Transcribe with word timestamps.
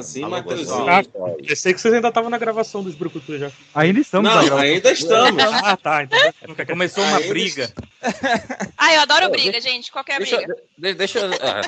Matheusinho, 0.00 0.26
Alô, 0.26 0.36
Matheusinho. 0.36 0.88
Ah, 0.88 1.02
pensei 1.46 1.74
que 1.74 1.80
vocês 1.80 1.94
ainda 1.94 2.08
estavam 2.08 2.30
na 2.30 2.38
gravação 2.38 2.82
dos 2.82 2.94
Brucutu 2.94 3.38
já. 3.38 3.50
Ainda 3.74 4.00
estamos 4.00 4.30
Não, 4.32 4.56
ainda 4.58 4.92
estamos. 4.92 5.42
Ah, 5.44 5.76
tá. 5.76 6.04
Então 6.04 6.66
Começou 6.66 7.04
uma 7.04 7.16
Ainda 7.16 7.28
briga. 7.28 7.70
Ah, 8.78 8.94
eu 8.94 9.00
adoro 9.02 9.30
briga, 9.30 9.60
gente. 9.60 9.92
Qualquer 9.92 10.18
Deixa, 10.18 10.36
briga. 10.38 10.56
de- 10.78 10.94
deixa 10.94 11.18
eu- 11.18 11.30
ah, 11.42 11.60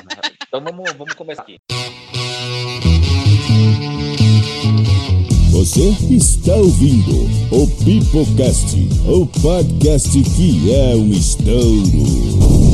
então 0.47 0.61
vamos, 0.61 0.91
vamos 0.93 1.13
começar 1.13 1.43
aqui. 1.43 1.59
Você 5.51 5.89
está 6.13 6.55
ouvindo 6.55 7.25
o 7.51 7.67
Pipocast, 7.85 8.75
o 9.07 9.27
podcast 9.41 10.09
que 10.35 10.73
é 10.73 10.95
um 10.95 11.11
estouro. 11.11 12.72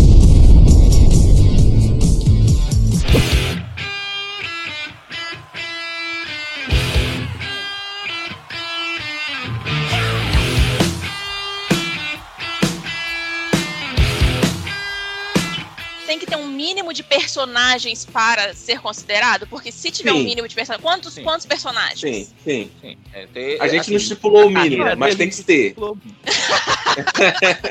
De 16.93 17.03
personagens 17.33 18.05
para 18.05 18.53
ser 18.55 18.79
considerado? 18.81 19.45
Porque 19.47 19.71
se 19.71 19.91
tiver 19.91 20.11
um 20.11 20.17
Sim. 20.17 20.23
mínimo 20.23 20.47
de 20.47 20.55
personagens. 20.55 20.83
Quantos, 20.83 21.13
Sim. 21.13 21.23
quantos 21.23 21.45
personagens? 21.45 21.99
Sim, 21.99 22.27
sim. 22.43 22.71
Sim, 22.81 22.97
é, 23.13 23.27
tem- 23.27 23.61
A 23.61 23.67
gente 23.67 23.81
assim, 23.81 23.91
não 23.91 23.97
estipulou 23.97 24.47
o 24.47 24.49
mínimo, 24.49 24.77
carreira 24.83 24.95
mas 24.95 25.15
dele 25.15 25.31
tem 25.31 25.37
que 25.37 25.43
ter. 25.45 25.75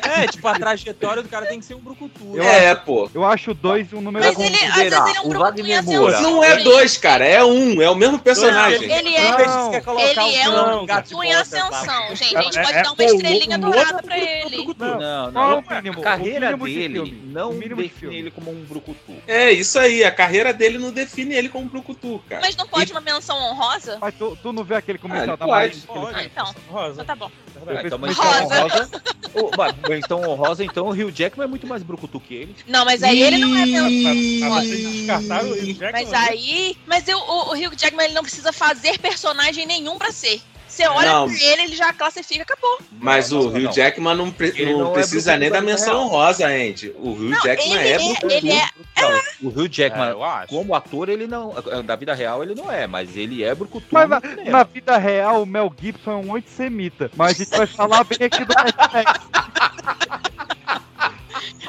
É, 0.09 0.27
tipo, 0.29 0.47
a 0.49 0.55
trajetória 0.59 1.23
do 1.23 1.29
cara 1.29 1.45
tem 1.47 1.59
que 1.59 1.67
ser 1.67 1.75
um 1.75 1.81
brucutu. 1.81 2.37
Eu 2.37 2.43
É, 2.43 2.75
pô. 2.75 3.11
Eu 3.13 3.25
acho 3.25 3.53
dois 3.53 3.93
um 3.93 4.01
número 4.01 4.25
Mas 4.25 4.39
ele, 4.39 4.49
vezes 4.49 4.67
considerar 4.69 5.09
ele 5.09 5.17
é 5.17 5.21
um 5.21 5.27
o 5.27 5.39
Wagner 5.39 5.79
ascensão. 5.81 6.01
Moura. 6.01 6.21
Não 6.21 6.45
é 6.45 6.57
dois, 6.63 6.97
cara, 6.97 7.25
é 7.27 7.45
um, 7.45 7.83
é 7.83 7.91
o 7.91 7.95
mesmo 7.95 8.19
personagem. 8.19 8.89
Não, 8.89 8.97
ele 8.97 9.15
é, 9.15 9.31
Não, 9.47 9.73
ele 9.99 10.21
é 10.21 10.49
um 10.49 10.87
brucutu 10.87 11.25
em 11.25 11.29
botas 11.29 11.53
ascensão, 11.53 12.17
gente. 12.17 12.37
A 12.37 12.43
gente 12.43 12.59
É- 12.59 12.63
pode 12.63 12.79
é- 12.79 12.83
dar 12.83 12.93
uma 12.93 13.05
estrelinha 13.05 13.59
dourada 13.59 14.03
pra 14.03 14.19
ele. 14.19 14.67
Não, 14.79 14.99
Não, 14.99 15.29
é 15.29 15.31
não. 15.33 15.59
A 15.59 16.03
carreira 16.03 16.57
dele 16.57 17.21
não 17.27 17.59
define 17.59 18.17
ele 18.17 18.31
como 18.31 18.51
um 18.51 18.65
brucutu. 18.65 19.15
É, 19.27 19.53
isso 19.59 19.79
aí, 19.79 20.05
a 20.05 20.11
carreira 20.11 20.53
dele 20.53 20.79
não 20.79 20.91
define 20.91 21.35
ele 21.35 21.49
como 21.49 21.69
brucutu, 21.69 22.23
cara. 22.29 22.41
Mas 22.43 22.57
não 22.57 22.67
pode 22.67 22.93
uma 22.93 23.01
menção 23.01 23.37
honrosa? 23.37 23.99
Mas 24.01 24.15
tu, 24.15 24.37
tu 24.43 24.53
não 24.53 24.65
vê 24.65 24.75
aquele 24.77 24.99
comercial 24.99 25.35
Ah, 25.35 25.37
da 25.37 25.47
pode. 25.47 25.83
Ah, 25.89 26.25
então. 26.25 26.55
Rosa. 26.69 26.93
Então 26.93 27.05
tá 27.05 27.15
bom. 27.17 27.31
Ah, 27.67 27.83
então, 27.85 27.99
Rosa. 27.99 28.13
então, 28.13 28.69
rosa. 28.69 29.03
o, 29.35 29.51
mas, 29.57 29.75
então, 29.99 30.21
o 30.23 30.35
rosa, 30.35 30.65
então 30.65 30.87
o 30.87 30.91
Rio 30.91 31.11
Jackman 31.11 31.45
é 31.45 31.49
muito 31.49 31.67
mais 31.67 31.83
brucutu 31.83 32.21
que 32.21 32.35
ele. 32.35 32.57
Não, 32.67 32.85
mas 32.85 33.03
aí 33.03 33.21
ele 33.23 33.39
não 33.39 33.57
é 33.57 33.67
menção. 33.67 34.53
Ah, 34.57 34.61
vocês 34.61 34.89
descartaram 34.93 35.49
o 35.49 35.53
Hugh 35.53 35.75
Jackman? 35.75 35.93
Mas 35.93 36.13
aí. 36.15 36.77
Mas 36.87 37.09
eu, 37.09 37.19
o, 37.19 37.51
o 37.51 37.53
Hugh 37.53 37.75
Jackman 37.77 38.05
ele 38.07 38.15
não 38.15 38.23
precisa 38.23 38.53
fazer 38.53 38.99
personagem 38.99 39.67
nenhum 39.67 39.99
pra 39.99 40.13
ser. 40.13 40.41
Você 40.69 40.87
olha 40.87 41.11
Não. 41.11 41.27
pra 41.29 41.43
ele, 41.43 41.63
ele 41.63 41.77
já 41.77 41.93
classifica, 41.95 42.43
acabou. 42.43 42.79
Mas 42.93 43.31
Não, 43.31 43.41
o 43.41 43.47
Hugh 43.49 43.59
não. 43.63 43.73
Jackman 43.73 44.15
não, 44.15 44.31
pre- 44.31 44.53
não 44.67 44.91
é 44.91 44.93
precisa 44.93 45.35
nem 45.37 45.51
da 45.51 45.61
vida 45.61 45.73
menção 45.73 45.95
real. 46.01 46.09
rosa, 46.09 46.47
Andy. 46.47 46.91
O 46.99 47.13
Hugh 47.13 47.31
Não, 47.31 47.41
Jackman 47.43 47.73
ele 47.81 47.89
é 47.89 47.93
é- 47.93 47.99
brucutu. 47.99 48.31
ele 48.31 48.51
é- 48.53 48.69
Não, 49.01 49.21
o 49.43 49.49
Rio 49.51 49.69
Jackman, 49.69 50.09
É, 50.09 50.13
eu 50.13 50.25
acho. 50.25 50.49
como 50.49 50.75
ator, 50.75 51.09
ele 51.09 51.27
não. 51.27 51.55
Da 51.85 51.97
vida 51.97 52.15
real, 52.15 52.43
ele 52.43 52.55
não 52.55 52.71
é, 52.71 52.87
mas 52.87 53.17
ele 53.17 53.45
é 53.45 53.55
brucutu. 53.55 53.87
Mas 53.91 54.09
na, 54.09 54.21
na 54.47 54.63
vida 54.65 54.97
real, 54.99 55.43
o 55.43 55.47
Mel 55.47 55.73
Gibson 55.81 56.11
é 56.11 56.17
um 56.17 56.35
antissemita. 56.37 57.11
Mas 57.17 57.33
a 57.41 57.45
gente 57.45 57.57
vai 57.57 57.67
falar 57.67 58.05
bem 58.05 58.19
aqui 58.27 58.45
do. 58.45 58.55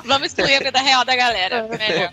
Vamos 0.06 0.28
excluir 0.28 0.56
a 0.56 0.60
vida 0.60 0.80
real 0.80 1.06
da 1.06 1.16
galera. 1.16 1.68
Melhor. 1.68 2.12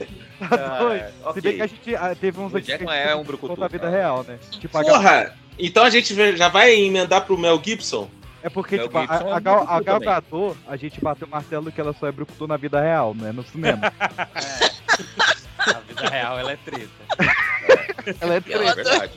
Tá 0.48 0.78
doido? 0.78 1.04
Ah, 1.24 1.32
Se 1.32 1.40
bem 1.40 1.52
ok. 1.52 1.56
que 1.56 1.62
a 1.62 1.66
gente 1.66 1.96
ah, 1.96 2.14
teve 2.14 2.38
uns 2.40 2.52
O 2.52 2.56
aqui 2.58 2.66
Jackman 2.66 2.94
é 2.94 3.14
um 3.16 3.24
brucutu, 3.24 3.54
conta 3.54 3.64
a 3.64 3.68
vida 3.68 3.84
cara. 3.84 3.96
real, 3.96 4.22
né? 4.24 4.38
Tipo, 4.50 4.82
Porra! 4.82 5.34
Então 5.58 5.82
a 5.82 5.88
gente 5.88 6.36
já 6.36 6.48
vai 6.48 6.74
emendar 6.74 7.22
pro 7.24 7.38
Mel 7.38 7.58
Gibson? 7.64 8.10
é 8.42 8.50
porque, 8.50 8.76
Mel 8.76 8.86
tipo, 8.86 8.98
a, 8.98 9.00
Gibson 9.00 9.28
é 9.28 9.32
a 9.32 9.36
um 9.36 9.40
Gal, 9.40 9.66
a 9.66 9.80
Gal. 9.80 10.00
Gadot, 10.00 10.56
a 10.68 10.76
gente 10.76 11.00
bateu 11.00 11.26
o 11.26 11.30
martelo 11.30 11.72
que 11.72 11.80
ela 11.80 11.94
só 11.94 12.06
é 12.06 12.12
brucutu 12.12 12.46
na 12.46 12.58
vida 12.58 12.78
real, 12.80 13.14
né? 13.14 13.32
No 13.32 13.42
cinema. 13.44 13.90
A 15.66 15.80
vida 15.80 16.08
real, 16.08 16.38
ela 16.38 16.52
é 16.52 16.56
treta. 16.56 16.88
ela 18.20 18.34
é 18.34 18.36
É 18.36 18.40
treta. 18.40 18.74
verdade. 18.74 19.12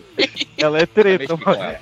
Ela 0.57 0.79
é 0.79 0.85
treta, 0.85 1.37
mano. 1.37 1.75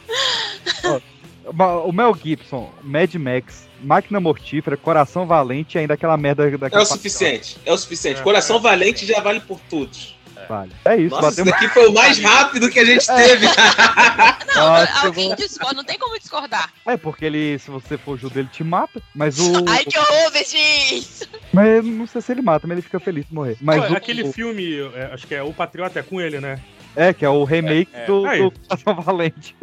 O 1.85 1.91
Mel 1.93 2.13
Gibson, 2.21 2.71
Mad 2.83 3.13
Max, 3.15 3.67
Máquina 3.81 4.19
Mortífera, 4.19 4.75
Coração 4.75 5.25
Valente 5.25 5.77
e 5.77 5.79
ainda 5.79 5.93
aquela 5.93 6.17
merda 6.17 6.45
É 6.47 6.57
daquela 6.57 6.83
o 6.83 6.85
suficiente. 6.85 7.57
É 7.65 7.71
o 7.71 7.77
suficiente. 7.77 8.19
É, 8.19 8.23
Coração 8.23 8.57
é. 8.57 8.59
Valente 8.59 9.05
já 9.05 9.21
vale 9.21 9.39
por 9.39 9.59
todos. 9.69 10.16
Vale. 10.47 10.71
É 10.85 10.95
isso, 10.97 11.15
Nossa, 11.15 11.29
bateu 11.29 11.43
isso 11.45 11.53
daqui 11.53 11.67
foi 11.69 11.87
o 11.87 11.93
mais 11.93 12.19
rápido 12.19 12.69
que 12.69 12.79
a 12.79 12.85
gente 12.85 13.05
teve. 13.05 13.45
Não, 14.55 14.67
Nossa, 14.67 15.05
alguém 15.07 15.35
discorda, 15.35 15.75
não 15.75 15.83
tem 15.83 15.99
como 15.99 16.17
discordar. 16.17 16.71
É, 16.85 16.97
porque 16.97 17.25
ele, 17.25 17.59
se 17.59 17.69
você 17.69 17.97
for 17.97 18.17
judeu, 18.17 18.41
ele 18.41 18.49
te 18.49 18.63
mata. 18.63 19.01
Mas 19.13 19.37
o. 19.39 19.51
Ai, 19.69 19.83
que 19.85 19.97
horror, 19.99 20.31
Begis! 20.31 21.27
Mas 21.53 21.85
não 21.85 22.07
sei 22.07 22.21
se 22.21 22.31
ele 22.31 22.41
mata, 22.41 22.65
mas 22.65 22.75
ele 22.77 22.81
fica 22.81 22.99
feliz 22.99 23.25
de 23.27 23.33
morrer. 23.33 23.57
Mas 23.61 23.85
Pô, 23.85 23.93
o- 23.93 23.97
aquele 23.97 24.31
filme, 24.31 24.79
é, 24.95 25.11
acho 25.13 25.27
que 25.27 25.35
é 25.35 25.43
O 25.43 25.53
Patriota 25.53 25.99
é 25.99 26.03
com 26.03 26.19
ele, 26.19 26.39
né? 26.39 26.59
É, 26.95 27.13
que 27.13 27.23
é 27.23 27.29
o 27.29 27.43
remake 27.43 27.91
É, 27.93 28.03
é. 28.03 28.05
do, 28.07 28.23
do 28.23 29.01
Valente. 29.01 29.55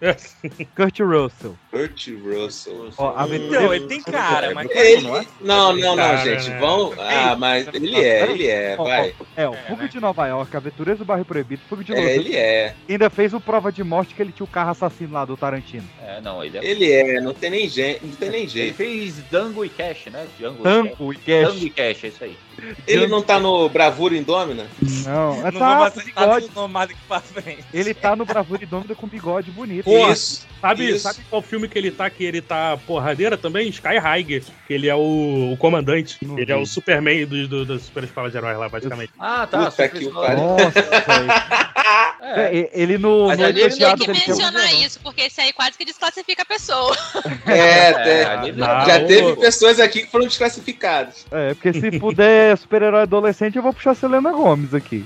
É. 0.00 0.16
Kurt 0.76 1.00
Russell. 1.00 1.56
Kurt 1.70 2.08
Russell. 2.22 2.90
Ó, 2.96 3.16
a 3.16 3.26
Então, 3.28 3.74
ele 3.74 3.86
tem 3.86 4.02
cara, 4.02 4.54
mas. 4.54 4.70
Ele... 4.70 5.02
não 5.02 5.16
é? 5.16 5.26
Não, 5.40 5.72
não, 5.72 5.96
não, 5.96 5.96
Cara, 5.96 6.16
gente. 6.24 6.50
né? 6.50 6.58
Vão. 6.58 6.94
Ah, 6.98 7.36
mas 7.36 7.68
ele 7.72 7.96
é, 7.96 8.30
ele 8.30 8.46
é, 8.46 8.76
Ó, 8.78 8.82
ó, 8.82 8.84
vai. 8.84 9.14
É, 9.36 9.48
o 9.48 9.54
É, 9.54 9.56
Fuga 9.68 9.82
né? 9.82 9.88
de 9.88 10.00
Nova 10.00 10.26
York, 10.26 10.56
Aventureiros 10.56 10.98
do 10.98 11.04
Bairro 11.04 11.24
Proibido, 11.24 11.62
Fuga 11.68 11.82
de 11.84 11.92
Los 11.92 12.00
É, 12.00 12.16
ele 12.16 12.36
é. 12.36 12.74
Ainda 12.88 13.10
fez 13.10 13.32
o 13.34 13.40
Prova 13.40 13.72
de 13.72 13.82
Morte 13.82 14.14
que 14.14 14.22
ele 14.22 14.32
tinha 14.32 14.44
o 14.44 14.48
carro 14.48 14.70
assassino 14.70 15.12
lá 15.12 15.24
do 15.24 15.36
Tarantino. 15.36 15.88
É, 16.02 16.20
não, 16.20 16.44
ele 16.44 16.58
é. 16.58 16.64
Ele 16.64 16.92
é, 16.92 17.20
não 17.20 17.34
tem 17.34 17.50
nem 17.50 17.68
jeito, 17.68 18.06
não 18.06 18.14
tem 18.14 18.30
nem 18.30 18.40
Ele 18.42 18.50
jeito. 18.50 18.76
fez 18.76 19.16
Dango 19.30 19.64
e 19.64 19.68
Cash, 19.68 20.06
né? 20.06 20.26
E. 20.38 20.42
Tango 20.42 21.12
e 21.12 21.16
Cash. 21.16 21.48
Dango 21.48 21.66
e 21.66 21.70
Cash, 21.70 22.04
é 22.04 22.08
isso 22.08 22.24
aí. 22.24 22.36
Ele 22.86 23.06
não 23.06 23.22
tá 23.22 23.38
no 23.38 23.68
Bravura 23.68 24.16
Indômina? 24.16 24.66
Não, 25.04 25.46
é, 25.46 25.50
Não 25.50 25.60
tá 25.60 25.88
vamos 25.90 26.04
bigode. 26.04 26.48
tudo 26.48 26.98
pra 27.06 27.20
frente. 27.20 27.64
Ele 27.72 27.94
tá 27.94 28.16
no 28.16 28.24
Bravura 28.24 28.66
Dômida 28.66 28.94
com 28.94 29.06
bigode 29.06 29.50
bonito. 29.50 29.84
Pô, 29.84 30.10
Isso. 30.10 30.46
Sabe, 30.60 30.90
Isso. 30.90 31.00
sabe 31.00 31.20
qual 31.30 31.40
filme 31.40 31.68
que 31.68 31.78
ele 31.78 31.90
tá, 31.90 32.10
que 32.10 32.24
ele 32.24 32.40
tá 32.40 32.76
porradeira 32.86 33.36
também? 33.36 33.68
Sky 33.68 33.98
High, 33.98 34.24
que 34.24 34.42
ele 34.68 34.88
é 34.88 34.94
o, 34.94 35.52
o 35.52 35.56
comandante. 35.56 36.18
Não 36.22 36.38
ele 36.38 36.50
é 36.50 36.56
vi. 36.56 36.62
o 36.62 36.66
Superman 36.66 37.26
do, 37.26 37.64
do, 37.64 37.78
Super 37.78 38.04
Escola 38.04 38.30
de 38.30 38.36
Heróis 38.36 38.58
lá, 38.58 38.68
basicamente. 38.68 39.12
Ah, 39.18 39.46
tá. 39.46 39.58
Puta 39.58 39.70
Super 39.70 39.90
que 39.90 40.06
o. 40.06 40.12
Nossa. 40.12 41.68
É. 42.20 42.58
É, 42.58 42.70
ele 42.72 42.98
no, 42.98 43.28
Mas 43.28 43.38
no 43.38 43.44
ali 43.44 43.60
ele 43.60 43.70
Tinha 43.70 43.96
que 43.96 44.10
é 44.10 44.12
mencionar 44.12 44.74
isso, 44.74 45.00
porque 45.00 45.22
esse 45.22 45.40
aí 45.40 45.52
quase 45.52 45.78
que 45.78 45.84
desclassifica 45.84 46.42
a 46.42 46.44
pessoa. 46.44 46.96
É, 47.46 47.90
É, 47.90 48.24
Ah, 48.60 48.84
já 48.86 49.04
teve 49.04 49.36
pessoas 49.36 49.80
aqui 49.80 50.02
que 50.02 50.10
foram 50.10 50.26
desclassificadas. 50.26 51.26
É, 51.30 51.54
porque 51.54 51.72
se 51.72 51.98
puder 51.98 52.47
super-herói 52.56 53.02
adolescente, 53.02 53.56
eu 53.56 53.62
vou 53.62 53.72
puxar 53.72 53.92
a 53.92 53.94
Selena 53.94 54.30
Gomes 54.32 54.72
aqui. 54.74 55.04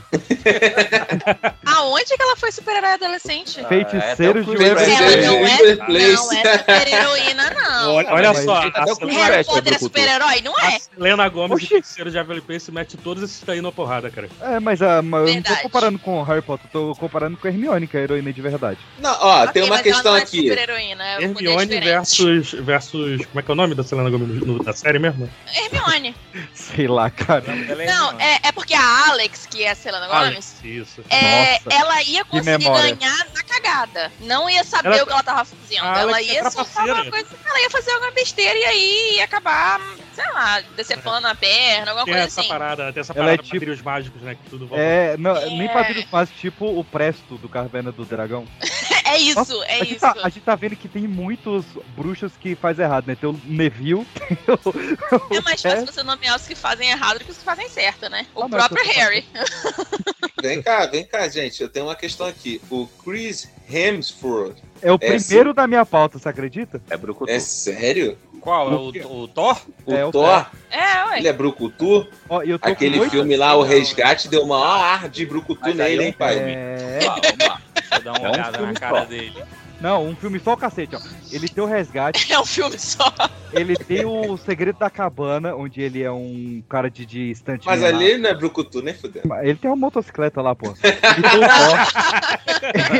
Aonde 1.67 2.05
que 2.17 2.23
ela 2.23 2.37
foi 2.37 2.53
super-herói 2.53 2.93
adolescente? 2.93 3.61
Ah, 3.61 3.69
Feiticeiros 3.69 4.47
é, 4.49 4.51
de 4.51 4.57
Waverly 4.57 5.27
não 5.27 5.45
de 5.45 6.03
é, 6.03 6.13
não 6.13 6.33
é 6.33 6.59
super-heroína, 6.59 7.51
não. 7.51 7.95
Olha, 7.95 8.13
olha 8.13 8.35
só, 8.35 8.71
tá 8.71 8.85
a, 8.85 9.07
Harry 9.07 9.37
é 9.37 9.45
Potter 9.45 9.75
é 9.75 9.79
super-herói? 9.79 10.41
Não 10.43 10.57
a 10.59 10.73
é. 10.73 10.79
Selena 10.79 11.29
Gomes 11.29 11.53
Oxi. 11.57 11.65
e 11.65 11.69
Feiticeiro 11.69 12.11
de 12.11 12.17
Waverly 12.17 12.41
Place 12.43 12.71
mete 12.73 12.97
todos 12.97 13.23
esses 13.23 13.43
daí 13.43 13.61
na 13.61 13.73
porrada, 13.73 14.11
cara. 14.11 14.29
É, 14.41 14.61
mas, 14.61 14.83
ah, 14.83 14.97
eu 14.97 15.03
não 15.03 15.43
tô 15.43 15.57
comparando 15.63 15.99
com 15.99 16.21
o 16.21 16.23
Harry 16.25 16.43
Potter, 16.43 16.67
eu 16.67 16.71
tô 16.73 16.95
comparando 17.01 17.37
com 17.37 17.47
a 17.47 17.51
Hermione, 17.51 17.87
que 17.87 17.97
é 17.97 18.01
a 18.01 18.03
heroína 18.05 18.33
de 18.33 18.43
verdade. 18.43 18.79
Não, 18.99 19.11
ó, 19.21 19.43
Ok, 19.43 19.53
tem 19.53 19.63
uma 19.65 19.79
questão 19.83 20.17
é 20.17 20.23
aqui. 20.23 20.43
super-heroína, 20.49 21.05
é 21.05 21.19
um 21.19 21.23
Hermione 21.23 21.81
versus, 21.81 22.53
versus. 22.53 23.27
Como 23.27 23.41
é 23.41 23.43
que 23.43 23.51
é 23.51 23.53
o 23.53 23.57
nome 23.57 23.75
da 23.75 23.83
Selena 23.83 24.11
Gomes 24.11 24.41
no- 24.45 24.63
da 24.63 24.73
série 24.73 24.99
mesmo? 24.99 25.29
Hermione. 25.55 26.15
Sei 26.55 26.87
lá, 26.87 27.11
cara. 27.11 27.32
Ela 27.39 27.83
é 27.83 27.87
Não, 27.87 28.09
irmã. 28.13 28.23
é, 28.23 28.49
é 28.49 28.53
porque 28.53 28.75
a 28.75 29.09
Alex, 29.11 29.47
que 29.47 29.63
é 29.65 29.71
a 29.71 29.75
Selena 29.75 30.07
Gomes, 30.07 30.23
Alex, 30.27 30.55
isso. 30.65 31.05
é, 31.11 31.61
Nossa, 31.65 31.77
ela 31.79 32.03
ia 32.03 32.25
conseguir 32.25 32.65
ganhar 32.65 33.27
na 33.35 33.43
cagada. 33.45 34.13
Não 34.21 34.49
ia 34.51 34.65
saber 34.65 34.89
Ela- 34.95 35.03
o 35.03 35.07
que 35.07 35.13
ela 35.13 35.23
tava 35.23 35.45
fazendo. 35.45 35.85
A 35.85 35.99
ela 36.01 36.13
Alex 36.13 36.29
é 36.29 36.33
ia 36.35 36.51
soltar 36.51 36.65
trapaceira. 36.85 37.03
uma 37.03 37.11
coisa. 37.11 37.29
Ela 37.45 37.61
ia 37.61 37.71
fazer 37.71 37.91
alguma 37.93 38.11
besteira 38.13 38.59
e 38.59 38.65
aí 38.65 39.17
ia 39.17 39.25
acabar, 39.25 39.81
sei 40.15 40.31
lá, 40.33 40.61
decepando 40.77 41.27
a 41.27 41.35
perna, 41.35 41.91
alguma 41.91 42.05
Tem 42.05 42.15
coisa 42.15 42.27
essa 42.29 42.41
assim. 42.41 42.49
parada, 42.49 42.93
tem 42.93 43.01
essa 43.01 43.13
Ela 43.13 43.19
parada 43.21 43.33
é 43.35 43.37
de 43.37 43.43
tipo- 43.43 43.55
padrinhos 43.57 43.83
mágicos, 43.83 44.23
né? 44.23 44.35
Que 44.35 44.51
tudo 44.51 44.67
volta. 44.67 44.83
É, 44.83 45.17
não, 45.17 45.37
É. 45.37 45.47
nem 45.51 45.69
padrinhos 45.69 46.07
mas 46.11 46.31
tipo 46.31 46.67
o 46.79 46.85
Presto 46.85 47.37
do 47.39 47.49
Caverna 47.49 47.93
do 47.93 48.05
Dragão. 48.05 48.47
É 49.05 49.19
isso, 49.19 49.35
Nossa, 49.39 49.55
é 49.67 49.81
a, 49.81 49.85
isso. 49.85 50.01
tá, 50.01 50.15
a 50.23 50.29
gente 50.29 50.43
tá 50.43 50.55
vendo 50.55 50.77
que 50.77 50.89
tem 50.89 51.07
muitos 51.09 51.65
bruxos 51.97 52.33
que 52.39 52.55
faz 52.55 52.79
errado, 52.79 53.07
né? 53.07 53.15
Tem 53.15 53.29
o 53.29 53.41
Neville, 53.45 54.07
tem 54.15 54.37
o... 54.49 55.35
É 55.37 55.41
mais 55.41 55.61
fácil 55.61 55.87
você 55.87 56.03
nomear 56.03 56.37
os 56.37 56.47
que 56.47 56.55
fazem 56.55 56.91
errado 56.91 57.19
do 57.19 57.25
que 57.25 57.31
os 57.31 57.39
que 57.39 57.45
fazem 57.45 57.69
certo, 57.69 58.09
né? 58.09 58.27
O 58.35 58.45
Ah, 58.45 58.49
próprio 58.49 58.85
Harry. 58.85 59.25
Vem 60.43 60.61
cá, 60.61 60.87
vem 60.87 61.05
cá, 61.07 61.29
gente. 61.29 61.63
Eu 61.63 61.69
tenho 61.69 61.87
uma 61.87 61.95
questão 61.95 62.27
aqui. 62.27 62.61
O 62.69 62.89
Chris 63.05 63.49
Hemsworth. 63.71 64.57
É 64.83 64.91
o 64.91 64.97
É, 65.01 65.17
primeiro 65.17 65.55
da 65.55 65.69
minha 65.69 65.87
pauta, 65.87 66.19
você 66.19 66.29
acredita? 66.29 66.83
É 66.91 66.97
brucutu. 66.97 67.31
É 67.31 67.39
sério? 67.39 68.19
Qual? 68.41 68.73
É 68.73 68.75
o, 69.05 69.13
o 69.23 69.29
Thor? 69.29 69.61
O 69.87 69.95
É, 69.95 70.05
o 70.05 70.11
Thor, 70.11 70.47
É, 70.69 71.05
ué. 71.05 71.19
ele 71.19 71.29
é 71.29 71.33
brucutu? 71.33 72.09
Ó, 72.29 72.43
eu 72.43 72.59
tô 72.59 72.67
com 72.67 72.73
Aquele 72.73 73.09
filme 73.09 73.37
lá, 73.37 73.55
O 73.55 73.63
Resgate, 73.63 74.27
deu 74.29 74.43
uma 74.43 74.59
ar 74.67 75.09
de 75.09 75.25
brucutu 75.25 75.61
Mas 75.63 75.77
nele, 75.77 76.03
é 76.03 76.07
hein, 76.07 76.13
pai? 76.13 76.37
É... 76.39 76.99
Vamos 77.05 77.72
dar 78.01 78.13
uma 78.13 78.19
É 78.19 78.29
um 78.29 78.33
olhada 78.33 78.59
filme 78.59 78.73
na 78.73 78.81
cara 78.81 78.99
só. 79.01 79.05
dele. 79.05 79.43
Não, 79.81 80.07
um 80.07 80.15
filme 80.15 80.39
só 80.39 80.53
o 80.53 80.57
cacete, 80.57 80.95
ó. 80.95 81.01
Ele 81.33 81.49
tem 81.49 81.65
o 81.65 81.67
Resgate, 81.67 82.31
É 82.33 82.39
um 82.39 82.45
filme 82.45 82.79
só. 82.79 83.13
ele 83.53 83.75
tem 83.77 84.05
o 84.05 84.37
Segredo 84.37 84.79
da 84.79 84.89
Cabana, 84.89 85.57
onde 85.57 85.81
ele 85.83 86.01
é 86.05 86.11
um 86.13 86.63
cara 86.69 86.89
de, 86.89 87.05
de 87.05 87.33
estante. 87.33 87.67
Mas 87.67 87.83
ali 87.83 88.17
não 88.17 88.31
é 88.31 88.35
Brucutu, 88.35 88.81
nem 88.81 88.95
fudeu. 88.95 89.23
Ele 89.43 89.57
tem 89.57 89.69
uma 89.69 89.77
motocicleta 89.77 90.41
lá, 90.41 90.55
pô. 90.55 90.73
Ele 90.83 91.29
tem 91.29 91.45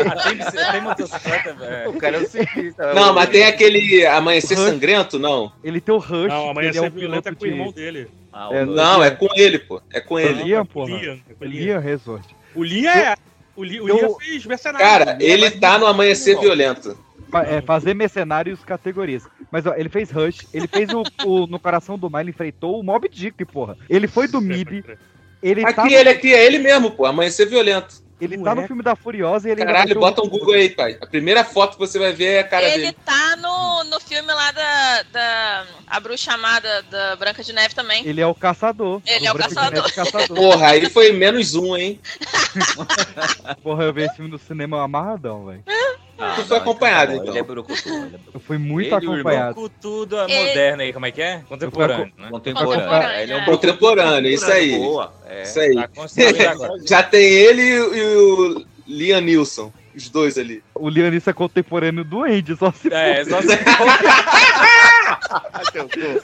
Ah, 0.09 0.17
tem, 0.25 0.73
tem 0.73 0.81
motocicleta, 0.81 1.55
velho. 1.55 1.91
O 1.91 1.99
cara 1.99 2.17
é 2.17 2.21
o 2.21 2.29
ciclista. 2.29 2.95
Não, 2.95 3.15
mas 3.15 3.29
tem 3.31 3.45
aquele 3.45 4.05
Amanhecer 4.07 4.59
Rush. 4.59 4.67
Sangrento, 4.71 5.19
não. 5.19 5.53
ele 5.63 5.81
tem 5.81 5.95
o 5.95 5.99
Rush. 5.99 6.29
Não, 6.29 6.61
ele 6.61 6.77
é 6.79 6.83
um 6.83 6.91
violento 6.91 7.29
é 7.29 7.35
com 7.35 7.45
o 7.45 7.47
irmão 7.47 7.69
de... 7.69 7.75
dele. 7.75 8.09
Ah, 8.33 8.49
É, 8.51 8.65
Não, 8.65 9.03
é 9.05 9.11
com 9.11 9.29
ele, 9.37 9.59
pô. 9.59 9.81
É 9.93 10.01
com 10.01 10.19
ele. 10.19 10.43
Liam. 10.43 10.45
Liam, 10.45 10.63
é 10.63 10.65
com 10.65 10.81
o 10.81 10.87
Liam. 10.87 11.21
Liam 11.43 11.81
Resort. 11.81 12.35
O 12.55 12.65
Liam 12.65 12.93
é. 12.93 13.15
O 13.57 13.63
Liam, 13.65 13.85
o 13.85 13.89
Eu- 13.89 13.97
Liam 13.97 14.15
fez 14.19 14.47
mercenário. 14.47 14.87
Cara, 14.87 15.19
ele 15.21 15.47
é 15.47 15.51
tá 15.51 15.79
no 15.79 15.87
Amanhecer 15.87 16.39
Violento. 16.39 16.97
É, 17.47 17.63
fazer 17.63 17.95
mercenários 17.95 18.63
categorias. 18.63 19.23
Mas 19.51 19.65
ó, 19.65 19.75
ele 19.75 19.89
fez 19.89 20.11
Rush, 20.11 20.47
ele 20.53 20.67
fez 20.69 20.91
o, 20.93 21.03
o- 21.27 21.47
No 21.47 21.59
Coração 21.59 21.99
do 21.99 22.11
Mar, 22.11 22.21
ele 22.21 22.31
enfrentou 22.31 22.79
o 22.79 22.83
Mob 22.83 23.09
Dick, 23.09 23.43
porra. 23.47 23.77
Ele 23.89 24.07
foi 24.07 24.29
do 24.29 24.39
MIB, 24.41 24.85
ele 25.43 25.63
tá, 25.63 25.85
Aqui, 25.85 25.95
ele 25.95 26.09
aqui 26.11 26.35
é 26.35 26.45
ele 26.45 26.59
mesmo, 26.59 26.91
pô. 26.91 27.07
Amanhecer 27.07 27.49
Violento. 27.49 28.02
Ele 28.25 28.37
tá 28.37 28.43
no 28.43 28.51
Moleque. 28.51 28.67
filme 28.69 28.83
da 28.83 28.95
Furiosa 28.97 29.49
e 29.49 29.53
ele 29.53 29.65
Caralho, 29.65 29.99
bota 29.99 30.23
um 30.23 30.29
Google 30.29 30.55
aí, 30.55 30.71
pai. 30.71 30.97
A 31.01 31.07
primeira 31.07 31.45
foto 31.45 31.73
que 31.75 31.79
você 31.79 31.99
vai 31.99 32.13
ver 32.13 32.27
é 32.27 32.39
a 32.41 32.45
cara 32.45 32.67
ele 32.69 32.85
dele. 32.87 32.97
tá 33.05 33.37
no, 33.37 33.85
no 33.85 34.01
filme 34.01 34.33
lá 34.33 34.51
da, 34.53 35.03
da. 35.13 35.67
A 35.87 36.01
bruxa 36.01 36.33
amada 36.33 36.83
da 36.91 37.17
Branca 37.17 37.43
de 37.43 37.53
Neve 37.53 37.75
também. 37.75 38.07
Ele 38.07 38.21
é 38.21 38.27
o 38.27 38.35
caçador. 38.35 39.01
Ele 39.07 39.27
é 39.27 39.31
o 39.31 39.35
Branco 39.35 39.51
de 39.51 39.55
caçador. 39.55 39.83
Neve 39.83 39.95
caçador. 39.95 40.37
Porra, 40.37 40.69
aí 40.69 40.89
foi 40.89 41.13
menos 41.13 41.55
um, 41.55 41.77
hein? 41.77 42.01
Porra, 43.63 43.85
eu 43.85 43.93
vi 43.93 44.03
esse 44.03 44.17
filme 44.17 44.31
no 44.31 44.39
cinema 44.39 44.83
amarradão, 44.83 45.47
velho. 45.47 45.63
Ah, 46.25 46.35
Tu 46.37 46.45
foi 46.47 46.57
acompanhado, 46.57 47.13
então. 47.13 47.23
então. 47.25 47.35
Ele 47.35 47.41
é 47.41 47.43
Brucutu. 47.43 47.89
Ele 47.89 47.97
é 47.97 48.01
Brucutu. 48.09 48.31
Eu 48.35 48.41
fui 48.41 48.59
muito 48.59 48.95
Ele 48.95 49.07
o 49.07 49.13
acompanhado. 49.13 49.55
Com 49.55 49.69
tudo 49.69 50.17
Ele- 50.21 50.35
moderno 50.47 50.83
aí, 50.83 50.93
como 50.93 51.07
é 51.07 51.11
que 51.11 51.23
é? 51.23 51.43
Contemporâneo, 51.49 52.13
né? 52.17 52.29
Contemporâneo. 52.31 52.75
Contemporâneo, 52.77 53.21
Ele 53.21 53.33
é 53.33 53.37
um. 53.37 53.45
Brucutu. 53.45 53.67
Contemporâneo, 53.67 54.31
isso 54.31 54.51
aí. 54.53 54.79
Boa. 54.79 55.13
É. 55.29 55.43
Isso 55.43 55.61
aí. 55.61 55.75
Tá. 55.75 55.89
Já 56.89 57.03
tem 57.03 57.25
ele 57.25 57.63
e 57.63 57.81
o- 57.81 58.59
o 58.59 58.67
Liam 58.87 59.21
Nilson. 59.21 59.73
Os 59.95 60.09
dois 60.09 60.39
ali. 60.39 60.63
O 60.75 60.89
Lianissa 60.89 61.31
é 61.31 61.35
contemporâneo 61.35 62.03
do 62.03 62.23
Andy, 62.25 62.57
só 62.57 62.73
se 62.73 62.91
É, 62.91 63.23
só 63.27 63.43
se 63.43 63.49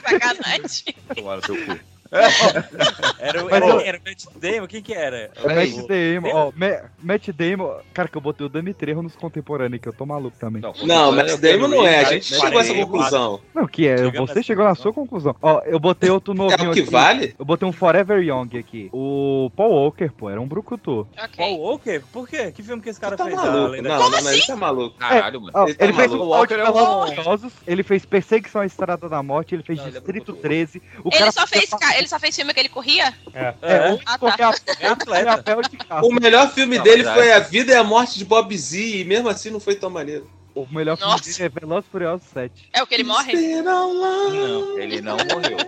Sacanagem. 0.02 0.94
Tomar 1.14 1.36
no 1.36 1.42
teu 1.42 1.56
cu. 1.66 1.78
Era 3.18 3.44
o, 3.44 3.50
era, 3.50 3.66
eu- 3.66 3.80
era 3.80 3.98
o 3.98 4.00
Matt 4.08 4.24
Damon, 4.36 4.66
quem 4.66 4.80
que 4.82 4.94
era? 4.94 5.30
É 5.36 5.54
Matt 5.54 5.74
O- 5.74 5.86
Damon, 5.88 6.34
ó, 6.36 6.52
Ma- 6.54 6.90
Matt 7.02 7.28
Damon, 7.30 7.76
cara, 7.92 8.08
que 8.08 8.16
eu 8.16 8.20
botei 8.20 8.46
o 8.46 8.48
Dani 8.48 8.72
Trejo 8.72 9.02
nos 9.02 9.16
contemporâneos, 9.16 9.82
que 9.82 9.88
eu 9.88 9.92
tô 9.92 10.06
maluco 10.06 10.36
também. 10.38 10.62
Não, 10.62 11.12
mas 11.12 11.38
Damon 11.38 11.68
não 11.68 11.86
é. 11.86 12.00
A 12.00 12.04
gente 12.04 12.32
Né? 12.32 12.38
chegou 12.40 12.58
a 12.58 12.62
essa 12.62 12.70
Parei, 12.70 12.84
conclusão. 12.86 13.40
Não, 13.54 13.66
que 13.66 13.86
é, 13.88 13.96
Chegamos 13.98 14.30
você 14.30 14.42
chegou 14.42 14.64
na 14.64 14.74
sua 14.74 14.92
conclusão. 14.92 15.34
Ó, 15.42 15.60
eu 15.64 15.78
botei 15.78 16.08
outro 16.10 16.32
É 16.32 16.36
novinho 16.36 16.70
o 16.70 16.74
que 16.74 16.80
aqui. 16.80 16.90
vale? 16.90 17.34
Eu 17.38 17.44
botei 17.44 17.68
um 17.68 17.72
Forever 17.72 18.22
Young 18.22 18.56
aqui. 18.58 18.88
O 18.92 19.50
Paul 19.56 19.72
Walker, 19.72 20.08
pô, 20.16 20.30
era 20.30 20.40
um 20.40 20.46
brucutu. 20.46 21.06
Paul 21.36 21.54
Ok. 21.54 21.58
Walker? 21.58 22.00
Por 22.12 22.28
quê? 22.28 22.52
Que 22.52 22.62
filme 22.62 22.80
que 22.82 22.88
esse 22.88 23.00
cara 23.00 23.16
Tá 23.16 23.24
fez? 23.24 23.36
maluco. 23.36 23.52
Não, 23.52 23.66
não, 23.98 24.10
não, 24.22 24.30
ele 24.32 24.42
tá 24.46 24.56
maluco. 24.56 24.96
Caralho, 24.98 25.40
mano. 25.40 25.52
Ó, 25.54 25.64
Ele 25.66 25.76
ele, 25.78 25.92
tá 25.92 25.98
fez 25.98 26.10
maluco. 26.12 26.24
o 26.24 26.28
Walker 26.28 26.56
Walker 26.56 27.20
é 27.20 27.28
um- 27.28 27.50
ele 27.66 27.82
fez 27.82 28.04
Perseguição 28.06 28.60
à 28.62 28.66
Estrada 28.66 29.08
da 29.08 29.22
Morte, 29.22 29.54
ele 29.54 29.62
fez 29.62 29.78
Não, 29.78 29.86
ele 29.86 29.96
é 29.96 30.00
Distrito 30.00 30.24
brucutu. 30.26 30.42
13. 30.42 30.82
O 31.04 31.08
Ele 31.08 31.18
cara 31.18 31.32
só, 31.32 31.46
fez, 31.46 31.68
ele 31.98 32.08
só 32.08 32.18
fez 32.18 32.34
filme 32.36 32.52
que 32.54 32.60
ele 32.60 32.68
corria? 32.68 33.14
É, 33.34 33.54
É, 33.62 33.98
Ah, 34.06 34.18
qualquer 34.18 34.44
é 34.80 34.86
atleta. 34.88 35.36
papel 35.36 35.62
de 35.62 35.76
caça. 35.76 36.06
O 36.06 36.12
melhor 36.12 36.50
filme 36.52 36.76
Não, 36.78 36.84
dele 36.84 37.04
foi 37.04 37.30
aí- 37.30 37.32
A 37.32 37.40
Vida 37.40 37.72
e 37.72 37.74
a 37.74 37.84
Morte 37.84 38.18
de 38.18 38.24
Bob 38.24 38.56
Z, 38.56 38.78
e 39.00 39.04
mesmo 39.04 39.28
assim 39.28 39.50
não 39.50 39.60
foi 39.60 39.74
tão 39.76 39.90
maneiro. 39.90 40.28
O 40.54 40.66
melhor 40.70 40.96
filme 40.96 41.12
Nossa. 41.12 41.24
dele 41.24 41.42
é 41.44 41.48
Velozes 41.60 41.88
Furiosos 41.90 42.26
7. 42.32 42.68
É 42.72 42.82
o 42.82 42.86
que 42.86 42.94
ele 42.94 43.04
morre? 43.04 43.32
Não. 43.62 44.78
Ele 44.78 45.00
não 45.00 45.16
morreu. 45.16 45.58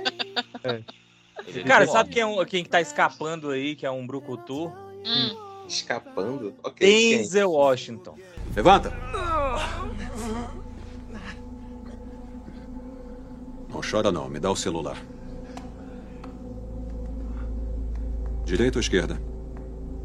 É. 0.65 0.81
Ele 1.47 1.65
Cara, 1.65 1.85
não 1.87 1.93
sabe 1.93 2.09
morre. 2.11 2.15
quem, 2.15 2.23
é 2.23 2.27
um, 2.27 2.45
quem 2.45 2.63
que 2.65 2.69
tá 2.71 2.81
escapando 2.81 3.51
aí, 3.51 3.75
que 3.77 3.87
é 3.87 3.91
um 3.91 4.07
brucutu? 4.07 4.67
Hum. 5.07 5.65
Escapando? 5.69 6.55
Ok. 6.63 6.87
quem? 6.87 7.19
Denzel 7.19 7.51
Washington. 7.53 8.17
Levanta. 8.55 8.93
Não 13.69 13.81
chora 13.89 14.11
não, 14.11 14.29
me 14.29 14.41
dá 14.41 14.51
o 14.51 14.57
celular. 14.57 14.97
Direita 18.51 18.79
ou 18.79 18.81
esquerda? 18.81 19.23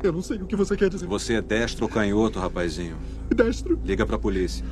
Eu 0.03 0.13
não 0.13 0.21
sei 0.21 0.37
o 0.37 0.45
que 0.45 0.55
você 0.55 0.77
quer 0.77 0.87
dizer. 0.87 1.07
Você 1.07 1.33
é 1.33 1.41
destro 1.41 1.85
ou 1.85 1.89
canhoto, 1.89 2.37
rapazinho? 2.37 2.95
Destro. 3.35 3.81
Liga 3.83 4.05
pra 4.05 4.19
polícia. 4.19 4.63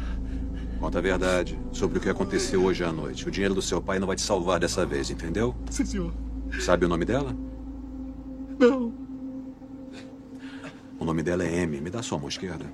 Conta 0.79 0.99
a 0.99 1.01
verdade 1.01 1.57
sobre 1.71 1.97
o 1.97 2.01
que 2.01 2.07
aconteceu 2.07 2.63
hoje 2.63 2.83
à 2.83 2.91
noite. 2.91 3.27
O 3.27 3.31
dinheiro 3.31 3.55
do 3.55 3.63
seu 3.63 3.81
pai 3.81 3.97
não 3.97 4.05
vai 4.05 4.15
te 4.15 4.21
salvar 4.21 4.59
dessa 4.59 4.85
vez, 4.85 5.09
entendeu? 5.09 5.55
Sim, 5.71 5.85
senhor. 5.85 6.13
Sabe 6.59 6.85
o 6.85 6.87
nome 6.87 7.03
dela? 7.03 7.35
Não. 8.59 8.93
O 10.99 11.03
nome 11.03 11.23
dela 11.23 11.43
é 11.43 11.61
M. 11.63 11.81
Me 11.81 11.89
dá 11.89 12.03
sua 12.03 12.19
mão 12.19 12.29
esquerda. 12.29 12.65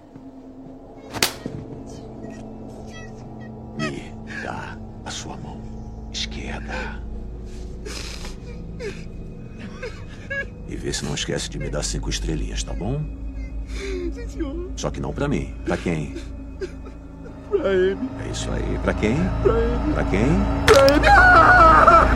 Vê 10.80 10.94
se 10.94 11.04
não 11.06 11.14
esquece 11.14 11.50
de 11.50 11.60
me 11.60 11.70
dar 11.70 11.84
cinco 11.84 12.10
estrelinhas, 12.10 12.64
tá 12.64 12.74
bom? 12.74 13.02
Sim, 13.68 14.28
senhor. 14.28 14.72
Só 14.76 14.90
que 14.90 15.00
não 15.00 15.14
pra 15.14 15.28
mim. 15.28 15.54
Pra 15.66 15.78
quem? 15.78 16.16
Pra 17.50 17.74
ele. 17.74 17.98
É 18.26 18.32
isso 18.32 18.50
aí. 18.52 18.80
Pra 18.82 18.94
quem? 18.94 19.18
Pra 19.44 19.60
ele. 19.60 19.94
Pra 19.94 20.04
quem? 20.06 20.28
Pra 20.66 20.96
ele. 20.96 21.08
Ah! 21.08 22.08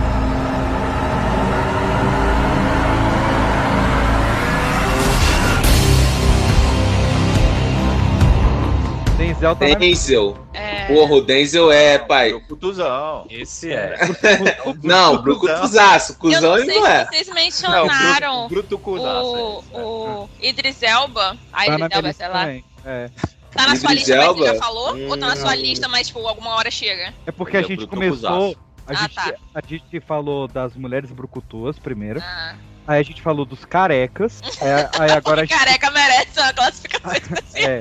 Denzel 9.18 9.56
tá 9.56 9.74
Denzel. 9.76 10.38
É. 10.54 10.73
Porra, 10.88 11.14
o 11.16 11.22
Denzel 11.22 11.72
é, 11.72 11.98
pai. 12.00 12.30
Brucutuzão. 12.32 13.26
Esse 13.30 13.72
é. 13.74 13.98
Não, 14.84 15.22
Brucutuzaço. 15.22 16.14
Eu 16.14 16.18
Cusão 16.18 16.58
não 16.58 16.66
sei 16.66 16.80
não 16.80 16.88
é. 16.88 17.06
vocês 17.06 17.30
mencionaram 17.30 18.48
Brutucuzaço. 18.48 19.64
o, 19.74 20.24
o 20.24 20.30
Idris 20.42 20.82
Elba. 20.84 21.38
A 21.52 21.66
Tá 21.66 21.78
na 21.78 21.86
Idris 21.86 21.88
minha 21.88 21.98
Elba, 21.98 22.14
sei 22.14 22.28
lá. 22.28 22.40
também. 22.42 22.66
É. 22.86 23.10
Tá 23.52 23.68
na 23.68 23.76
sua 23.76 23.92
Idris 23.94 24.08
lista, 24.08 24.16
mas 24.18 24.36
você 24.38 24.44
já 24.44 24.50
Elba? 24.50 24.60
falou? 24.66 24.98
Ou 25.10 25.18
tá 25.18 25.28
na 25.28 25.36
sua 25.36 25.52
Hum. 25.52 25.56
lista, 25.56 25.88
mas 25.88 26.08
tipo, 26.08 26.28
alguma 26.28 26.56
hora 26.56 26.72
chega? 26.72 27.14
é 27.26 27.32
porque 27.32 27.58
a 27.58 27.60
é 27.60 27.64
gente 27.64 27.86
brucutuzaço. 27.86 28.34
começou. 28.34 28.58
A, 28.86 28.92
Ah, 28.92 28.96
gente, 28.96 29.16
tá. 29.16 29.34
a 29.56 29.62
gente 29.66 30.00
falou 30.02 30.48
das 30.48 30.76
mulheres 30.76 31.12
brucutuas 31.12 31.80
primeiro. 31.80 32.20
Ah. 32.22 32.56
Aí 32.86 33.00
a 33.00 33.04
gente 33.04 33.22
falou 33.22 33.46
dos 33.46 33.64
carecas. 33.64 34.42
aí, 34.60 34.70
aí 35.00 35.12
agora 35.12 35.42
a 35.44 35.46
gente, 35.46 35.58
Careca 35.58 35.90
merece 35.92 36.38
uma 36.40 36.52
classificação 36.52 37.12
especial. 37.16 37.72
é, 37.72 37.80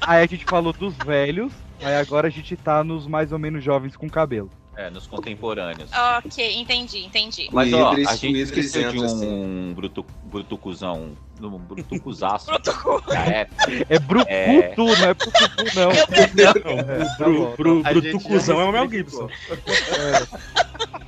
aí 0.00 0.22
a 0.24 0.26
gente 0.26 0.44
falou 0.44 0.72
dos 0.72 0.96
velhos. 0.96 1.52
Aí 1.84 1.96
agora 1.96 2.28
a 2.28 2.30
gente 2.30 2.56
tá 2.56 2.82
nos 2.84 3.06
mais 3.06 3.32
ou 3.32 3.38
menos 3.38 3.62
jovens 3.64 3.96
com 3.96 4.08
cabelo. 4.08 4.50
É, 4.74 4.88
nos 4.88 5.06
contemporâneos. 5.06 5.90
Ok, 6.24 6.58
entendi, 6.58 7.04
entendi. 7.04 7.46
Mas 7.52 7.70
ó, 7.74 7.92
Idris- 7.92 8.08
a 8.08 8.12
gente 8.16 8.28
Idris 8.30 8.48
esqueceu 8.48 8.90
de 8.90 9.04
assim. 9.04 9.28
um 9.30 9.74
brutu, 9.74 10.06
brutucuzão. 10.24 11.10
Um 11.42 11.58
brutucuzaço. 11.58 12.46
Brutucu. 12.46 13.02
É, 13.12 13.46
É 13.90 13.98
brucutu, 13.98 14.30
É. 14.30 14.74
não 14.76 14.88
é 14.94 15.14
brucutu, 15.14 15.64
não. 15.74 15.90
Eu 15.92 17.02
É, 17.02 17.04
tá 17.04 17.24
Bru, 17.24 17.34
bom. 17.48 17.54
bru, 17.56 17.82
A 17.84 17.92
gente 17.92 18.10
Brutucuzão 18.12 18.56
já 18.56 18.62
é 18.62 18.66
o 18.66 18.72
Mel. 18.72 18.88
Gibson. 18.88 19.28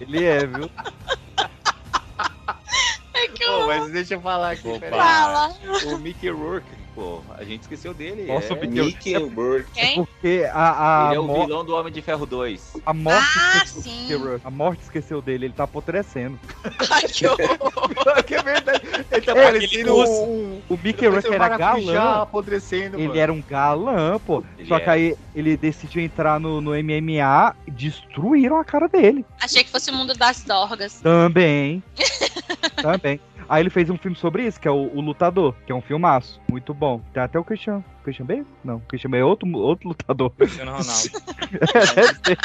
Ele 0.01 0.25
é, 0.25 0.47
viu? 0.47 0.71
É 3.15 3.29
que 3.29 3.45
Pô, 3.47 3.51
eu... 3.53 3.67
mas 3.67 3.91
deixa 3.93 4.15
eu 4.15 4.21
falar 4.21 4.51
aqui. 4.51 4.69
Opa. 4.69 4.89
Fala. 4.91 5.55
O 5.87 5.99
Mickey 5.99 6.29
Rourke, 6.31 6.67
pô, 6.95 7.21
a 7.37 7.45
gente 7.45 7.63
esqueceu 7.63 7.93
dele. 7.93 8.25
Nossa, 8.27 8.53
é, 8.53 8.57
o 8.57 8.61
Mickey- 8.61 8.83
Mickey 8.85 9.15
Rourke. 9.35 9.71
Quem? 9.75 9.95
Porque 9.97 10.47
a, 10.53 11.07
a, 11.09 11.09
Ele 11.09 11.17
é 11.17 11.21
o 11.21 11.47
vilão 11.47 11.65
do 11.65 11.75
Homem 11.75 11.93
de 11.93 12.01
Ferro 12.01 12.25
2. 12.27 12.75
a 12.87 12.95
morte 12.95 13.39
Ah, 13.39 13.63
esqueceu. 13.65 14.41
A 14.45 14.51
morte 14.51 14.83
esqueceu 14.83 15.21
dele, 15.23 15.47
ele 15.47 15.55
tá 15.55 15.65
apodrecendo. 15.65 16.39
Ai, 16.91 17.03
que 17.03 17.27
horror. 17.27 17.59
que 18.25 18.35
é 18.35 18.43
verdade. 18.43 18.83
Ele 19.11 19.21
tá 19.23 19.33
É, 19.33 19.45
parecendo 19.45 19.97
um... 19.97 20.61
O 20.69 20.79
Mickey 20.83 21.07
Rourke 21.07 21.33
era 21.33 21.57
galã. 21.57 22.23
apodrecendo, 22.23 22.97
Ele 22.97 23.09
mano. 23.09 23.21
era 23.21 23.33
um 23.33 23.43
galã, 23.43 24.19
pô. 24.19 24.43
Ele 24.59 24.69
Só 24.69 24.77
que 24.79 24.85
era. 24.85 24.93
aí 24.93 25.17
ele 25.35 25.57
decidiu 25.57 26.03
entrar 26.03 26.39
no, 26.41 26.61
no 26.61 26.71
MMA, 26.71 27.55
destruíram 27.69 28.59
a 28.59 28.65
cara 28.65 28.89
dele. 28.89 29.25
Achei 29.41 29.65
que 29.65 29.71
fosse 29.71 29.91
o 29.91 29.95
mundo 29.95 30.15
das 30.15 30.43
dorgas. 30.43 31.01
Também. 31.01 31.83
Também. 32.81 33.21
Aí 33.49 33.63
ele 33.63 33.71
fez 33.71 33.91
um 33.91 33.97
filme 33.97 34.17
sobre 34.17 34.47
isso, 34.47 34.61
que 34.61 34.69
é 34.69 34.71
o, 34.71 34.91
o 34.95 35.01
Lutador, 35.01 35.55
que 35.67 35.73
é 35.73 35.75
um 35.75 35.81
filmaço. 35.81 36.41
Muito 36.51 36.73
bom. 36.73 37.01
Tem 37.13 37.23
até 37.23 37.39
o 37.39 37.45
Cristiano. 37.45 37.85
Christian 38.05 38.27
Bale? 38.27 38.47
Não, 38.65 38.79
Christian 38.81 39.11
Bale 39.11 39.23
é 39.23 39.25
outro, 39.25 39.51
outro 39.57 39.89
lutador. 39.89 40.31
Cristiano 40.31 40.71
Ronaldo. 40.73 41.11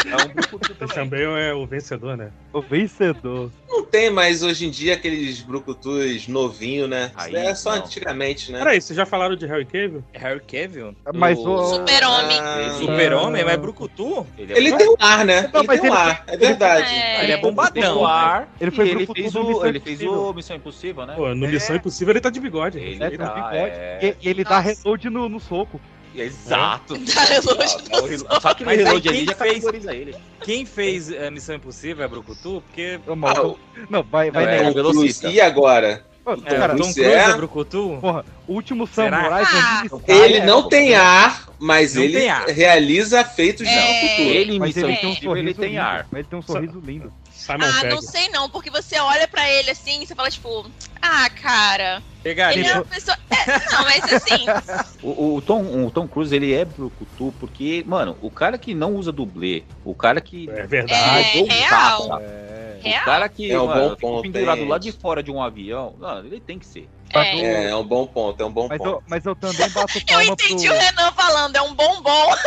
É 0.10 0.16
um 0.16 0.30
Christian 0.30 0.88
também. 0.88 1.10
Bale 1.10 1.42
é 1.42 1.54
o 1.54 1.66
vencedor, 1.66 2.18
né? 2.18 2.32
o 2.54 2.62
vencedor. 2.62 3.52
Não 3.68 3.84
tem 3.86 4.10
mais 4.10 4.42
hoje 4.44 4.66
em 4.66 4.70
dia 4.72 4.94
aqueles 4.96 5.42
brucutus 5.42 6.28
novinho, 6.28 6.88
né? 6.88 7.12
Isso 7.18 7.28
Aí, 7.28 7.36
é 7.36 7.56
só 7.56 7.76
não. 7.76 7.84
antigamente, 7.84 8.52
né? 8.52 8.60
Peraí, 8.60 8.82
vocês 8.82 8.96
já 8.98 9.06
falaram 9.06 9.36
de 9.36 9.46
Harry 9.46 9.66
Cavill? 9.66 10.04
Harry 10.14 10.40
Cavill? 10.42 10.96
Mas 11.14 11.38
Do- 11.38 11.52
o- 11.52 11.66
Super-Homem. 11.76 12.40
Ah, 12.40 12.76
Super-Homem, 12.80 13.44
mas 13.44 13.54
é 13.54 13.58
brucutu? 13.58 14.26
Ele, 14.38 14.54
é 14.54 14.58
Ele 14.58 14.76
tem 14.78 14.90
um 14.90 14.96
ar, 15.00 15.26
né? 15.26 15.50
Não, 15.54 15.62
ele 15.62 15.68
mas 15.68 15.82
tem 15.82 15.90
um 15.90 15.94
ele- 15.94 16.02
ar, 16.02 16.24
é 16.28 16.38
verdade. 16.38 16.94
É. 16.94 17.24
Ele 17.24 17.32
é 17.34 17.38
bombadão. 17.38 18.06
ar. 18.06 18.48
Ele 18.60 18.72
foi 18.72 18.90
ele 18.90 19.06
fez, 19.08 19.36
o, 19.36 19.66
ele 19.66 19.80
fez 19.80 20.02
o 20.02 20.34
Missão 20.34 20.56
Impossível, 20.56 21.06
né? 21.06 21.14
Pô, 21.16 21.34
no 21.36 21.46
É. 21.46 21.52
Missão 21.52 21.76
Impossível 21.76 22.12
ele 22.14 22.22
tá 22.22 22.30
de 22.30 22.40
bigode. 22.40 22.78
Ele 22.80 23.04
É, 23.04 23.08
um 23.08 23.18
tá, 23.18 23.30
bigode. 23.34 23.56
é. 23.56 24.16
E, 24.22 24.26
e 24.28 24.30
ele 24.30 24.44
dá 24.44 24.60
reload 24.60 25.10
no, 25.10 25.30
no 25.30 25.40
soco. 25.50 25.82
Exato. 26.16 26.98
Dá 27.14 27.24
reload 27.24 28.20
Só- 28.20 28.52
o 28.52 28.56
que 28.56 28.64
no 28.64 28.70
aí 28.70 28.78
reload 28.78 29.10
ali 29.10 29.26
já 29.26 29.36
fez- 29.36 29.54
categoriza 29.54 29.94
ele. 29.94 30.16
Quem 30.42 30.66
fez 30.66 31.12
a 31.12 31.30
Missão 31.30 31.56
Impossível 31.56 32.04
é 32.04 32.08
Brucutu? 32.08 32.64
Porque. 32.66 33.00
Mal, 33.16 33.60
não, 33.90 34.04
vai, 34.04 34.32
vai 34.32 34.46
Não, 34.46 34.52
é, 34.70 34.72
velocista. 34.72 35.28
E 35.30 35.40
agora? 35.42 36.06
Pô, 36.24 36.34
É, 36.34 36.56
cara, 36.56 36.74
o 36.74 36.78
Tom 36.78 36.84
Cruise 36.84 37.04
é, 37.04 37.14
é- 37.14 37.34
Brucutu? 37.36 37.98
porra, 38.02 38.26
o 38.48 38.54
último 38.54 38.86
samurai 38.88 39.44
Ah, 39.46 39.84
Ele 40.08 40.38
é- 40.38 40.46
não 40.46 40.68
tem 40.68 40.94
ar, 40.96 41.48
mas 41.60 41.96
Não 41.96 42.04
ele 42.04 42.20
realiza 42.54 43.24
feitos 43.24 43.68
de 43.68 43.74
É. 43.74 44.00
brucutu. 44.00 44.22
Ele 44.22 44.56
em 44.56 44.60
Mas 44.60 44.76
ele 44.78 44.86
tem 44.88 44.96
um 44.96 45.12
Impossível, 45.12 45.32
ele 45.38 45.42
sorriso 45.54 45.62
tem 45.62 45.70
lindo. 45.72 45.82
ar. 45.82 46.08
Mas 46.12 46.20
ele 46.20 46.28
tem 46.28 46.40
um 46.40 46.42
sorriso 46.42 46.80
lindo. 46.86 47.14
Simon 47.32 47.60
Ah, 47.66 47.82
Pegg. 47.82 47.96
não 47.96 48.02
sei 48.02 48.30
não, 48.30 48.50
porque 48.50 48.70
você 48.70 49.00
olha 49.00 49.28
pra 49.28 49.50
ele 49.50 49.72
assim 49.72 50.02
e 50.04 50.08
você 50.08 50.14
fala, 50.14 50.30
tipo, 50.30 50.66
ah, 51.02 51.30
cara, 51.30 51.96
ele 51.96 52.04
Pegaria. 52.24 52.72
é 52.72 52.74
uma 52.76 52.86
pessoa. 52.86 53.18
É, 53.30 53.72
não, 53.72 53.84
mas 53.84 54.14
assim, 54.14 54.46
O, 55.02 55.36
o 55.36 55.42
Tom, 55.42 55.86
o 55.86 55.92
Tom 55.92 56.08
Cruise, 56.08 56.36
ele 56.36 56.54
é 56.54 56.66
brucutu 56.66 57.34
porque, 57.40 57.84
mano, 57.88 58.18
o 58.22 58.30
cara 58.30 58.58
que 58.58 58.74
não 58.74 58.96
usa 58.96 59.12
dublê, 59.12 59.64
o 59.86 59.96
cara 59.96 60.20
que... 60.20 60.50
É 60.50 60.68
verdade. 60.68 61.40
É, 61.40 61.42
o 61.42 61.46
real. 61.46 62.08
tapa, 62.10 62.22
É. 62.24 63.00
O 63.02 63.06
cara 63.06 63.28
que 63.30 63.52
É 63.52 63.60
um 63.60 63.68
mano, 63.68 63.82
bom 63.82 63.90
fica 63.90 64.08
ponto, 64.08 64.22
pendurado 64.22 64.66
lá 64.66 64.78
de 64.78 64.92
fora 64.92 65.22
de 65.22 65.32
um 65.32 65.42
avião, 65.42 65.96
mano, 66.00 66.28
ele 66.28 66.40
tem 66.40 66.58
que 66.58 66.66
ser. 66.66 66.88
É. 67.14 67.40
É, 67.40 67.70
é 67.70 67.76
um 67.76 67.84
bom 67.84 68.06
ponto, 68.06 68.42
é 68.42 68.46
um 68.46 68.52
bom 68.52 68.68
Mas 68.70 68.78
ponto. 68.78 68.90
eu, 68.90 69.04
mas 69.08 69.26
eu 69.26 69.36
também 69.36 69.68
bato 69.72 69.98
Eu 69.98 70.04
palma 70.06 70.24
entendi 70.26 70.68
pro... 70.68 70.76
o 70.76 70.80
Renan 70.80 71.12
falando, 71.14 71.56
é 71.56 71.62
um 71.62 71.74
bombom. 71.74 72.30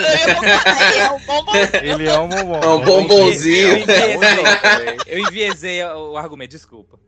Eu, 0.00 0.06
eu 0.06 0.34
concordar, 0.34 0.94
é 0.96 1.10
um 1.10 1.20
bombom. 1.20 1.52
Ele 1.82 2.08
é 2.08 2.18
um 2.18 2.28
bombom. 2.28 2.60
É 2.62 2.68
um 2.68 2.80
bombonzinho. 2.84 3.84
Eu 5.06 5.18
enviesei, 5.20 5.82
eu 5.82 6.12
o 6.12 6.16
argumento, 6.16 6.50
desculpa. 6.50 6.98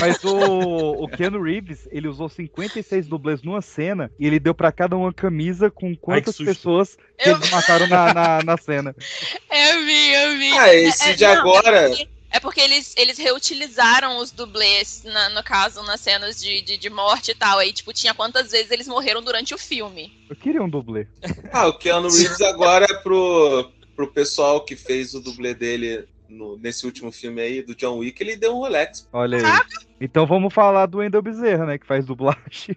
Mas 0.00 0.22
o, 0.24 1.04
o 1.04 1.08
Keanu 1.08 1.42
Reeves, 1.42 1.88
ele 1.90 2.08
usou 2.08 2.28
56 2.28 3.06
dublês 3.06 3.42
numa 3.42 3.62
cena 3.62 4.10
e 4.18 4.26
ele 4.26 4.38
deu 4.40 4.54
pra 4.54 4.72
cada 4.72 4.96
uma 4.96 5.12
camisa 5.12 5.70
com 5.70 5.94
quantas 5.96 6.34
susto. 6.36 6.44
pessoas 6.44 6.96
que 7.18 7.28
Eu- 7.28 7.36
eles 7.36 7.50
mataram 7.50 7.86
na, 7.86 8.14
na, 8.14 8.42
na 8.42 8.56
cena. 8.56 8.94
Eu 9.50 9.84
vi, 9.84 10.12
eu 10.14 10.38
vi. 10.38 10.52
Ah, 10.58 10.74
esse 10.74 11.10
É, 11.10 11.12
de 11.14 11.24
não, 11.24 11.32
agora. 11.32 11.76
É 11.78 11.88
porque, 11.88 12.08
é 12.30 12.38
porque 12.40 12.60
eles, 12.60 12.94
eles 12.96 13.18
reutilizaram 13.18 14.18
os 14.18 14.30
dublês, 14.30 15.02
na- 15.04 15.30
no 15.30 15.42
caso, 15.42 15.82
nas 15.82 16.00
cenas 16.00 16.40
de, 16.40 16.60
de, 16.62 16.76
de 16.76 16.90
morte 16.90 17.30
e 17.30 17.34
tal. 17.34 17.58
Aí, 17.58 17.72
tipo, 17.72 17.92
tinha 17.92 18.12
quantas 18.14 18.50
vezes 18.50 18.70
eles 18.70 18.86
morreram 18.88 19.22
durante 19.22 19.54
o 19.54 19.58
filme. 19.58 20.12
Eu 20.28 20.36
queria 20.36 20.62
um 20.62 20.68
dublê. 20.68 21.06
Ah, 21.52 21.66
o 21.68 21.72
Keanu 21.78 22.08
Reeves 22.10 22.40
agora 22.42 22.86
é 22.88 22.94
pro, 23.02 23.70
pro 23.96 24.08
pessoal 24.12 24.64
que 24.64 24.76
fez 24.76 25.14
o 25.14 25.20
dublê 25.20 25.54
dele 25.54 26.06
no- 26.28 26.58
nesse 26.58 26.84
último 26.84 27.10
filme 27.10 27.40
aí, 27.40 27.62
do 27.62 27.74
John 27.74 27.96
Wick, 27.98 28.22
ele 28.22 28.36
deu 28.36 28.52
um 28.54 28.58
Rolex. 28.58 29.08
Olha 29.12 29.38
aí. 29.38 29.60
Então 30.00 30.26
vamos 30.26 30.52
falar 30.52 30.84
do 30.86 30.98
Wendel 30.98 31.22
Bezerra, 31.22 31.64
né? 31.64 31.78
Que 31.78 31.86
faz 31.86 32.04
dublagem. 32.04 32.76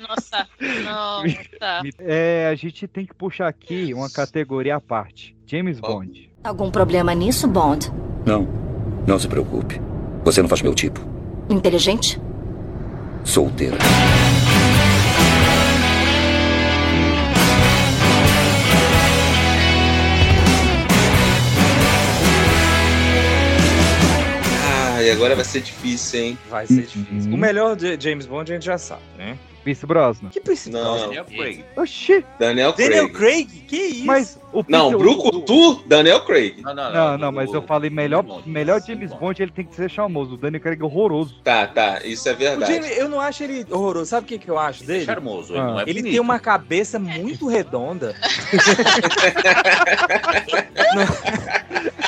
Nossa, 0.00 0.48
nossa. 0.84 1.82
É, 2.00 2.48
a 2.50 2.54
gente 2.54 2.86
tem 2.88 3.06
que 3.06 3.14
puxar 3.14 3.48
aqui 3.48 3.94
uma 3.94 4.10
categoria 4.10 4.76
à 4.76 4.80
parte. 4.80 5.36
James 5.46 5.78
Bond. 5.78 6.30
Algum 6.44 6.70
problema 6.70 7.14
nisso, 7.14 7.48
Bond? 7.48 7.90
Não, 8.26 8.46
não 9.06 9.18
se 9.18 9.26
preocupe. 9.26 9.80
Você 10.24 10.42
não 10.42 10.48
faz 10.48 10.60
meu 10.60 10.74
tipo. 10.74 11.00
Inteligente? 11.48 12.20
Solteira. 13.24 13.78
Ah, 24.66 25.02
e 25.02 25.10
agora 25.10 25.34
vai 25.34 25.46
ser 25.46 25.62
difícil, 25.62 26.20
hein? 26.20 26.38
Vai 26.50 26.66
ser 26.66 26.82
difícil. 26.82 27.30
Uhum. 27.30 27.36
O 27.36 27.38
melhor 27.38 27.74
de 27.74 27.98
James 27.98 28.26
Bond 28.26 28.52
a 28.52 28.54
gente 28.54 28.66
já 28.66 28.76
sabe, 28.76 29.02
né? 29.16 29.38
Vice 29.64 29.86
Brosnan. 29.86 30.28
Que 30.30 30.40
precisa. 30.40 30.78
Não. 30.82 30.98
Daniel 31.00 31.24
Craig. 31.24 31.64
Oxi, 31.76 32.24
Daniel 32.38 32.72
Craig. 32.74 32.88
Daniel 32.90 33.12
Craig? 33.12 33.46
Que 33.66 33.76
isso? 33.76 34.04
mas 34.06 34.38
o 34.52 34.62
Não, 34.68 34.90
Peter- 34.92 34.98
Brucutu, 34.98 35.82
Daniel 35.86 36.20
Craig. 36.24 36.60
Não, 36.62 36.74
não, 36.74 36.92
Não, 36.92 37.18
não, 37.18 37.32
mas 37.32 37.50
o- 37.50 37.54
eu 37.56 37.62
falei 37.62 37.88
melhor, 37.90 38.22
Bond, 38.22 38.48
melhor 38.48 38.80
James 38.86 39.12
Bond. 39.14 39.42
Ele 39.42 39.50
tem 39.52 39.64
que 39.64 39.74
ser 39.74 39.88
charmoso. 39.90 40.34
O 40.34 40.36
Daniel 40.36 40.60
Craig 40.62 40.80
é 40.80 40.84
horroroso. 40.84 41.36
Tá, 41.42 41.66
tá, 41.66 42.00
isso 42.04 42.28
é 42.28 42.32
O 42.32 42.36
verdade. 42.36 42.72
Jamie- 42.74 42.92
eu 42.98 43.08
não 43.08 43.20
acho 43.20 43.42
ele 43.42 43.66
horroroso. 43.70 44.06
Sabe 44.10 44.24
o 44.24 44.28
que, 44.28 44.38
que 44.38 44.50
eu 44.50 44.58
acho 44.58 44.82
Ele 44.84 44.92
é 44.92 44.94
dele? 44.96 45.06
charmoso, 45.06 45.52
ele 45.54 45.60
Ah. 45.60 45.64
não 45.66 45.80
é 45.80 45.82
Ele 45.84 45.94
bonito. 46.00 46.10
tem 46.12 46.20
uma 46.20 46.38
cabeça 46.38 46.98
muito 46.98 47.48
redonda. 47.48 48.14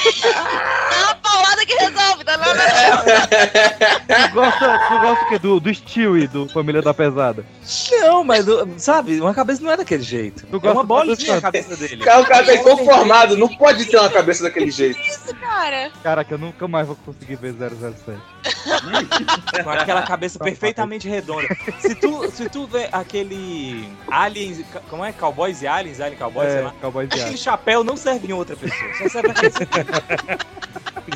É 0.06 1.04
uma 1.04 1.14
paulada 1.16 1.66
que 1.66 1.74
resolve, 1.74 2.24
tá? 2.24 2.36
Não, 2.36 2.46
não, 2.46 2.54
não. 2.54 4.28
Tu 4.28 4.32
gosta, 4.34 4.78
tu 4.88 4.98
gosta 5.00 5.24
o 5.24 5.28
quê? 5.28 5.38
Do, 5.38 5.60
do 5.60 5.74
Stewie, 5.74 6.26
do 6.28 6.48
Família 6.48 6.82
da 6.82 6.92
Pesada. 6.94 7.44
Não, 7.90 8.22
mas 8.22 8.44
sabe, 8.76 9.20
uma 9.20 9.34
cabeça 9.34 9.60
não 9.60 9.72
é 9.72 9.76
daquele 9.76 10.02
jeito. 10.04 10.46
Tu 10.46 10.60
é 10.68 10.70
uma 10.70 10.84
bolinha 10.84 11.16
a 11.36 11.40
cabeça 11.40 11.76
dele. 11.76 11.96
Cara, 12.04 12.20
o 12.20 12.24
cara 12.26 12.44
tá 12.46 12.54
inconformado, 12.54 13.36
não 13.36 13.48
pode 13.48 13.86
ter 13.86 13.96
uma 13.98 14.08
cabeça 14.08 14.44
daquele 14.44 14.70
jeito. 14.70 14.96
Isso, 15.00 15.34
cara. 15.34 15.90
Caraca, 16.00 16.32
eu 16.32 16.38
nunca 16.38 16.68
mais 16.68 16.86
vou 16.86 16.94
conseguir 17.04 17.34
ver 17.34 17.52
007. 17.54 18.20
Com 19.64 19.70
aquela 19.70 20.02
cabeça 20.02 20.38
perfeitamente 20.38 21.08
redonda. 21.08 21.48
Se 21.80 21.92
tu, 21.96 22.30
se 22.30 22.48
tu 22.48 22.68
vê 22.68 22.88
aquele 22.92 23.88
Aliens. 24.12 24.60
Como 24.88 25.04
é? 25.04 25.10
Cowboys 25.10 25.60
e 25.62 25.66
Aliens? 25.66 26.00
Alien 26.00 26.18
Cowboys, 26.20 26.48
sei 26.52 26.60
É, 26.60 26.64
lá. 26.66 26.74
Cowboys 26.80 27.08
de 27.08 27.16
Aquele 27.16 27.34
Aço. 27.34 27.42
chapéu 27.42 27.82
não 27.82 27.96
serve 27.96 28.28
em 28.28 28.32
outra 28.32 28.54
pessoa. 28.54 28.94
Só 28.98 29.08
serve 29.08 29.28
naquele. 29.28 29.52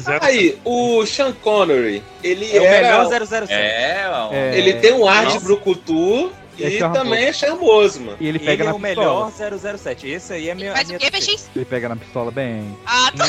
Zero- 0.00 0.24
Aí, 0.24 0.58
o 0.64 1.04
Sean 1.06 1.32
Connery, 1.32 2.02
ele 2.22 2.56
É 2.56 2.60
o 2.60 2.64
era. 2.64 3.04
melhor 3.04 3.26
007. 3.26 3.52
É, 3.52 4.08
ó. 4.12 4.32
É. 4.32 4.56
Ele 4.58 4.74
tem 4.74 4.92
um 4.94 5.06
ar 5.06 5.26
de 5.26 5.34
Nossa. 5.34 5.40
brucutu 5.46 6.19
E 6.60 6.76
é 6.76 6.78
charmoso. 6.78 7.02
também 7.02 7.24
é 7.24 7.32
charmoso, 7.32 8.00
mano. 8.00 8.16
E 8.20 8.28
ele 8.28 8.38
Ele, 8.38 8.44
pega 8.46 8.64
é 8.64 8.66
na 8.66 8.74
o 8.74 8.80
pistola. 8.80 9.32
melhor 9.32 9.78
007. 9.78 10.08
Esse 10.08 10.32
aí 10.32 10.48
é 10.48 10.54
minha. 10.54 10.72
Mas 10.72 10.86
minha 10.88 10.98
o. 10.98 11.12
PX? 11.12 11.50
Ele 11.54 11.64
pega 11.64 11.88
na 11.88 11.96
pistola 11.96 12.30
bem. 12.30 12.76
Ah, 12.86 13.12
tá. 13.16 13.24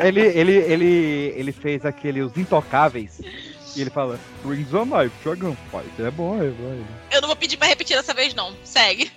Ele, 0.00 0.20
ele, 0.20 0.52
ele, 0.52 1.32
ele 1.36 1.52
fez 1.52 1.84
aquele 1.84 2.22
Os 2.22 2.36
Intocáveis. 2.36 3.20
E 3.74 3.80
ele 3.82 3.90
fala, 3.90 4.18
Rings 4.42 4.72
on 4.72 4.86
Knife, 4.86 5.14
Dragon 5.22 5.54
Fight. 5.70 6.02
É 6.02 6.10
bom, 6.10 6.42
é 6.42 6.46
bom. 6.48 6.82
Eu 7.10 7.20
não 7.20 7.28
vou 7.28 7.36
pedir 7.36 7.58
pra 7.58 7.66
repetir 7.68 7.94
dessa 7.94 8.14
vez, 8.14 8.34
não. 8.34 8.54
Segue. 8.64 9.10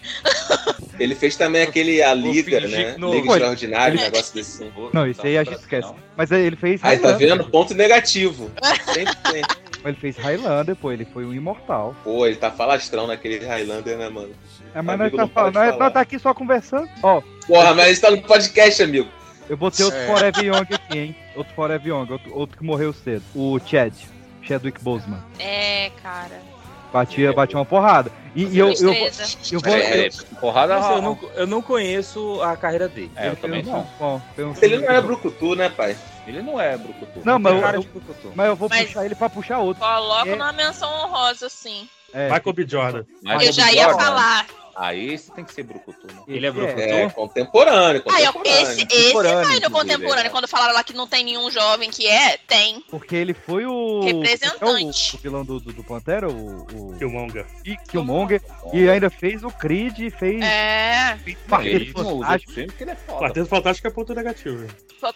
Ele 1.00 1.16
fez 1.16 1.38
também 1.38 1.62
aquele 1.62 2.04
A 2.04 2.14
Liga, 2.14 2.60
né? 2.68 2.96
não- 2.98 3.14
Liga. 3.14 3.32
Extraordinária, 3.32 3.94
um 3.94 3.98
Ele- 4.02 4.04
negócio 4.12 4.34
desse. 4.34 4.70
Não, 4.92 5.08
isso 5.08 5.26
aí 5.26 5.38
a 5.38 5.46
gente 5.46 5.60
esquece. 5.60 5.94
Mas 6.18 6.30
aí 6.34 6.42
ele 6.46 6.58
fez 6.58 6.84
Aí 6.84 6.98
tá 7.00 7.14
vendo? 7.14 7.46
Ponto 7.46 7.74
negativo. 7.74 8.52
Sempre 8.94 9.16
tem. 9.32 9.42
Ele 9.86 9.96
fez 9.96 10.18
Highlander, 10.18 10.76
pô, 10.76 10.92
ele 10.92 11.06
foi 11.06 11.26
um 11.26 11.34
imortal. 11.34 11.96
Pô, 12.04 12.26
ele 12.26 12.36
tá 12.36 12.52
falastrão 12.52 13.08
naquele 13.08 13.46
Highlander, 13.46 13.98
né, 13.98 14.10
mano? 14.10 14.32
É, 14.76 14.82
mas 14.82 15.00
nós 15.00 15.12
tá, 15.12 15.18
não 15.18 15.28
falando, 15.30 15.54
nós, 15.56 15.78
nós 15.80 15.94
tá 15.94 16.02
aqui 16.02 16.20
só 16.20 16.34
conversando. 16.34 16.90
Ó, 17.02 17.22
Porra, 17.48 17.74
mas 17.74 18.00
tá 18.00 18.12
no 18.12 18.22
podcast, 18.22 18.84
amigo. 18.84 19.08
eu 19.50 19.56
botei 19.58 19.84
outro 19.86 20.00
É. 20.00 20.06
Forever 20.08 20.44
Young 20.46 20.68
aqui, 20.74 20.98
hein? 21.00 21.16
Outro 21.36 21.54
Forever 21.56 21.88
Young, 21.88 22.12
outro, 22.12 22.38
outro 22.38 22.58
que 22.58 22.64
morreu 22.64 22.92
cedo. 22.94 23.24
O 23.34 23.58
Chad, 23.66 23.94
Chadwick 24.44 24.82
Boseman. 24.84 25.24
É, 25.40 25.90
cara. 26.04 26.40
Batia, 26.92 27.32
batia 27.32 27.58
uma 27.58 27.66
porrada. 27.66 28.12
E, 28.36 28.44
e 28.46 28.58
eu, 28.60 28.70
eu, 28.70 28.94
eu 28.94 29.60
vou... 29.60 29.74
É, 29.76 30.08
eu- 30.08 30.12
porrada 30.42 30.76
Nossa, 30.76 30.94
eu, 30.94 31.02
não, 31.02 31.20
eu 31.36 31.48
não 31.48 31.62
conheço 31.62 32.42
a 32.42 32.56
carreira 32.58 32.88
dele. 32.88 33.12
É, 33.16 33.28
eu 33.28 33.32
ele 33.32 33.36
também 33.38 33.62
um- 33.64 33.72
não. 33.72 33.88
bom, 34.00 34.22
um 34.40 34.54
Ele 34.62 34.78
não 34.78 34.90
era 34.90 35.02
brucutu, 35.02 35.56
né, 35.56 35.70
pai? 35.70 35.96
Ele 36.30 36.42
não 36.42 36.60
é 36.62 36.78
brucutu. 36.78 37.22
Não, 37.26 37.40
mas 37.40 37.54
eu, 37.56 37.62
cara 37.62 37.78
eu- 37.78 37.82
de 37.82 37.88
brucutu. 37.88 38.32
mas 38.36 38.48
eu 38.48 38.56
vou 38.56 38.70
Mas- 38.70 38.86
puxar 38.88 39.06
ele 39.06 39.16
pra 39.16 39.30
puxar 39.30 39.60
outro. 39.60 39.84
Coloco 39.84 40.28
É. 40.30 40.36
numa 40.36 40.54
menção 40.54 40.90
honrosa, 41.04 41.50
sim. 41.50 41.90
É, 42.14 42.26
Michael 42.32 42.54
B. 42.54 42.66
Jordan. 42.68 43.04
Mas 43.24 43.48
Eu 43.48 43.52
já 43.54 43.72
ia 43.72 43.84
Jordan, 43.84 44.00
falar. 44.06 44.46
Aí 44.82 45.14
esse 45.14 45.30
tem 45.34 45.44
que 45.44 45.54
ser 45.54 45.64
brucutu, 45.64 46.08
né? 46.08 46.22
Ele 46.26 46.48
é 46.48 46.52
brucutu? 46.52 46.80
É, 46.80 47.10
contemporâneo, 47.10 48.02
Aí, 48.10 48.26
ó, 48.26 48.32
contemporâneo. 48.32 48.72
esse, 48.72 48.82
esse 48.84 48.86
Contemporâneo, 49.12 49.34
tá 49.34 49.50
no 49.50 49.56
inclusive, 49.58 49.70
contemporâneo. 49.72 50.28
é. 50.28 50.30
Quando 50.30 50.48
falaram 50.48 50.74
lá 50.74 50.84
que 50.86 50.94
não 50.94 51.06
tem 51.06 51.24
nenhum 51.26 51.52
jovem 51.52 51.90
que 51.90 52.08
é, 52.08 52.38
tem. 52.48 52.82
Porque 52.90 53.14
ele 53.16 53.34
foi 53.34 53.66
o. 53.66 54.00
Representante. 54.02 55.12
É 55.12 55.16
o, 55.16 55.20
o 55.20 55.22
vilão 55.22 55.44
do, 55.46 55.60
do, 55.60 55.74
do 55.74 55.84
Pantera, 55.84 56.30
o. 56.30 56.62
o 56.74 56.96
Killmonger. 56.98 57.46
Ki- 57.64 57.78
Killmonger. 57.90 58.42
E 58.74 58.90
ainda 58.90 59.10
fez 59.10 59.44
o 59.44 59.50
Creed 59.50 60.00
e 60.00 60.10
fez. 60.10 60.42
É. 60.42 61.18
Quarteto 61.50 61.94
Fantástico. 62.04 62.52
filme 62.54 62.68
porque 62.70 62.84
ele 62.86 62.92
é 62.92 62.96
foda. 62.96 63.20
Quarteto 63.20 63.46
Fantástico 63.48 63.88
é 63.88 63.92
ponto 63.92 64.14
negativo. 64.16 64.68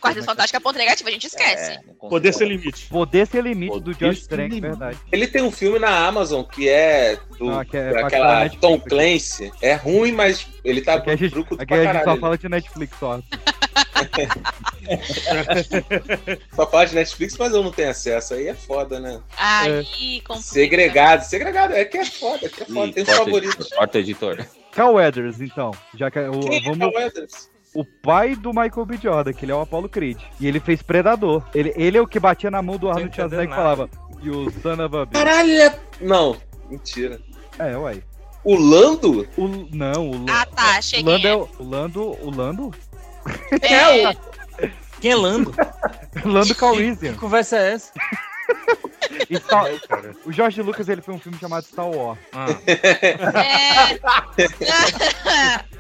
Quarteto 0.02 0.26
Fantástico 0.26 0.58
é 0.58 0.60
ponto 0.60 0.78
negativo, 0.78 1.10
a 1.10 1.12
gente 1.12 1.28
esquece. 1.28 1.72
É. 1.72 1.80
Poder 2.10 2.34
sem 2.34 2.48
limite. 2.48 2.88
Poder 2.88 3.28
ser 3.28 3.44
limite 3.44 3.80
do 3.80 3.92
Poder 3.94 4.10
Josh 4.10 4.20
sem 4.26 4.28
Trank, 4.30 4.60
verdade. 4.62 4.98
Ele 5.12 5.28
tem 5.28 5.42
um 5.42 5.52
filme 5.52 5.80
na 5.80 6.06
Amazon 6.08 6.44
que 6.44 6.68
é 6.70 7.18
do 7.38 7.46
Não, 7.46 7.62
é 7.62 7.66
pra 7.66 7.82
daquela 8.04 8.10
falar 8.10 8.40
Netflix 8.42 8.62
Tom. 8.62 8.80
Clancy. 8.80 9.53
É 9.62 9.74
ruim, 9.76 10.12
mas 10.12 10.48
ele 10.64 10.82
tá 10.82 10.96
Aqui 10.96 11.10
a 11.10 11.16
gente, 11.16 11.38
aqui 11.38 11.66
pra 11.66 11.78
a 11.78 11.94
gente 11.94 12.04
só 12.04 12.18
fala 12.18 12.38
de 12.38 12.50
Netflix 12.50 12.98
só. 13.00 13.20
Só 16.56 16.68
fala 16.68 16.86
de 16.86 16.96
Netflix, 16.96 17.38
mas 17.38 17.54
eu 17.54 17.64
não 17.64 17.72
tenho 17.72 17.90
acesso. 17.90 18.34
Aí 18.34 18.48
é 18.48 18.54
foda, 18.54 19.00
né? 19.00 19.22
Aí, 19.38 20.22
complica. 20.22 20.42
Segregado. 20.42 21.24
Segregado 21.24 21.74
é 21.74 21.86
que 21.86 21.98
é 21.98 22.06
foda, 22.06 22.50
que 22.50 22.64
é 22.64 22.66
foda. 22.66 22.88
Ih, 22.88 22.94
Tem 22.94 23.04
os 23.04 23.10
corta, 23.10 23.24
favoritos. 23.26 23.56
editor, 23.56 23.78
corta, 23.78 24.00
editor. 24.00 24.46
Cal 24.72 24.94
Weathers, 24.94 25.42
então. 25.42 25.72
Já 25.96 26.12
que 26.12 26.20
o, 26.20 26.40
Quem 26.42 26.58
é 26.58 26.64
vamos, 26.64 26.80
Carl 26.80 26.94
Weathers? 26.94 27.50
o 27.74 27.86
pai 27.86 28.36
do 28.36 28.50
Michael 28.50 28.86
B. 28.86 28.98
Jordan, 29.02 29.34
que 29.34 29.46
ele 29.46 29.52
é 29.52 29.56
o 29.56 29.62
Apollo 29.62 29.90
Creed. 29.90 30.20
E 30.40 30.48
ele 30.48 30.60
fez 30.60 30.82
Predador. 30.82 31.44
Ele, 31.54 31.74
ele 31.76 31.98
é 31.98 32.02
o 32.02 32.08
que 32.08 32.20
batia 32.20 32.52
na 32.52 32.62
mão 32.62 32.78
do 32.78 32.90
Arnold 32.90 33.16
Schwarzenegger 33.16 33.54
e 33.54 33.56
falava: 33.56 33.90
You 34.22 34.52
son 34.62 34.84
of 34.84 34.96
a 34.96 35.06
bitch. 35.06 35.14
Caralho, 35.14 35.50
ele 35.50 35.62
é... 35.62 35.80
Não, 36.02 36.38
mentira. 36.70 37.20
É, 37.60 37.78
uai. 37.78 38.04
O 38.44 38.56
Lando? 38.56 39.28
O, 39.38 39.68
não, 39.72 40.12
o, 40.12 40.26
Ah, 40.30 40.46
tá, 40.46 40.82
cheguei. 40.82 41.14
Lando 41.14 41.28
é 41.28 41.36
o, 41.36 41.50
o 41.60 41.70
Lando. 41.70 42.02
O 42.22 42.30
Lando? 42.30 42.72
É, 43.62 44.14
Quem 45.00 45.12
é 45.12 45.16
Lando? 45.16 45.54
Lando 46.26 46.48
Que 46.48 46.56
Calrissian. 46.56 47.14
conversa 47.16 47.58
é 47.58 47.74
essa? 47.74 47.92
Star- 49.38 49.66
o 50.26 50.32
Jorge 50.32 50.62
Lucas 50.62 50.90
ele 50.90 51.02
fez 51.02 51.16
um 51.16 51.20
filme 51.20 51.38
chamado 51.40 51.64
Star 51.66 51.88
Wars. 51.90 52.20
Ah. 52.34 52.48
é. 52.68 54.00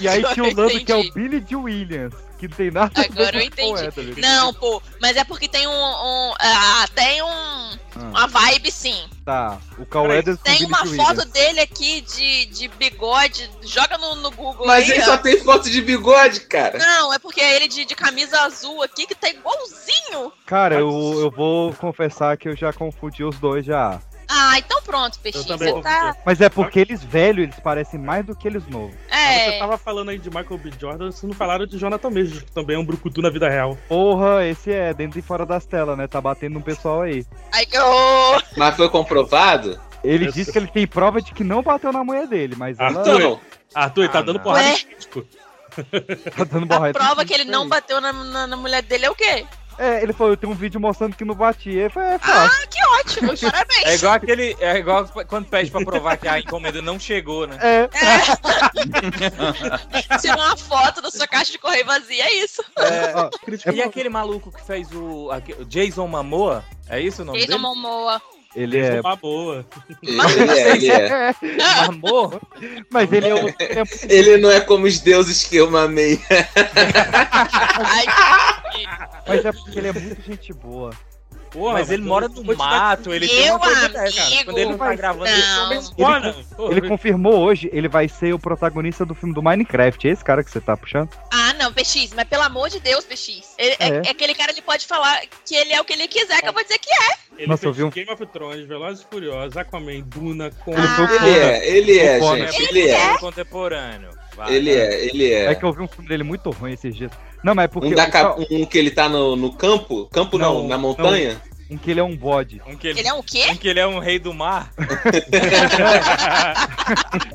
E 0.00 0.08
aí 0.08 0.22
tinha 0.32 0.44
o 0.44 0.50
Agora 0.50 0.68
eu 0.68 0.74
Lando 0.74 0.84
que 0.84 0.92
é 0.92 0.96
o. 0.96 1.12
Billy 1.12 1.40
de 1.40 1.56
Williams. 1.56 2.14
Que 2.38 2.48
não 2.48 2.56
tem 2.56 2.70
nada 2.72 2.90
a 2.96 3.02
ver 3.02 3.08
Agora 3.12 3.36
eu 3.36 3.50
com 3.50 3.56
Cal 3.56 3.68
entendi. 3.68 3.82
Weathers. 3.84 4.16
Não, 4.16 4.52
pô, 4.54 4.82
mas 5.00 5.16
é 5.16 5.22
porque 5.22 5.48
tem 5.48 5.66
um. 5.66 5.70
um 5.70 6.34
ah, 6.40 6.86
tem 6.94 7.22
um. 7.22 7.82
Uma 7.94 8.26
vibe, 8.26 8.72
sim. 8.72 9.06
Tá, 9.24 9.58
o 9.78 9.86
Cal 9.86 10.06
Tem 10.42 10.64
uma 10.64 10.82
de 10.82 10.96
foto 10.96 11.10
Williams. 11.10 11.30
dele 11.30 11.60
aqui 11.60 12.00
de, 12.00 12.46
de 12.46 12.68
bigode. 12.68 13.48
Joga 13.62 13.96
no, 13.98 14.16
no 14.16 14.30
Google 14.30 14.66
Mas 14.66 14.84
aí. 14.84 14.92
ele 14.92 15.02
ó. 15.02 15.04
só 15.04 15.16
tem 15.18 15.38
foto 15.38 15.70
de 15.70 15.80
bigode, 15.82 16.40
cara. 16.40 16.78
Não, 16.78 17.12
é 17.12 17.18
porque 17.18 17.40
é 17.40 17.54
ele 17.54 17.68
de, 17.68 17.84
de 17.84 17.94
camisa 17.94 18.40
azul 18.40 18.82
aqui 18.82 19.06
que 19.06 19.14
tá 19.14 19.28
igualzinho. 19.28 20.32
Cara, 20.46 20.76
eu, 20.76 21.20
eu 21.20 21.30
vou 21.30 21.72
confessar 21.74 22.36
que 22.36 22.48
eu 22.48 22.56
já 22.56 22.72
confundi 22.72 23.22
os 23.22 23.38
dois 23.38 23.64
já. 23.64 24.00
Ah, 24.34 24.58
então 24.58 24.80
pronto, 24.82 25.18
peixinho. 25.18 25.42
Eu 25.44 25.46
também 25.58 25.74
Você 25.74 25.82
tá. 25.82 26.16
Mas 26.24 26.40
é 26.40 26.48
porque 26.48 26.80
eles 26.80 27.04
velhos, 27.04 27.42
eles 27.44 27.60
parecem 27.60 28.00
mais 28.00 28.24
do 28.24 28.34
que 28.34 28.48
eles 28.48 28.66
novos. 28.66 28.94
Você 29.10 29.14
É. 29.14 29.58
tava 29.58 29.76
falando 29.76 30.08
aí 30.08 30.18
de 30.18 30.30
Michael 30.30 30.58
B. 30.58 30.70
Jordan, 30.80 31.10
vocês 31.10 31.22
não 31.24 31.34
falaram 31.34 31.66
de 31.66 31.76
Jonathan 31.76 32.08
Majors, 32.08 32.42
que 32.42 32.50
também 32.52 32.76
é 32.76 32.78
um 32.78 32.84
brucutu 32.84 33.20
na 33.20 33.28
vida 33.28 33.48
real. 33.48 33.76
Porra, 33.88 34.44
esse 34.46 34.72
é 34.72 34.94
dentro 34.94 35.18
e 35.18 35.22
fora 35.22 35.44
das 35.44 35.66
telas, 35.66 35.98
né? 35.98 36.06
Tá 36.06 36.20
batendo 36.20 36.54
no 36.54 36.62
pessoal 36.62 37.02
aí. 37.02 37.26
Ai, 37.52 37.66
que 37.66 37.78
horror. 37.78 38.42
Mas 38.56 38.74
foi 38.76 38.88
comprovado? 38.88 39.78
Ele 40.02 40.32
disse 40.32 40.50
que 40.50 40.58
ele 40.58 40.66
tem 40.66 40.86
prova 40.86 41.20
de 41.20 41.32
que 41.32 41.44
não 41.44 41.62
bateu 41.62 41.92
na 41.92 42.02
mulher 42.02 42.26
dele, 42.26 42.56
mas 42.56 42.78
ela 42.80 43.00
Arthur, 43.00 43.18
Não. 43.20 43.40
Arthur, 43.74 44.00
ele 44.04 44.12
tá 44.12 44.18
Ah, 44.18 44.22
dando 44.22 44.36
não. 44.36 44.42
porrada 44.42 44.64
Ué? 44.64 44.72
em 44.74 44.78
crítico. 44.84 45.24
tá 46.36 46.44
dando 46.44 46.64
A 46.64 46.66
borracha. 46.78 46.92
prova 46.94 47.24
que 47.24 47.32
ele 47.32 47.44
não 47.44 47.68
bateu 47.68 48.00
na, 48.00 48.12
na, 48.12 48.46
na 48.46 48.56
mulher 48.56 48.82
dele 48.82 49.06
é 49.06 49.10
o 49.10 49.14
quê? 49.14 49.46
É, 49.78 50.02
ele 50.02 50.12
falou, 50.12 50.32
eu 50.32 50.36
tenho 50.36 50.52
um 50.52 50.56
vídeo 50.56 50.80
mostrando 50.80 51.16
que 51.16 51.24
não 51.24 51.34
batia. 51.34 51.82
Ele 51.82 51.90
falou, 51.90 52.08
é 52.10 52.18
fácil. 52.18 52.62
Ah, 52.62 52.66
que 52.66 52.78
ótimo, 53.00 53.38
parabéns. 53.50 53.84
É 53.84 53.94
igual 53.94 54.12
aquele. 54.14 54.56
É 54.60 54.76
igual 54.78 55.08
quando 55.26 55.46
pede 55.46 55.70
pra 55.70 55.84
provar 55.84 56.16
que 56.16 56.28
a 56.28 56.38
encomenda 56.38 56.80
não 56.82 56.98
chegou, 56.98 57.46
né? 57.46 57.56
É, 57.60 57.88
Tira 60.20 60.36
uma 60.36 60.56
foto 60.56 61.00
da 61.00 61.10
sua 61.10 61.26
caixa 61.26 61.52
de 61.52 61.58
correio 61.58 61.86
vazia, 61.86 62.24
é 62.24 62.34
isso. 62.34 62.62
ó, 63.14 63.30
E 63.72 63.82
aquele 63.82 64.08
maluco 64.08 64.52
que 64.52 64.64
fez 64.64 64.90
o. 64.92 65.28
o 65.30 65.64
Jason 65.64 66.06
Mamoa? 66.06 66.64
É 66.88 67.00
isso 67.00 67.22
o 67.22 67.24
nome 67.24 67.38
Jason 67.38 67.52
dele? 67.52 67.62
Momoa. 67.62 68.20
Ele 68.54 68.78
é. 68.78 69.00
Uma 69.00 69.16
boa. 69.16 69.66
Ele 70.02 70.50
é, 70.50 70.76
ele 70.76 70.90
é. 70.90 71.06
É, 71.06 71.34
Mamoa? 71.86 72.40
mas 72.90 73.12
ele 73.12 73.28
é, 73.28 73.34
o- 73.34 73.48
é 73.48 73.82
Ele 74.08 74.36
não 74.38 74.50
é 74.50 74.60
como 74.60 74.86
os 74.86 75.00
deuses 75.00 75.44
que 75.44 75.56
eu 75.56 75.70
mamei. 75.70 76.20
Mas 79.26 79.44
é 79.44 79.52
porque 79.52 79.78
ele 79.78 79.88
é 79.88 79.92
muito 79.92 80.22
gente 80.22 80.52
boa. 80.52 80.90
Porra, 81.52 81.74
Mas 81.74 81.90
ele 81.90 82.02
eu 82.02 82.06
mora 82.06 82.28
no 82.28 82.56
mato, 82.56 83.12
ele 83.12 83.28
tem 83.28 83.50
uma 83.50 83.58
coisa 83.58 83.88
dessa, 83.90 84.16
cara. 84.22 84.44
Quando 84.44 84.58
ele 84.58 84.70
não 84.70 84.78
tá 84.78 84.84
mas 84.86 84.96
gravando, 84.96 85.30
não. 85.30 85.72
ele 85.72 85.82
porra, 85.94 86.34
Ele 86.70 86.88
confirmou 86.88 87.38
hoje, 87.40 87.68
ele 87.72 87.88
vai 87.88 88.08
ser 88.08 88.32
o 88.32 88.38
protagonista 88.38 89.04
do 89.04 89.14
filme 89.14 89.34
do 89.34 89.42
Minecraft. 89.42 90.08
É 90.08 90.10
esse 90.12 90.24
cara 90.24 90.42
que 90.42 90.50
você 90.50 90.60
tá 90.62 90.74
puxando? 90.76 91.10
Ah, 91.30 91.52
não, 91.54 91.70
PX, 91.72 92.12
mas 92.16 92.26
pelo 92.26 92.42
amor 92.42 92.70
de 92.70 92.80
Deus, 92.80 93.04
PX. 93.04 93.54
Ele- 93.58 93.76
é. 93.78 93.88
É. 93.88 94.02
é 94.06 94.10
aquele 94.10 94.34
cara, 94.34 94.50
ele 94.50 94.62
pode 94.62 94.86
falar 94.86 95.20
que 95.44 95.54
ele 95.54 95.72
é 95.74 95.80
o 95.80 95.84
que 95.84 95.92
ele 95.92 96.08
quiser, 96.08 96.40
que 96.40 96.48
eu 96.48 96.52
vou 96.54 96.62
dizer 96.62 96.78
que 96.78 96.90
é. 96.90 97.16
ele 97.38 97.46
Nossa, 97.46 97.66
eu 97.66 97.74
fez 97.74 97.76
vi 97.76 97.84
um- 97.84 97.90
Game 97.90 98.10
of 98.10 98.26
Thrones, 98.26 98.66
Velozes 98.66 99.02
e 99.04 99.06
Furiosos, 99.12 99.56
Aquaman, 99.56 100.00
Duna, 100.06 100.50
com... 100.64 100.72
Ele 100.72 100.80
o 100.80 101.26
Ele 101.26 101.38
é, 101.38 101.68
ele 101.76 101.98
é, 101.98 102.18
Conan. 102.18 102.46
gente. 102.48 102.62
Ele 102.62 102.80
Ele 102.80 102.90
é. 102.90 103.18
contemporâneo. 103.18 104.08
Vai. 104.34 104.54
Ele 104.54 104.70
é, 104.70 105.04
ele 105.04 105.30
É. 105.30 105.44
é. 105.50 105.54
que 105.54 105.62
eu 105.64 105.72
vi 105.72 105.82
um 105.82 105.88
filme 105.88 106.08
dele 106.08 106.22
muito 106.22 106.48
ruim 106.50 106.72
esses 106.72 106.96
dias. 106.96 107.12
Não, 107.44 107.54
mas 107.54 107.64
é 107.64 107.68
porque. 107.68 107.88
Um, 107.88 107.94
da 107.94 108.36
um 108.50 108.64
que 108.64 108.78
ele 108.78 108.90
tá 108.90 109.08
no, 109.08 109.36
no 109.36 109.52
campo? 109.52 110.08
Campo 110.12 110.38
não, 110.38 110.62
Não, 110.62 110.68
na 110.68 110.78
montanha? 110.78 111.40
Um 111.72 111.78
que 111.78 111.90
ele 111.90 112.00
é 112.00 112.02
um 112.02 112.16
bode. 112.16 112.60
Um 112.66 112.76
que 112.76 112.88
ele, 112.88 113.00
Ele 113.00 113.08
é 113.08 113.12
o 113.14 113.22
quê? 113.22 113.46
um 113.50 113.56
que 113.56 113.68
ele 113.68 113.80
é 113.80 113.86
um 113.86 113.98
rei 113.98 114.18
do 114.18 114.32
mar. 114.34 114.70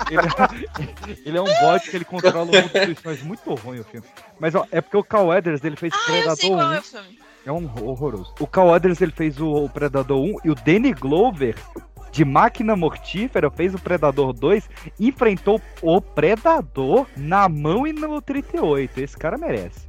Ele 0.09 0.21
é, 0.21 1.17
ele 1.25 1.37
é 1.37 1.41
um 1.41 1.45
bode 1.61 1.89
que 1.89 1.95
ele 1.97 2.05
controla 2.05 2.45
multitudes. 2.45 3.23
Muito 3.23 3.53
ruim 3.55 3.79
o 3.79 3.83
filme. 3.83 4.05
Mas 4.39 4.55
ó, 4.55 4.65
é 4.71 4.79
porque 4.81 4.97
o 4.97 5.03
Cal 5.03 5.27
Weathers 5.27 5.63
ele 5.63 5.75
fez 5.75 5.93
Ah, 5.93 5.97
eu 5.97 6.35
sei 6.35 6.49
Predador 6.49 6.57
qual 6.57 6.69
1. 6.69 6.73
é 6.73 6.79
o 6.79 6.81
filme. 6.83 7.19
É 7.45 7.51
um 7.51 7.87
horroroso. 7.87 8.33
O 8.39 8.47
Cal 8.47 8.67
Weathers 8.67 9.01
ele 9.01 9.11
fez 9.11 9.39
o, 9.39 9.49
o 9.65 9.69
Predador 9.69 10.19
1 10.21 10.35
e 10.45 10.49
o 10.49 10.55
Danny 10.55 10.93
Glover 10.93 11.55
de 12.11 12.23
Máquina 12.25 12.75
Mortífera 12.75 13.49
fez 13.51 13.73
o 13.75 13.79
Predador 13.79 14.33
2, 14.33 14.69
enfrentou 14.99 15.61
o 15.81 16.01
Predador 16.01 17.05
na 17.15 17.47
mão 17.49 17.85
e 17.85 17.93
no 17.93 18.21
38. 18.21 18.99
Esse 18.99 19.17
cara 19.17 19.37
merece. 19.37 19.86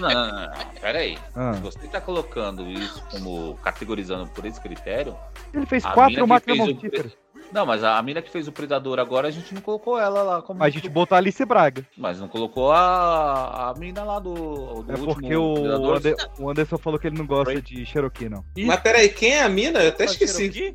Não, 0.00 0.08
não, 0.08 0.26
não, 0.26 0.46
não. 0.46 0.80
Pera 0.80 0.98
aí. 0.98 1.18
Ah. 1.34 1.54
Se 1.54 1.60
você 1.60 1.88
tá 1.88 2.00
colocando 2.00 2.68
isso 2.70 3.02
como 3.10 3.56
categorizando 3.62 4.28
por 4.30 4.44
esse 4.44 4.60
critério. 4.60 5.16
Ele 5.52 5.66
fez 5.66 5.84
quatro 5.84 6.26
máquinas 6.26 6.58
mortíferas. 6.58 7.16
Não, 7.52 7.64
mas 7.64 7.82
a, 7.84 7.96
a 7.98 8.02
mina 8.02 8.20
que 8.20 8.30
fez 8.30 8.46
o 8.48 8.52
Predador 8.52 8.98
agora, 8.98 9.28
a 9.28 9.30
gente 9.30 9.54
não 9.54 9.60
colocou 9.62 9.98
ela 9.98 10.22
lá 10.22 10.42
como. 10.42 10.62
A 10.62 10.68
gente 10.68 10.88
botou 10.88 11.14
a 11.14 11.18
Alice 11.18 11.44
Braga. 11.44 11.84
Mas 11.96 12.20
não 12.20 12.28
colocou 12.28 12.70
a, 12.72 13.70
a 13.70 13.74
mina 13.78 14.02
lá 14.04 14.18
do, 14.18 14.82
do 14.82 14.92
É 14.92 14.94
último 14.94 15.14
porque 15.14 15.34
o, 15.36 15.54
Predador. 15.54 15.96
Ander- 15.96 16.16
o 16.38 16.50
Anderson 16.50 16.78
falou 16.78 16.98
que 16.98 17.06
ele 17.06 17.16
não 17.18 17.26
gosta 17.26 17.52
Oi? 17.54 17.62
de 17.62 17.86
Cherokee, 17.86 18.28
não. 18.28 18.44
Mas 18.58 18.80
peraí, 18.80 19.08
quem 19.08 19.34
é 19.34 19.42
a 19.42 19.48
mina? 19.48 19.80
Eu 19.80 19.88
até 19.90 20.04
Do 20.06 20.10
esqueci. 20.12 20.52
Cherokee? 20.52 20.74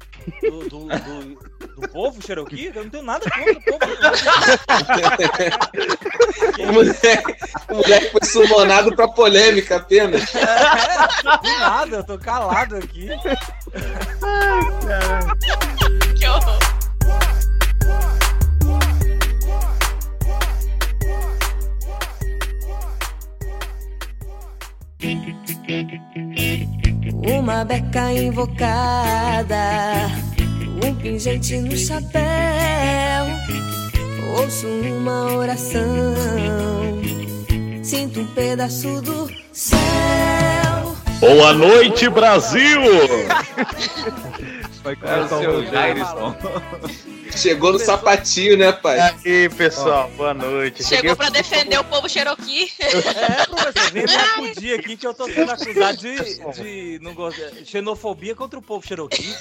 Do, 0.50 0.70
do, 0.70 0.86
do, 0.88 1.82
do 1.82 1.90
povo 1.90 2.22
Cherokee? 2.26 2.72
Eu 2.74 2.84
não 2.84 2.90
tenho 2.90 3.04
nada 3.04 3.26
contra 3.30 3.52
o 3.54 3.62
povo. 3.64 3.80
O 6.60 6.74
moleque, 6.74 7.36
o 7.70 7.76
moleque 7.76 8.12
foi 8.12 8.24
sumonado 8.26 8.96
pra 8.96 9.08
polêmica 9.08 9.78
apenas. 9.78 10.34
É, 10.36 11.38
do 11.38 11.60
nada, 11.60 11.96
eu 11.98 12.04
tô 12.04 12.18
calado 12.18 12.76
aqui. 12.78 13.08
Que 16.18 16.28
horror. 16.28 16.60
Uma 27.28 27.66
beca 27.66 28.12
invocada, 28.14 29.56
um 30.84 30.96
pingente 30.96 31.58
no 31.58 31.76
chapéu. 31.76 32.22
Ouço 34.38 34.68
uma 34.68 35.34
oração, 35.34 36.14
sinto 37.84 38.22
um 38.22 38.28
pedaço 38.28 39.02
do 39.02 39.30
céu. 39.52 40.96
Boa 41.20 41.54
noite, 41.54 42.10
Brasil! 42.10 42.82
Vai 44.84 44.94
É 44.94 44.96
o 44.96 45.00
começar 45.30 45.50
o 45.50 45.66
Jairson. 45.66 46.36
Chegou 47.36 47.72
no 47.72 47.80
sapatinho, 47.80 48.58
né, 48.58 48.72
pai? 48.72 48.98
E 49.24 49.30
aí, 49.30 49.50
pessoal, 49.50 50.10
boa 50.18 50.34
noite. 50.34 50.84
Chegou 50.84 51.16
pra 51.16 51.30
defender 51.30 51.80
o 51.80 51.84
povo 51.84 52.10
Cherokee. 52.10 52.70
É, 52.82 53.46
professor, 53.46 53.92
vem 53.92 54.06
me 54.06 54.16
acudir 54.16 54.80
aqui 54.80 54.98
que 54.98 55.08
eu 55.08 55.14
tô 55.14 55.26
sendo 55.26 55.52
acusado 55.52 55.98
de, 55.98 56.40
de 56.54 57.00
não 57.02 57.14
gostar, 57.14 57.52
xenofobia 57.64 58.36
contra 58.36 58.60
o 58.60 58.62
povo 58.62 58.86
Cherokee. 58.86 59.34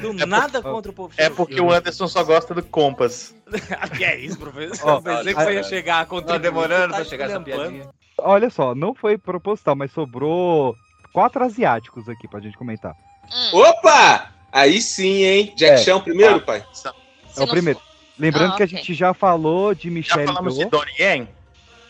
Do 0.00 0.12
nada 0.12 0.62
contra 0.62 0.90
o 0.90 0.94
povo. 0.94 1.12
É 1.16 1.28
porque 1.28 1.60
o 1.60 1.72
Anderson 1.72 2.06
só 2.06 2.22
gosta 2.22 2.54
do 2.54 2.62
Compass. 2.62 3.34
que 3.96 4.04
é 4.04 4.18
isso, 4.18 4.38
professor? 4.38 4.88
Eu 4.88 5.02
pensei 5.02 5.34
que 5.34 5.44
você 5.44 5.52
ia 5.54 5.62
chegar 5.64 6.00
a 6.00 6.06
contribuir. 6.06 6.34
Tá 6.34 6.38
demorando 6.38 6.90
Tá 6.90 6.96
pra 6.96 7.04
chegar 7.04 7.30
essa 7.30 7.40
piadinha. 7.40 7.88
Olha 8.18 8.48
só, 8.48 8.74
não 8.74 8.94
foi 8.94 9.18
proposital, 9.18 9.74
mas 9.74 9.90
sobrou 9.92 10.76
quatro 11.12 11.44
asiáticos 11.44 12.08
aqui 12.08 12.28
pra 12.28 12.40
gente 12.40 12.56
comentar. 12.56 12.94
Opa! 13.52 14.30
Aí 14.52 14.80
sim, 14.80 15.24
hein? 15.24 15.52
Jack 15.56 15.72
É. 15.72 15.76
Chan 15.78 16.00
primeiro, 16.00 16.40
pai? 16.40 16.64
É 17.36 17.42
o 17.42 17.46
primeiro. 17.48 17.80
Lembrando 18.18 18.52
Ah, 18.54 18.56
que 18.56 18.62
a 18.62 18.66
gente 18.66 18.94
já 18.94 19.12
falou 19.12 19.74
de 19.74 19.88
Já 19.88 19.94
Michelle 19.94 20.26
falamos 20.26 20.56
de. 20.56 20.64
Donnie 20.66 20.94
Yen? 20.98 21.28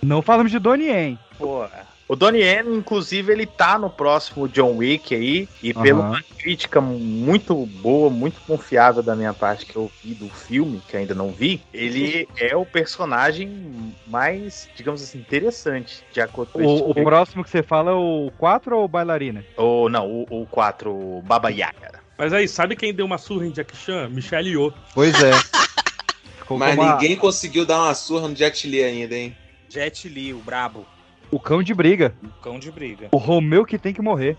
Não 0.02 0.22
falamos 0.22 0.50
de 0.50 0.58
Donnie 0.58 0.86
Yen. 0.88 1.18
Pô, 1.38 1.66
o 2.08 2.14
Donnie 2.16 2.42
Yen, 2.42 2.74
inclusive, 2.76 3.32
ele 3.32 3.46
tá 3.46 3.78
no 3.78 3.88
próximo 3.88 4.48
John 4.48 4.76
Wick 4.76 5.14
aí, 5.14 5.48
e 5.62 5.72
Aham. 5.72 5.82
pela 5.82 6.22
crítica 6.38 6.80
muito 6.80 7.54
boa, 7.64 8.10
muito 8.10 8.40
confiável 8.42 9.02
da 9.02 9.16
minha 9.16 9.32
parte 9.32 9.64
que 9.64 9.76
eu 9.76 9.90
vi 10.02 10.14
do 10.14 10.28
filme, 10.28 10.82
que 10.86 10.96
ainda 10.96 11.14
não 11.14 11.30
vi, 11.30 11.62
ele 11.72 12.28
é 12.36 12.54
o 12.54 12.66
personagem 12.66 13.94
mais, 14.06 14.68
digamos 14.76 15.02
assim, 15.02 15.18
interessante 15.18 16.04
de 16.12 16.20
acordo 16.20 16.52
com 16.52 16.62
O, 16.62 16.90
o 16.90 16.94
próximo 16.94 17.42
que 17.42 17.48
você 17.50 17.62
fala 17.62 17.90
é 17.92 17.94
o 17.94 18.30
4 18.36 18.76
ou 18.76 18.84
o 18.84 18.88
bailarina? 18.88 19.44
Ou 19.56 19.88
não, 19.88 20.06
o, 20.10 20.42
o 20.42 20.46
4, 20.46 20.90
o 20.92 21.22
Baba 21.22 21.48
Yaga. 21.50 22.00
Mas 22.18 22.32
aí, 22.32 22.46
sabe 22.46 22.76
quem 22.76 22.92
deu 22.94 23.06
uma 23.06 23.18
surra 23.18 23.46
em 23.46 23.50
Jack 23.50 23.74
Chan? 23.76 24.08
Michelle 24.10 24.48
Yeoh. 24.50 24.72
Pois 24.94 25.14
é. 25.20 25.32
Mas 26.50 26.78
a- 26.78 26.92
ninguém 26.92 27.16
conseguiu 27.16 27.64
dar 27.64 27.80
uma 27.82 27.94
surra 27.94 28.28
no 28.28 28.36
Jet 28.36 28.68
Li 28.68 28.82
ainda, 28.84 29.14
hein? 29.16 29.34
Jet 29.68 30.08
Li, 30.08 30.32
o 30.34 30.38
brabo. 30.38 30.86
O 31.34 31.40
cão 31.40 31.62
de 31.64 31.74
briga. 31.74 32.14
O 32.22 32.42
cão 32.42 32.58
de 32.60 32.70
briga. 32.70 33.08
O 33.10 33.16
Romeu 33.16 33.64
que 33.64 33.76
tem 33.76 33.92
que 33.92 34.00
morrer. 34.00 34.36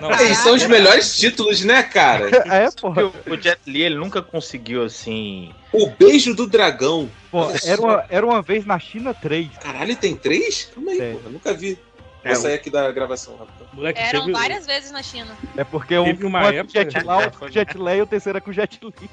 Não, 0.00 0.10
Eles 0.20 0.36
são 0.38 0.54
os 0.54 0.66
melhores 0.66 1.16
títulos, 1.16 1.64
né, 1.64 1.82
cara? 1.82 2.28
é, 2.54 2.70
porra. 2.70 3.04
O, 3.06 3.12
o 3.32 3.40
Jet 3.40 3.58
Li, 3.66 3.80
ele 3.82 3.94
nunca 3.94 4.20
conseguiu, 4.20 4.82
assim... 4.84 5.54
O 5.72 5.88
beijo 5.88 6.34
do 6.34 6.46
dragão. 6.46 7.08
Pô, 7.30 7.46
era, 7.64 7.80
uma, 7.80 8.04
era 8.10 8.26
uma 8.26 8.42
vez 8.42 8.66
na 8.66 8.78
China 8.78 9.14
3. 9.14 9.48
Caralho, 9.58 9.96
tem 9.96 10.14
três? 10.14 10.70
Calma 10.74 10.90
aí, 10.90 10.98
pô. 10.98 11.20
Eu 11.24 11.30
nunca 11.32 11.54
vi. 11.54 11.78
É, 12.22 12.34
Vou 12.34 12.42
sair 12.42 12.54
aqui 12.54 12.68
da 12.68 12.92
gravação, 12.92 13.34
rapidão. 13.36 13.66
Moleque, 13.72 13.98
Eram 13.98 14.20
teve- 14.26 14.32
várias 14.32 14.66
vezes 14.66 14.90
na 14.92 15.02
China. 15.02 15.34
É 15.56 15.64
porque 15.64 15.96
um 15.98 16.04
Teve 16.04 16.26
uma 16.26 16.40
um 16.40 16.46
é 16.46 16.52
com 16.52 16.58
época- 16.58 16.90
Jet 16.90 17.08
outro 17.08 17.38
com 17.40 17.48
Jet 17.48 17.78
Li 17.78 17.96
e 17.96 18.02
o 18.02 18.06
terceiro 18.06 18.36
é 18.36 18.40
com 18.42 18.52
Jet 18.52 18.78
Li. 18.82 19.10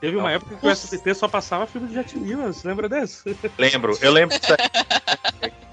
Teve 0.00 0.16
uma 0.18 0.30
época 0.30 0.56
que 0.56 0.66
o 0.66 0.68
SBT 0.68 1.14
só 1.14 1.26
passava 1.26 1.66
filme 1.66 1.88
de 1.88 1.94
Jet 1.94 2.14
Li, 2.18 2.36
mano. 2.36 2.52
Você 2.52 2.68
lembra 2.68 2.86
desse? 2.90 3.34
Lembro, 3.58 3.96
eu 4.02 4.12
lembro 4.12 4.36
disso. 4.38 4.52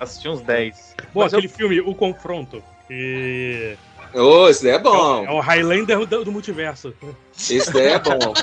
Assisti 0.01 0.27
uns 0.27 0.41
10. 0.41 0.95
Bom, 1.13 1.21
Mas 1.21 1.31
eu- 1.33 1.39
aquele 1.39 1.53
filme, 1.53 1.79
O 1.81 1.93
Confronto. 1.95 2.61
Que 2.87 3.77
Ô, 4.13 4.49
esse 4.49 4.63
daí 4.63 4.73
é 4.73 4.75
é, 4.75 4.79
bom. 4.79 5.21
o, 5.21 5.25
é 5.25 5.31
o 5.31 5.39
Highlander 5.39 6.05
do, 6.05 6.25
do 6.25 6.31
multiverso. 6.31 6.93
Esse 7.37 7.71
daí 7.71 7.87
é 7.89 7.99
bom. 7.99 8.33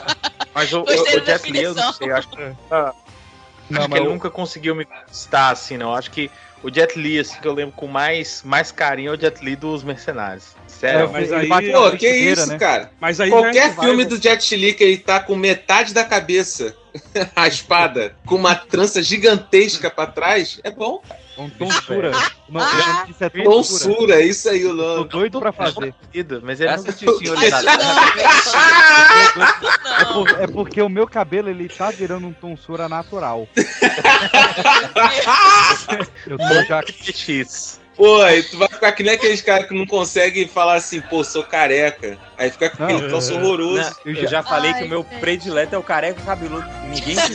Mas 0.54 0.72
o, 0.72 0.82
o, 0.82 1.24
Jet 1.26 1.50
Li, 1.50 1.62
eu 1.64 1.74
não 1.74 1.92
sei, 1.92 2.10
eu 2.10 2.16
acho, 2.16 2.28
É. 2.38 2.52
ah, 2.70 2.92
Não, 3.68 3.80
acho 3.82 3.88
que 3.90 3.98
ele 3.98 4.08
nunca 4.08 4.30
conseguiu 4.30 4.74
me 4.74 4.84
conquistar, 4.86 5.50
assim, 5.50 5.76
não. 5.76 5.90
Eu 5.90 5.96
acho 5.96 6.10
que 6.10 6.30
o 6.62 6.72
Jet 6.72 6.98
Li, 6.98 7.18
assim, 7.18 7.38
que 7.40 7.46
eu 7.46 7.52
lembro 7.52 7.72
com 7.76 7.86
mais, 7.86 8.42
mais 8.44 8.70
carinho 8.72 9.12
é 9.12 9.16
o 9.16 9.20
Jet 9.20 9.44
Li 9.44 9.54
dos 9.56 9.82
Mercenários. 9.84 10.54
Sério. 10.66 11.00
É, 11.00 11.06
mas 11.08 11.32
aí- 11.32 11.48
bate 11.48 11.70
Pô, 11.72 11.90
que 11.90 12.08
isso, 12.08 12.46
né? 12.46 12.56
cara? 12.58 12.90
Mas 13.00 13.20
aí 13.20 13.28
já 13.28 13.36
é 13.36 13.40
Qualquer 13.42 13.68
que 13.70 13.76
vai, 13.76 13.86
filme 13.86 14.04
né? 14.04 14.08
do 14.10 14.22
Jet 14.22 14.56
Li 14.56 14.72
que 14.72 14.84
ele 14.84 14.98
tá 14.98 15.20
com 15.20 15.36
metade 15.36 15.92
da 15.92 16.04
cabeça 16.04 16.74
raspada, 17.36 18.16
com 18.24 18.36
uma 18.36 18.54
trança 18.54 19.02
gigantesca 19.02 19.90
pra 19.90 20.06
trás, 20.06 20.58
é 20.64 20.70
bom. 20.70 21.02
Um 21.38 21.48
tonsura. 21.50 22.10
Ah! 22.56 23.04
disso 23.06 23.22
é 23.22 23.28
tonsura. 23.28 23.52
Tonsura, 23.94 24.22
é 24.22 24.24
isso 24.24 24.48
aí 24.48 24.64
o 24.64 24.70
Tô 24.70 24.76
nome. 24.96 25.08
doido 25.10 25.38
pra 25.38 25.52
fazer. 25.52 25.94
Mas 26.42 26.58
ele 26.62 26.70
Essa 26.70 26.88
É, 26.88 26.92
não. 30.04 30.14
por- 30.14 30.40
é 30.40 30.46
porque 30.46 30.80
o 30.80 30.88
meu 30.88 31.06
cabelo 31.06 31.50
ele 31.50 31.68
tá 31.68 31.90
virando 31.90 32.26
um 32.26 32.32
tonsura 32.32 32.88
natural. 32.88 33.46
Eu 36.26 36.38
tô 36.38 36.62
já. 36.64 36.82
X. 36.86 37.80
Pô, 37.96 38.22
aí 38.22 38.42
tu 38.44 38.56
vai 38.56 38.68
ficar 38.68 38.92
que 38.92 39.02
nem 39.02 39.14
aqueles 39.14 39.42
caras 39.42 39.68
que 39.68 39.74
não 39.74 39.84
conseguem 39.86 40.46
falar 40.48 40.74
assim, 40.76 41.00
pô, 41.00 41.22
sou 41.24 41.42
careca. 41.42 42.16
Aí 42.38 42.50
fica 42.50 42.70
com 42.70 42.84
aquele 42.84 43.08
troço 43.08 43.34
horroroso. 43.34 43.94
Não, 44.06 44.12
eu, 44.14 44.26
já... 44.28 44.42
Falei 44.42 44.72
que 44.72 44.78
Ai, 44.80 44.86
o 44.86 44.88
meu 44.88 45.02
predileto 45.04 45.74
é 45.74 45.78
o 45.78 45.82
careca 45.82 46.22
cabeludo. 46.22 46.64
Ninguém 46.84 47.16
se 47.16 47.26
Sim, 47.26 47.34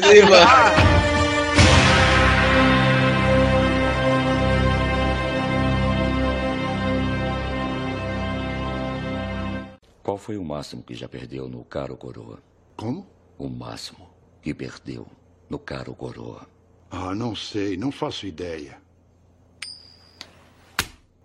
Qual 10.04 10.18
foi 10.18 10.38
o 10.38 10.44
máximo 10.44 10.84
que 10.84 10.94
já 10.94 11.08
perdeu 11.08 11.48
no 11.48 11.64
caro 11.64 11.96
coroa? 11.96 12.44
Como? 12.76 13.08
O 13.38 13.48
máximo 13.48 14.10
que 14.42 14.54
perdeu 14.54 15.08
no 15.50 15.58
caro 15.58 15.96
coroa. 15.96 16.46
Ah, 16.92 17.16
não 17.16 17.34
sei, 17.36 17.78
não 17.78 17.92
faço 17.92 18.28
ideia. 18.28 18.82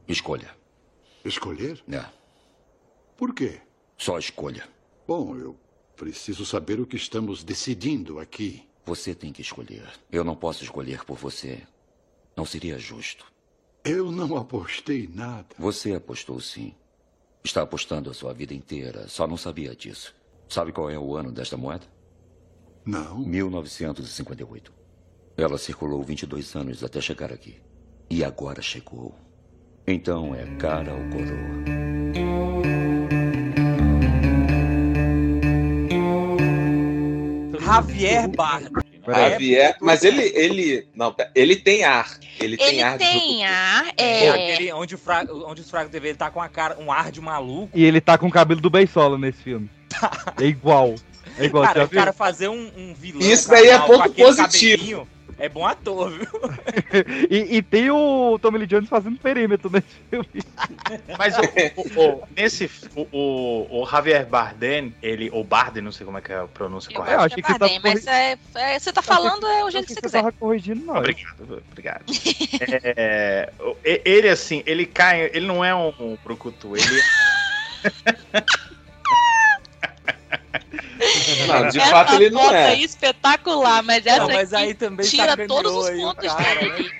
Escolha. 0.06 0.56
Escolher? 1.24 1.82
É, 1.92 2.04
Por 3.16 3.34
quê? 3.34 3.60
só 3.96 4.16
escolha. 4.18 4.66
Bom, 5.06 5.36
eu 5.36 5.58
preciso 5.96 6.46
saber 6.46 6.78
o 6.80 6.86
que 6.86 6.96
estamos 6.96 7.42
decidindo 7.42 8.20
aqui. 8.20 8.66
Você 8.86 9.14
tem 9.14 9.32
que 9.32 9.42
escolher. 9.42 9.86
Eu 10.10 10.22
não 10.24 10.36
posso 10.36 10.62
escolher 10.62 11.04
por 11.04 11.16
você. 11.18 11.66
Não 12.36 12.46
seria 12.46 12.78
justo. 12.78 13.26
Eu 13.84 14.10
não 14.12 14.36
apostei 14.36 15.10
nada. 15.12 15.48
Você 15.58 15.92
apostou 15.92 16.40
sim. 16.40 16.74
Está 17.44 17.62
apostando 17.62 18.10
a 18.10 18.14
sua 18.14 18.32
vida 18.32 18.54
inteira. 18.54 19.08
Só 19.08 19.26
não 19.26 19.36
sabia 19.36 19.74
disso. 19.74 20.14
Sabe 20.48 20.72
qual 20.72 20.90
é 20.90 20.98
o 20.98 21.16
ano 21.16 21.30
desta 21.30 21.56
moeda? 21.56 21.86
Não. 22.84 23.18
1958. 23.18 24.72
Ela 25.36 25.58
circulou 25.58 26.02
22 26.02 26.54
anos 26.56 26.82
até 26.82 27.00
chegar 27.00 27.32
aqui. 27.32 27.60
E 28.10 28.24
agora 28.24 28.62
chegou. 28.62 29.14
Então 29.86 30.34
é 30.34 30.44
cara 30.56 30.92
ou 30.92 31.00
coroa. 31.10 31.78
Javier 37.60 38.28
Bardem. 38.28 38.87
Javier, 39.14 39.76
mas 39.80 40.04
ele, 40.04 40.22
ele, 40.34 40.88
não, 40.94 41.14
ele 41.34 41.56
tem 41.56 41.84
ar. 41.84 42.18
Ele 42.40 42.56
tem 42.56 42.68
Ele 42.68 42.82
ar 42.82 42.98
de 42.98 43.04
tem 43.04 43.46
ar, 43.46 43.86
É. 43.96 44.26
é. 44.26 44.52
Aquele 44.52 44.72
onde 44.72 44.94
o, 44.94 44.98
fra... 44.98 45.26
onde 45.46 45.60
os 45.60 45.70
fracos 45.70 45.90
TV 45.90 46.08
ele 46.08 46.18
tá 46.18 46.30
com 46.30 46.40
a 46.40 46.48
cara, 46.48 46.78
um 46.78 46.92
ar 46.92 47.10
de 47.10 47.20
maluco. 47.20 47.70
E 47.74 47.84
ele 47.84 48.00
tá 48.00 48.16
com 48.18 48.26
o 48.26 48.30
cabelo 48.30 48.60
do 48.60 48.70
Beisola 48.70 49.18
nesse 49.18 49.42
filme. 49.42 49.70
É 50.40 50.44
igual. 50.44 50.94
É 51.38 51.44
igual, 51.44 51.64
cara, 51.64 51.84
o 51.84 51.88
cara 51.88 52.12
fazer 52.12 52.48
um, 52.48 52.70
um 52.76 52.94
vilão. 52.94 53.20
Isso 53.20 53.48
daí 53.48 53.68
é 53.68 53.78
ponto 53.78 54.10
positivo. 54.12 55.06
É 55.38 55.48
bom 55.48 55.64
ator, 55.66 56.10
viu? 56.10 56.26
E, 57.30 57.56
e 57.58 57.62
tem 57.62 57.90
o 57.90 58.38
Tommy 58.40 58.58
Lee 58.58 58.66
Jones 58.66 58.88
fazendo 58.88 59.18
perímetro 59.20 59.70
nesse 59.70 59.86
filme. 60.10 60.26
Mas 61.18 61.34
o, 61.38 61.42
o- 62.00 62.04
o- 62.14 62.22
nesse. 62.36 62.70
O, 62.96 63.06
o, 63.12 63.82
o 63.82 63.86
Javier 63.86 64.26
Bardem, 64.26 64.94
ele. 65.02 65.30
Ou 65.32 65.44
Bardem, 65.44 65.82
não 65.82 65.92
sei 65.92 66.04
como 66.06 66.18
é 66.18 66.20
que 66.20 66.32
é 66.32 66.38
a 66.38 66.48
pronúncia 66.48 66.90
Eu 66.90 66.96
correta. 66.96 67.22
acho 67.22 67.34
que 67.36 67.40
é 67.40 67.58
Bardem, 67.58 67.80
mas 67.82 68.06
é, 68.06 68.38
é- 68.54 68.78
você 68.78 68.92
tá 68.92 69.02
falando 69.02 69.46
é 69.46 69.64
o 69.64 69.70
jeito 69.70 69.86
que 69.86 69.94
você 69.94 70.00
quiser. 70.00 70.18
tava 70.18 70.32
corrigindo 70.32 70.84
nós. 70.84 70.98
Obrigado, 70.98 71.62
obrigado. 71.70 72.04
É, 72.96 73.52
ele, 73.84 74.28
assim, 74.28 74.62
ele 74.66 74.86
cai. 74.86 75.30
Ele 75.32 75.46
não 75.46 75.64
é 75.64 75.74
um, 75.74 75.92
um 76.00 76.18
brucutu, 76.24 76.74
ele. 76.76 76.84
Não, 81.46 81.68
de 81.68 81.78
Essa 81.78 81.90
fato 81.90 82.14
ele 82.14 82.30
não 82.30 82.50
é. 82.52 82.74
espetacular, 82.76 83.82
mas 83.82 84.06
essa 84.06 84.20
Não, 84.20 84.28
mas 84.28 84.52
aqui 84.52 84.64
aí 84.64 84.74
também 84.74 85.06
tira 85.06 85.30
sacaneou 85.30 85.48
todos 85.48 85.76
os 85.76 85.90
pontos 85.90 86.32
cara, 86.32 86.60
dele. 86.60 86.90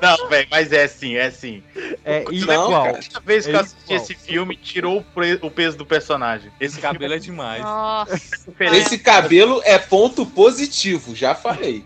Não, 0.00 0.28
velho, 0.28 0.48
mas 0.50 0.72
é 0.72 0.84
assim, 0.84 1.16
é 1.16 1.26
assim. 1.26 1.62
É 2.04 2.24
Não, 2.24 2.32
igual. 2.32 2.84
cara, 2.84 3.00
Toda 3.02 3.20
vez 3.24 3.46
que 3.46 3.52
É 3.52 3.54
eu 3.54 3.60
assisti 3.60 3.84
igual. 3.84 4.02
esse 4.02 4.14
filme, 4.14 4.56
tirou 4.56 5.04
o, 5.42 5.50
peso 5.50 5.78
do 5.78 5.86
personagem. 5.86 6.50
Esse 6.60 6.80
cabelo 6.80 7.14
é 7.14 7.18
demais. 7.18 7.62
Nossa, 7.62 8.20
Esse 8.72 8.98
cabelo 8.98 9.62
é 9.64 9.78
ponto 9.78 10.26
positivo, 10.26 11.14
já 11.14 11.34
falei. 11.34 11.84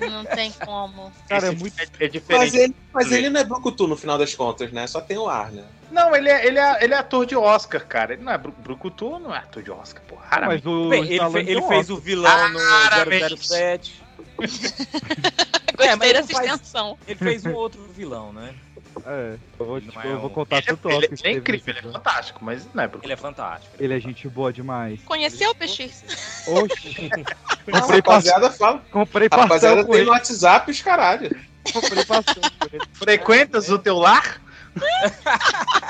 Não 0.00 0.24
tem 0.24 0.52
como. 0.64 1.12
Cara, 1.28 1.48
é 1.48 1.50
muito. 1.50 1.74
é, 1.80 2.04
é 2.04 2.08
diferente. 2.08 2.38
Mas 2.44 2.54
ele, 2.54 2.76
mas 2.92 3.12
ele 3.12 3.30
não 3.30 3.40
é 3.40 3.44
brucutu 3.44 3.86
no 3.88 3.96
final 3.96 4.18
das 4.18 4.34
contas, 4.34 4.70
né? 4.72 4.86
Só 4.86 5.00
tem 5.00 5.16
o 5.18 5.28
ar, 5.28 5.50
né? 5.52 5.64
Não, 5.90 6.14
ele 6.14 6.28
é, 6.28 6.46
ele, 6.46 6.58
é, 6.58 6.84
ele 6.84 6.92
é 6.94 6.98
ator 6.98 7.24
de 7.24 7.34
Oscar, 7.34 7.84
cara. 7.86 8.12
Ele 8.12 8.22
não 8.22 8.32
é 8.32 8.36
bru- 8.38 8.54
brucutu, 8.58 9.18
não 9.18 9.34
é 9.34 9.38
ator 9.38 9.62
de 9.62 9.70
Oscar, 9.70 10.02
porra. 10.04 10.26
Mas 10.46 10.64
o 10.66 10.88
Bem, 10.90 11.04
ele, 11.04 11.30
fe- 11.30 11.38
ele 11.38 11.62
fez 11.62 11.80
Oscar. 11.90 11.96
o 11.96 12.00
vilão 12.00 12.48
no 12.50 12.58
Claramente. 12.58 13.36
007. 13.48 14.02
Gostei 14.38 15.96
mas 15.96 16.12
dessa 16.12 16.18
ele 16.18 16.32
faz- 16.32 16.46
extensão. 16.52 16.98
Ele 17.06 17.18
fez 17.18 17.44
um 17.46 17.52
outro 17.54 17.82
vilão, 17.94 18.32
né? 18.32 18.54
É, 19.06 19.36
eu 19.58 19.66
vou, 19.66 19.80
tipo, 19.80 20.00
é 20.00 20.06
eu 20.06 20.20
vou 20.20 20.30
um- 20.30 20.32
contar 20.32 20.56
Ele, 20.56 20.64
é- 20.66 20.70
tanto 20.70 20.88
ele- 20.90 20.96
ele 21.06 21.18
é 21.24 21.32
incrível, 21.32 21.74
ele 21.76 21.88
é 21.88 21.92
fantástico, 21.92 22.44
mas 22.44 22.68
não 22.74 22.82
é 22.84 22.86
brucutu. 22.88 23.06
Ele 23.06 23.12
é 23.12 23.16
fantástico. 23.16 23.74
Ele 23.78 23.94
é 23.94 24.00
gente 24.00 24.28
boa 24.28 24.52
demais. 24.52 25.00
Conheceu 25.04 25.50
o 25.50 25.54
PX? 25.54 26.04
Oxi. 26.48 27.10
Comprei, 27.64 28.02
pa- 28.02 28.12
rapaziada, 28.12 28.50
fala. 28.50 28.82
comprei 28.90 29.28
Rapaziada, 29.30 29.76
pastel 29.76 29.84
com 29.86 29.92
tem 29.92 30.00
ele. 30.00 30.06
no 30.06 30.12
WhatsApp 30.12 30.70
os 30.70 30.82
caralho. 30.82 31.36
Comprei 31.72 32.04
ele. 32.72 32.84
Frequentas 32.92 33.68
o 33.70 33.78
teu 33.78 33.96
lar? 33.96 34.40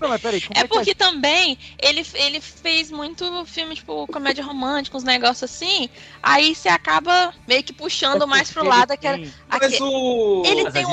Não, 0.00 0.08
mas 0.08 0.20
peraí, 0.20 0.40
como 0.40 0.52
É 0.56 0.60
é, 0.60 0.62
que 0.62 0.68
porque 0.68 0.94
também 0.94 1.58
ele, 1.80 2.04
ele 2.14 2.40
fez 2.40 2.90
muito 2.90 3.44
filme, 3.46 3.74
tipo, 3.74 4.06
comédia 4.08 4.44
romântica, 4.44 4.96
uns 4.96 5.04
negócios 5.04 5.50
assim. 5.50 5.88
Aí 6.22 6.54
você 6.54 6.68
acaba 6.68 7.32
meio 7.46 7.62
que 7.62 7.72
puxando 7.72 8.26
mais 8.26 8.50
pro 8.50 8.64
lado 8.64 8.88
daquela. 8.88 9.16
Mas 9.48 9.74
aque- 9.74 9.82
o. 9.82 10.42
Ele 10.44 10.64
Mas 10.64 10.72
tem 10.74 10.84
um 10.84 10.88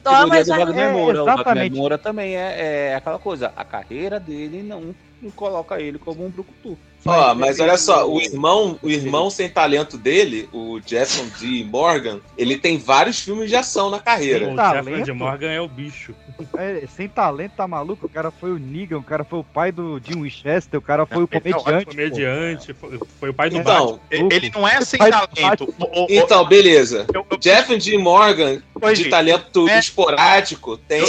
categoria 0.00 0.26
mas 0.26 0.46
do 0.48 0.52
é- 0.54 0.58
Wagner 0.58 0.88
é, 0.88 0.92
Moura. 0.92 1.22
O 1.22 1.26
Wagner 1.26 1.42
exatamente. 1.42 1.76
Moura 1.76 1.98
também 1.98 2.36
é, 2.36 2.90
é 2.90 2.94
aquela 2.94 3.18
coisa. 3.18 3.52
A 3.56 3.64
carreira 3.64 4.18
dele 4.20 4.62
não, 4.62 4.94
não 5.22 5.30
coloca 5.30 5.80
ele 5.80 5.98
como 5.98 6.24
um 6.24 6.30
brucutu. 6.30 6.76
Ó, 7.04 7.34
mas 7.34 7.58
olha 7.60 7.78
só, 7.78 8.06
o 8.06 8.20
irmão, 8.20 8.78
o 8.82 8.90
irmão 8.90 9.30
sem 9.30 9.48
talento 9.48 9.96
dele, 9.96 10.48
o 10.52 10.78
Jefferson 10.84 11.26
D. 11.40 11.64
Morgan, 11.64 12.20
ele 12.36 12.58
tem 12.58 12.76
vários 12.76 13.20
filmes 13.20 13.48
de 13.48 13.56
ação 13.56 13.88
na 13.88 13.98
carreira. 13.98 14.50
O 14.50 14.54
talento? 14.54 14.84
Jeffrey 14.84 15.02
de 15.04 15.12
Morgan 15.12 15.50
é 15.50 15.60
o 15.62 15.66
bicho. 15.68 16.14
É, 16.58 16.84
sem 16.94 17.08
talento, 17.08 17.52
tá 17.56 17.66
maluco? 17.66 18.04
O 18.04 18.08
cara 18.08 18.30
foi 18.30 18.52
o 18.52 18.58
Negan, 18.58 18.98
o 18.98 19.02
cara 19.02 19.24
foi 19.24 19.38
o 19.38 19.44
pai 19.44 19.72
do 19.72 19.98
Jim 20.04 20.20
Winchester, 20.22 20.78
o 20.78 20.82
cara 20.82 21.06
foi 21.06 21.24
o 21.24 21.28
Não, 21.32 21.40
comediante. 21.40 21.84
pô. 21.86 21.90
Comediante, 21.90 22.74
foi, 22.74 23.00
foi 23.18 23.30
o 23.30 23.34
pai 23.34 23.48
do 23.48 23.56
Então, 23.56 23.98
Batman. 24.10 24.28
Ele 24.30 24.50
não 24.54 24.68
é 24.68 24.80
sem 24.82 24.98
talento. 24.98 25.74
Então, 26.10 26.44
beleza. 26.46 27.06
eu- 27.14 27.26
eu- 27.30 27.38
Jeff 27.38 27.76
D. 27.78 27.96
Morgan, 27.96 28.60
Oi, 28.80 28.92
de 28.94 29.02
gente. 29.04 29.10
talento 29.10 29.66
É. 29.68 29.78
esporádico, 29.78 30.76
tem 30.76 31.02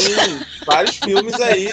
vários 0.65 0.95
filmes 0.97 1.33
aí 1.41 1.69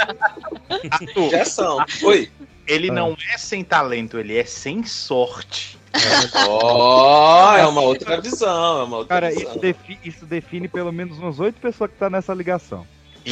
de 1.30 1.34
ação. 1.36 1.78
Oi. 2.02 2.28
Ele 2.68 2.90
Ah. 2.90 2.94
não 2.94 3.16
é 3.34 3.38
sem 3.38 3.64
talento, 3.64 4.18
ele 4.18 4.36
é 4.38 4.44
sem 4.44 4.84
sorte. 4.84 5.76
Ó, 6.48 7.56
é 7.56 7.66
uma 7.66 7.80
outra 7.80 8.20
visão, 8.20 8.80
é 8.80 8.84
uma 8.84 8.96
outra 8.98 9.20
Cara, 9.20 9.30
visão. 9.34 9.50
isso, 9.50 9.58
defi- 9.58 9.98
isso 10.04 10.26
define 10.26 10.68
pelo 10.68 10.92
menos 10.92 11.18
umas 11.18 11.40
oito 11.40 11.58
pessoas 11.60 11.90
que 11.90 11.96
tá 11.96 12.08
nessa 12.10 12.32
ligação. 12.34 12.86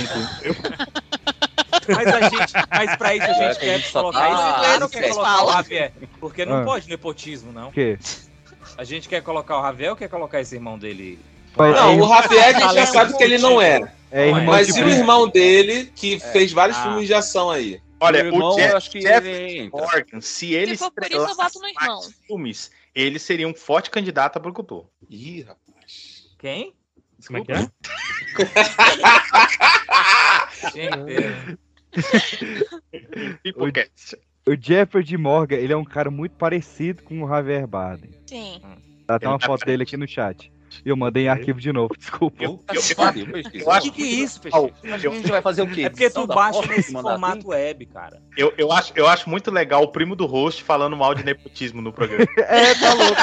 Mas, 1.89 2.07
a 2.09 2.21
gente, 2.29 2.53
mas 2.69 2.97
pra 2.97 3.15
isso 3.15 3.25
a 3.27 3.29
É, 3.29 3.35
gente 3.35 3.59
que 3.61 3.65
quer 3.67 3.75
a 3.75 3.79
gente 3.79 3.93
colocar 3.93 4.19
tá- 4.19 4.29
isso. 4.31 4.85
Ah, 4.85 4.89
quer 4.89 5.09
colocar 5.11 5.45
o. 5.45 5.53
Javier. 5.53 5.93
Porque 6.19 6.45
não 6.45 6.57
Ah. 6.63 6.65
pode 6.65 6.89
nepotismo, 6.89 7.53
não. 7.53 7.69
O 7.69 7.73
quê? 7.73 7.97
A 8.77 8.83
gente 8.83 9.09
quer 9.09 9.23
colocar 9.23 9.61
o 9.61 9.63
Javier 9.63 9.91
ou 9.91 9.97
quer 9.97 10.09
colocar 10.09 10.41
esse 10.41 10.57
irmão 10.57 10.77
dele? 10.77 11.17
Não, 11.57 11.65
é, 11.65 11.97
o 12.03 12.09
Javier 12.09 12.45
a 12.45 12.53
gente 12.61 12.75
já 12.75 12.87
sabe 12.87 13.17
que 13.17 13.23
ele 13.23 13.39
não 13.39 13.63
é. 13.63 13.81
é 14.11 14.27
irmão 14.29 14.45
Mas 14.47 14.77
e 14.77 14.83
o 14.83 14.89
irmão 14.89 15.29
dele, 15.29 15.93
que 15.95 16.19
fez 16.19 16.53
vários 16.53 16.77
Ah. 16.79 16.83
filmes 16.83 17.07
de 17.07 17.15
ação 17.15 17.51
aí? 17.51 17.81
Olha, 18.01 18.25
o 18.25 18.27
irmão, 18.27 18.53
o 18.53 18.57
Jeff, 18.57 18.91
que 18.91 18.99
Jeff. 19.01 19.71
Morgan, 19.71 20.21
se 20.21 20.55
ele 20.55 20.73
Se 20.73 20.79
for 20.79 20.91
por 20.91 21.05
isso, 21.05 21.15
eu 21.15 21.35
voto 21.35 21.59
no 21.59 21.69
irmão. 21.69 22.01
filmes, 22.27 22.71
ele 22.95 23.19
seria 23.19 23.49
um 23.49 23.55
forte 23.55 23.91
candidato 23.91 24.37
a 24.37 24.41
Brucutu. 24.41 24.87
Ih, 25.09 25.43
rapaz. 25.43 26.29
Quem? 26.39 26.75
Como 27.27 27.39
é 27.39 27.45
que 27.45 27.53
é? 27.53 27.71
Gente, 30.73 31.59
Pipocast. 33.43 34.19
O 34.47 34.55
Jeffrey 34.55 35.03
de 35.03 35.17
Morgan, 35.17 35.57
ele 35.57 35.73
é 35.73 35.77
um 35.77 35.85
cara 35.85 36.11
muito 36.11 36.37
parecido 36.37 37.03
com 37.03 37.23
o 37.23 37.29
Javier 37.29 37.67
Bardem. 37.67 38.11
Sim. 38.27 38.61
Tá 39.07 39.17
até 39.17 39.27
Ele 39.27 39.33
uma 39.33 39.39
tá 39.39 39.47
foto 39.47 39.65
dele 39.65 39.83
aqui 39.83 39.97
no 39.97 40.07
chat. 40.07 40.53
Eu 40.85 40.97
mandei 40.97 41.25
em 41.25 41.29
arquivo 41.29 41.61
de 41.61 41.73
novo, 41.73 41.95
desculpa. 41.99 42.43
Eu, 42.43 42.51
eu- 42.53 42.59
que 42.67 42.73
eu- 43.63 43.71
acho 43.71 43.91
que 43.91 43.91
que 43.93 44.03
é 44.03 44.07
isso, 44.07 44.41
Peixe? 44.41 44.59
A 44.93 44.99
gente 44.99 45.29
vai 45.31 45.43
fazer 45.43 45.63
o 45.63 45.67
quê? 45.69 45.83
É 45.83 45.89
porque 45.91 46.11
tu 46.11 46.27
baixa 46.27 46.61
nesse 46.67 46.93
formato 46.93 47.49
web, 47.49 47.87
cara. 47.87 48.21
eu, 48.37 48.53
eu 48.59 48.71
acho, 48.73 48.93
eu 48.97 49.07
acho 49.09 49.29
muito 49.29 49.51
legal 49.51 49.83
o 49.83 49.89
primo 49.89 50.15
do 50.15 50.27
host 50.27 50.63
falando 50.63 50.97
mal 50.97 51.15
de 51.15 51.25
nepotismo 51.25 51.81
no 51.81 51.93
programa. 51.93 52.27
É, 52.37 52.75
tá 52.75 52.93
louco. 52.95 53.17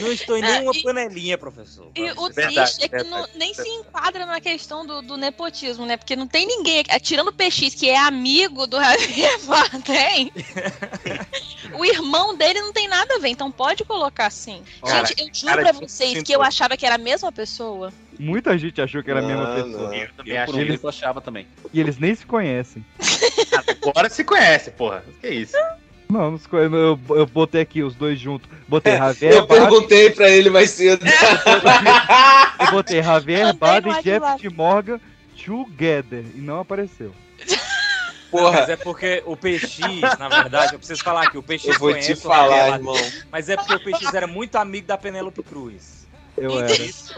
Não 0.00 0.12
estou 0.12 0.36
em 0.36 0.42
nenhuma 0.42 0.72
panelinha, 0.82 1.38
professor. 1.38 1.90
E 1.94 2.10
o 2.12 2.28
Verdade, 2.30 2.54
triste 2.54 2.84
é 2.84 2.88
que 2.88 2.96
verdade. 2.96 3.10
não- 3.10 3.38
nem 3.38 3.54
se 3.54 3.68
enquadra 3.68 4.26
na 4.26 4.40
questão 4.40 4.86
do, 4.86 5.02
do 5.02 5.16
nepotismo, 5.16 5.86
né? 5.86 5.96
Porque 5.96 6.14
não 6.16 6.26
tem 6.26 6.46
ninguém, 6.46 6.82
tirando 7.02 7.28
o 7.28 7.32
PX, 7.32 7.74
que 7.74 7.88
é 7.88 7.98
amigo 7.98 8.66
do 8.66 8.78
Javier 8.80 9.38
Bardem, 9.46 10.32
o 11.74 11.84
irmão 11.84 12.36
dele 12.36 12.60
não 12.60 12.72
tem 12.72 12.88
nada 12.88 13.16
a 13.16 13.18
ver, 13.18 13.28
então 13.28 13.50
pode 13.50 13.84
colocar 13.84 14.26
assim. 14.26 14.62
Cara, 14.84 15.06
Gente, 15.06 15.20
eu 15.22 15.28
juro 15.34 15.46
cara 15.56 15.62
pra 15.62 15.72
vocês 15.88 16.22
que 16.22 16.32
eu 16.32 16.42
achava 16.42 16.76
que 16.76 16.84
era 16.86 16.94
a 16.96 16.98
mesma 16.98 17.30
pessoa. 17.32 17.92
Muita 18.18 18.56
gente 18.58 18.80
achou 18.82 19.02
que 19.02 19.10
era 19.10 19.20
a 19.20 19.22
mesma 19.22 19.46
Não, 19.46 19.54
pessoa. 19.64 19.88
não. 19.88 19.94
Eu 19.94 20.12
também 20.14 20.34
Eu, 20.34 20.42
acho 20.42 20.52
por 20.52 20.58
um 20.58 20.60
ele. 20.60 20.72
tempo, 20.72 20.88
achava 20.88 21.20
também. 21.22 21.46
E 21.72 21.80
eles 21.80 21.96
nem 21.98 22.14
se 22.14 22.26
conhecem. 22.26 22.84
Agora 23.82 24.10
se 24.10 24.22
conhece, 24.24 24.70
porra. 24.72 25.02
Que 25.22 25.28
isso? 25.30 25.56
Não. 26.10 26.38
Eu, 26.52 26.98
eu 27.10 27.26
botei 27.26 27.62
aqui 27.62 27.82
os 27.82 27.94
dois 27.94 28.18
juntos. 28.18 28.48
Botei 28.66 28.96
Javier 28.96 29.32
Eu 29.32 29.46
Bardem, 29.46 29.68
perguntei 29.68 30.10
pra 30.10 30.28
ele 30.28 30.50
mais 30.50 30.70
cedo. 30.70 31.04
eu 32.58 32.70
botei 32.70 33.02
Javier 33.02 33.46
no 33.46 33.54
e 33.98 34.02
Jeff 34.02 34.48
Morgan 34.48 35.00
together. 35.36 36.24
E 36.34 36.38
não 36.40 36.60
apareceu. 36.60 37.12
Mas 37.38 37.60
Porra, 38.30 38.58
é 38.60 38.76
porque 38.76 39.22
o 39.26 39.36
PX, 39.36 39.78
na 40.18 40.28
verdade, 40.28 40.74
eu 40.74 40.78
preciso 40.78 41.02
falar 41.02 41.30
que 41.30 41.36
o 41.36 41.42
PX 41.42 41.64
eu 41.64 41.78
vou 41.78 41.90
te 41.90 41.94
conhece 41.94 42.12
o 42.12 42.16
falar, 42.16 42.56
Javier 42.56 42.74
irmão. 42.74 42.94
Mas 43.30 43.48
é 43.48 43.56
porque 43.56 43.74
o 43.74 43.80
PX 43.80 44.14
era 44.14 44.26
muito 44.26 44.56
amigo 44.56 44.86
da 44.86 44.96
Penélope 44.96 45.42
Cruz. 45.42 46.06
Eu 46.36 46.60
era, 46.60 46.72
Isso. 46.72 47.12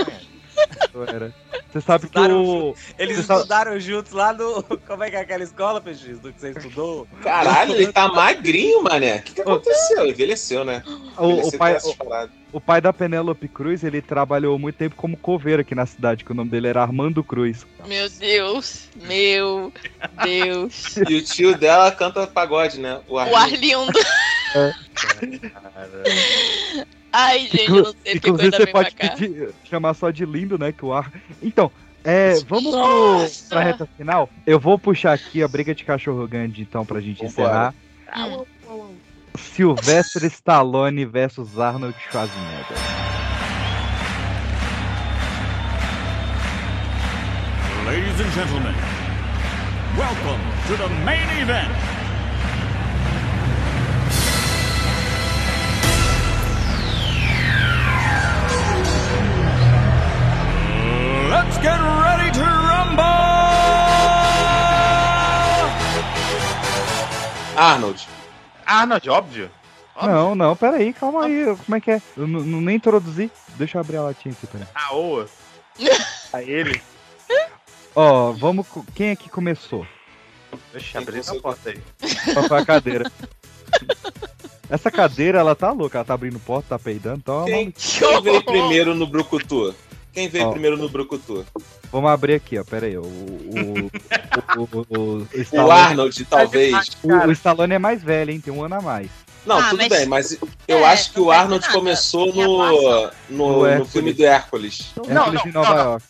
Você 1.73 1.81
sabe 1.81 2.01
que 2.09 2.19
Estudaram 2.19 2.45
o. 2.45 2.77
Eles 2.99 3.17
Você 3.17 3.23
sabe- 3.23 3.41
estudaram 3.41 3.81
juntos 3.81 4.13
lá 4.13 4.33
no. 4.33 4.63
Como 4.87 5.03
é 5.03 5.11
que 5.11 5.17
é 5.17 5.21
aquela 5.21 5.43
escola, 5.43 5.81
PX? 5.81 6.19
Do 6.21 6.33
que 6.33 6.39
você 6.41 6.51
estudou? 6.51 7.07
Caralho, 7.23 7.75
ele 7.75 7.91
tá 7.93 8.09
magrinho, 8.09 8.83
mané. 8.83 9.17
O 9.17 9.23
que, 9.23 9.33
que 9.35 9.41
aconteceu? 9.41 10.07
Envelheceu, 10.07 10.65
né? 10.65 10.83
O, 11.17 11.23
o 11.25 11.31
Envelheceu 11.33 11.59
pai, 11.59 11.75
essas 11.77 11.95
paradas. 11.95 12.31
o 12.53 12.61
pai 12.61 12.81
da 12.83 12.93
Penélope 12.93 13.49
Cruz, 13.49 13.83
ele 13.85 14.03
trabalhou 14.03 14.59
muito 14.59 14.77
tempo 14.77 14.95
como 14.97 15.17
coveiro 15.17 15.63
aqui 15.63 15.75
na 15.75 15.87
cidade, 15.87 16.25
que 16.25 16.33
o 16.33 16.35
nome 16.35 16.51
dele 16.51 16.69
era 16.69 16.83
Armando 16.83 17.25
Cruz. 17.25 17.67
Meu 17.87 18.11
Deus, 18.11 18.89
meu 18.97 19.73
Deus. 20.23 20.97
E 21.09 21.15
o 21.15 21.23
tio 21.25 21.57
dela 21.57 21.91
canta 21.91 22.27
pagode, 22.27 22.79
né? 22.79 23.01
O 23.09 23.15
O 23.15 23.19
Arlindo. 23.19 23.93
Arlindo. 24.55 25.53
Ai, 27.13 27.41
gente, 27.41 27.69
eu 27.71 27.77
não 27.77 27.95
sei 28.03 28.15
Inclusive, 28.15 28.51
coisa 28.51 28.57
você 28.57 28.67
pode 28.67 28.95
pedir- 28.95 29.51
chamar 29.65 29.95
só 29.95 30.11
de 30.11 30.25
lindo, 30.25 30.59
né? 30.59 30.73
Que 30.73 30.85
o 30.85 30.93
ar. 30.93 31.13
Então, 31.43 31.71
é, 32.03 32.35
vamos 32.49 32.71
pro, 32.71 33.49
pra 33.51 33.61
reta 33.63 33.87
final. 33.97 34.29
Eu 34.47 34.59
vou 34.59 34.79
puxar 34.79 35.13
aqui 35.13 35.43
a 35.43 35.49
briga 35.49 35.75
de 35.75 35.85
cachorro 35.85 36.27
grande, 36.27 36.63
então, 36.63 36.85
pra 36.87 37.01
gente 37.01 37.25
Vambora. 37.25 37.75
encerrar. 38.09 38.45
Hum. 38.69 38.95
Sylvester 39.39 40.25
Stallone 40.25 41.05
versus 41.05 41.59
Arnold 41.59 41.95
Schwarzenegger. 42.11 42.77
Ladies 47.87 48.21
and 48.21 48.31
gentlemen, 48.33 48.75
welcome 49.99 50.41
to 50.69 50.77
the 50.77 50.89
main 51.05 51.29
event. 51.43 51.71
Let's 61.43 61.59
get 61.59 61.79
ready 61.81 62.31
to 62.39 62.41
rumble! 62.41 63.03
Arnold. 67.57 68.07
Arnold, 68.67 69.11
óbvio. 69.11 69.51
Não, 70.01 70.35
não, 70.35 70.57
peraí, 70.57 70.93
calma 70.93 71.27
aí. 71.27 71.45
Como 71.65 71.77
é 71.77 71.81
que 71.81 71.91
é? 71.91 72.03
Eu 72.17 72.27
nem 72.27 72.77
introduzi. 72.77 73.31
Deixa 73.57 73.77
eu 73.77 73.81
abrir 73.81 73.97
a 73.99 74.03
latinha 74.03 74.33
aqui, 74.37 74.47
peraí. 74.47 74.67
A 74.75 74.95
Oa. 74.95 75.27
A 76.33 76.43
ele. 76.43 76.81
Ó, 77.95 78.33
vamos. 78.33 78.67
co- 78.69 78.85
Quem 78.95 79.09
é 79.11 79.17
que 79.17 79.29
começou? 79.29 79.87
Deixa 80.73 80.97
eu 80.99 81.03
abrir 81.03 81.19
essa 81.19 81.35
porta 81.35 81.71
aí. 81.71 81.81
Qual 82.33 82.45
foi 82.49 82.59
a 82.59 82.65
cadeira? 82.65 83.11
Essa 84.71 84.91
cadeira, 84.91 85.39
ela 85.39 85.55
tá 85.55 85.71
louca, 85.71 85.99
ela 85.99 86.05
tá 86.05 86.15
abrindo 86.15 86.39
porta, 86.39 86.69
tá 86.71 86.79
peidando, 86.79 87.19
então 87.19 87.45
Quem, 87.45 87.71
quem 87.71 88.23
veio 88.23 88.43
primeiro 88.43 88.95
no 88.95 89.07
Brucutu? 89.07 89.75
Quem 90.13 90.29
veio 90.29 90.49
Ó. 90.49 90.51
primeiro 90.53 90.77
no 90.77 90.89
Brucutu? 90.89 91.45
vamos 91.91 92.11
abrir 92.11 92.35
aqui, 92.35 92.59
ó, 92.59 92.65
pera 92.65 92.87
aí. 92.87 92.97
O, 92.97 93.03
o, 93.03 93.91
o, 94.57 94.63
o, 94.63 94.87
o, 94.99 95.29
O 95.35 95.41
Stallone, 95.41 95.71
Arnold, 95.81 96.25
talvez. 96.27 96.89
o, 97.03 97.13
o 97.29 97.33
Stallone 97.33 97.75
é 97.75 97.79
mais 97.79 98.03
velho, 98.03 98.31
hein? 98.31 98.41
Tem 98.41 98.53
um 98.53 98.63
ano 98.63 98.75
a 98.77 98.81
mais. 98.81 99.09
Não, 99.45 99.59
Ah, 99.59 99.71
tudo 99.71 99.79
mas- 99.79 99.89
bem, 99.89 100.07
mas 100.07 100.39
eu 100.69 100.79
É, 100.79 100.85
acho 100.87 101.13
que 101.13 101.19
não 101.19 101.27
o 101.27 101.31
Arnold 101.33 101.69
começou 101.71 102.33
no, 102.33 103.11
no, 103.29 103.65
No 103.65 103.79
no 103.79 103.85
filme 103.87 104.13
do 104.13 104.25
Hércules. 104.25 104.93
Não, 104.97 105.05
Hércules 105.33 105.55
não, 105.55 105.63
não, 105.63 105.71
não. 105.75 105.77
York. 105.85 106.05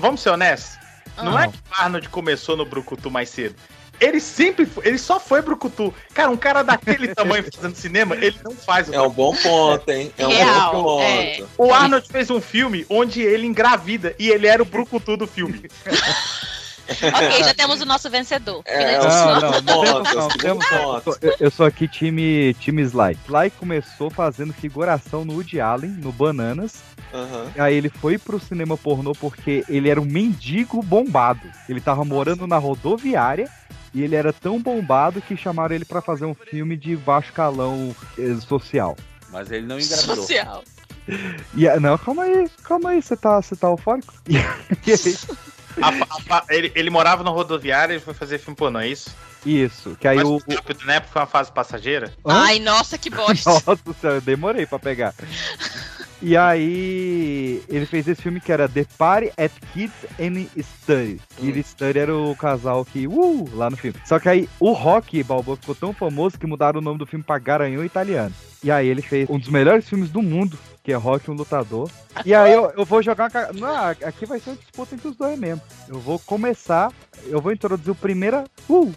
Vamos, 0.00 0.20
ser 0.22 0.30
honestos. 0.30 0.78
Não 1.22 1.36
Ah. 1.36 1.44
é 1.44 1.48
que 1.48 1.54
o 1.58 1.74
Arnold 1.82 2.08
começou 2.08 2.56
no 2.56 2.64
Brucutu 2.64 3.10
mais 3.10 3.28
cedo. 3.28 3.54
Ele 4.00 4.18
sempre 4.18 4.64
foi, 4.64 4.86
ele 4.86 4.98
só 4.98 5.20
foi 5.20 5.42
Brucutu. 5.42 5.92
Cara, 6.14 6.30
um 6.30 6.36
cara 6.36 6.62
daquele 6.62 7.08
tamanho 7.14 7.44
fazendo 7.52 7.74
cinema, 7.76 8.16
ele 8.16 8.36
não 8.42 8.52
faz 8.52 8.88
o 8.88 8.94
É 8.94 9.00
um 9.02 9.10
bom 9.10 9.36
ponto, 9.36 9.90
hein? 9.90 10.10
É 10.16 10.26
um 10.26 10.30
Real, 10.30 10.72
bom 10.72 10.82
ponto. 10.82 11.02
é. 11.02 11.44
O 11.58 11.72
Arnold 11.74 12.08
fez 12.08 12.30
um 12.30 12.40
filme 12.40 12.86
onde 12.88 13.20
ele 13.20 13.46
engravida 13.46 14.14
e 14.18 14.30
ele 14.30 14.46
era 14.46 14.62
o 14.62 14.66
Brucutu 14.66 15.16
do 15.16 15.26
filme. 15.26 15.70
Ok, 16.90 17.44
já 17.44 17.54
temos 17.54 17.80
o 17.80 17.84
nosso 17.84 18.10
vencedor. 18.10 18.62
É. 18.64 18.98
Não, 18.98 19.40
não, 19.40 19.60
não, 19.62 20.02
não, 20.02 20.28
temos. 20.28 20.66
Eu, 21.20 21.36
eu 21.38 21.50
sou 21.50 21.64
aqui 21.64 21.86
time, 21.86 22.52
time 22.54 22.82
Sly. 22.82 23.16
Sly 23.26 23.50
começou 23.50 24.10
fazendo 24.10 24.52
figuração 24.52 25.24
no 25.24 25.34
Woody 25.34 25.60
Allen, 25.60 25.90
no 25.90 26.10
Bananas. 26.10 26.82
Aham. 27.14 27.46
Aí 27.56 27.76
ele 27.76 27.88
foi 27.88 28.18
pro 28.18 28.40
cinema 28.40 28.76
pornô 28.76 29.12
porque 29.12 29.64
ele 29.68 29.88
era 29.88 30.00
um 30.00 30.04
mendigo 30.04 30.82
bombado. 30.82 31.48
Ele 31.68 31.80
tava 31.80 32.04
morando 32.04 32.46
na 32.46 32.58
rodoviária 32.58 33.48
e 33.94 34.02
ele 34.02 34.14
era 34.16 34.32
tão 34.32 34.60
bombado 34.60 35.20
que 35.22 35.36
chamaram 35.36 35.74
ele 35.74 35.84
pra 35.84 36.00
fazer 36.00 36.24
um 36.24 36.34
filme 36.34 36.76
de 36.76 36.96
baixo 36.96 37.32
calão 37.32 37.94
eh, 38.18 38.34
social. 38.46 38.96
Mas 39.30 39.50
ele 39.50 39.66
não 39.66 39.78
engravidou. 39.80 40.16
Social. 40.16 40.64
E, 41.56 41.68
não, 41.80 41.98
calma 41.98 42.22
aí, 42.24 42.48
calma 42.62 42.90
aí, 42.90 43.02
você 43.02 43.16
tá, 43.16 43.40
você 43.40 43.56
tá 43.56 43.68
eufórico? 43.68 44.14
E 44.28 44.36
aí- 44.92 45.16
A 45.82 46.36
a 46.36 46.44
ele, 46.50 46.72
ele 46.74 46.90
morava 46.90 47.22
na 47.22 47.30
rodoviária 47.30 47.94
e 47.94 48.00
foi 48.00 48.12
fazer 48.12 48.38
filme 48.38 48.56
pornô, 48.56 48.80
é 48.80 48.88
isso? 48.88 49.10
isso, 49.46 49.96
que 49.98 50.06
aí 50.06 50.16
Mas 50.18 50.26
o. 50.28 50.38
rápido, 50.38 50.84
né? 50.84 51.00
Porque 51.00 51.12
foi 51.12 51.22
uma 51.22 51.26
fase 51.26 51.50
passageira. 51.50 52.12
Hã? 52.26 52.42
Ai, 52.42 52.58
nossa, 52.58 52.98
que 52.98 53.08
bosta. 53.08 53.48
Nossa 53.66 53.78
eu 54.02 54.20
demorei 54.20 54.66
pra 54.66 54.78
pegar. 54.78 55.14
E 56.22 56.36
aí, 56.36 57.62
ele 57.66 57.86
fez 57.86 58.06
esse 58.06 58.20
filme 58.20 58.40
que 58.40 58.52
era 58.52 58.68
The 58.68 58.84
Party 58.98 59.32
at 59.38 59.52
Kids 59.72 60.04
and 60.20 60.46
Study. 60.62 61.18
Kid 61.38 61.58
e 61.58 61.62
Study 61.62 61.98
era 61.98 62.14
o 62.14 62.36
casal 62.36 62.84
que, 62.84 63.06
uh, 63.06 63.48
lá 63.54 63.70
no 63.70 63.76
filme. 63.76 63.98
Só 64.04 64.18
que 64.18 64.28
aí, 64.28 64.48
o 64.60 64.72
Rock 64.72 65.22
Balboa 65.22 65.56
ficou 65.56 65.74
tão 65.74 65.94
famoso 65.94 66.38
que 66.38 66.46
mudaram 66.46 66.78
o 66.78 66.82
nome 66.82 66.98
do 66.98 67.06
filme 67.06 67.24
pra 67.24 67.38
Garanhão 67.38 67.82
Italiano. 67.82 68.34
E 68.62 68.70
aí, 68.70 68.86
ele 68.86 69.00
fez 69.00 69.30
um 69.30 69.38
dos 69.38 69.48
melhores 69.48 69.88
filmes 69.88 70.10
do 70.10 70.20
mundo, 70.20 70.58
que 70.84 70.92
é 70.92 70.94
Rock, 70.94 71.30
um 71.30 71.34
Lutador. 71.34 71.90
E 72.26 72.34
aí, 72.34 72.52
eu, 72.52 72.70
eu 72.76 72.84
vou 72.84 73.02
jogar 73.02 73.30
uma... 73.30 73.52
Não, 73.54 73.86
aqui 73.88 74.26
vai 74.26 74.38
ser 74.38 74.50
uma 74.50 74.56
disputa 74.56 74.94
entre 74.94 75.08
os 75.08 75.16
dois 75.16 75.38
mesmo. 75.38 75.62
Eu 75.88 75.98
vou 76.00 76.18
começar, 76.18 76.92
eu 77.28 77.40
vou 77.40 77.50
introduzir 77.50 77.92
o 77.92 77.94
primeiro, 77.96 78.44
uh, 78.68 78.94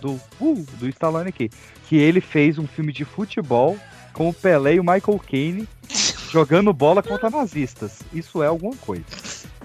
do, 0.00 0.20
uh, 0.40 0.66
do 0.78 0.88
Stallone 0.88 1.28
aqui. 1.28 1.50
Que 1.88 1.96
ele 1.96 2.20
fez 2.20 2.58
um 2.58 2.66
filme 2.66 2.92
de 2.92 3.04
futebol 3.04 3.78
com 4.12 4.28
o 4.28 4.34
Pelé 4.34 4.74
e 4.74 4.80
o 4.80 4.84
Michael 4.84 5.20
Caine 5.28 5.68
jogando 6.34 6.72
bola 6.72 7.00
contra 7.00 7.30
nazistas. 7.30 8.02
Isso 8.12 8.42
é 8.42 8.48
alguma 8.48 8.74
coisa. 8.78 9.04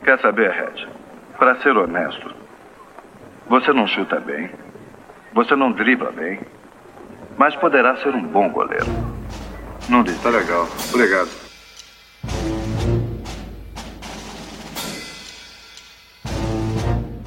Quer 0.04 0.20
saber, 0.20 0.52
Red? 0.52 0.88
Pra 1.40 1.60
ser 1.62 1.76
honesto, 1.76 2.32
você 3.50 3.74
não 3.74 3.88
chuta 3.88 4.20
bem, 4.20 4.52
você 5.34 5.56
não 5.56 5.72
dribla 5.72 6.12
bem, 6.12 6.40
mas 7.40 7.56
poderá 7.56 7.98
ser 7.98 8.14
um 8.14 8.22
bom 8.22 8.50
goleiro. 8.50 8.86
Não 9.90 10.04
diz. 10.04 10.22
Tá 10.22 10.30
legal. 10.30 10.68
Obrigado. 10.94 11.49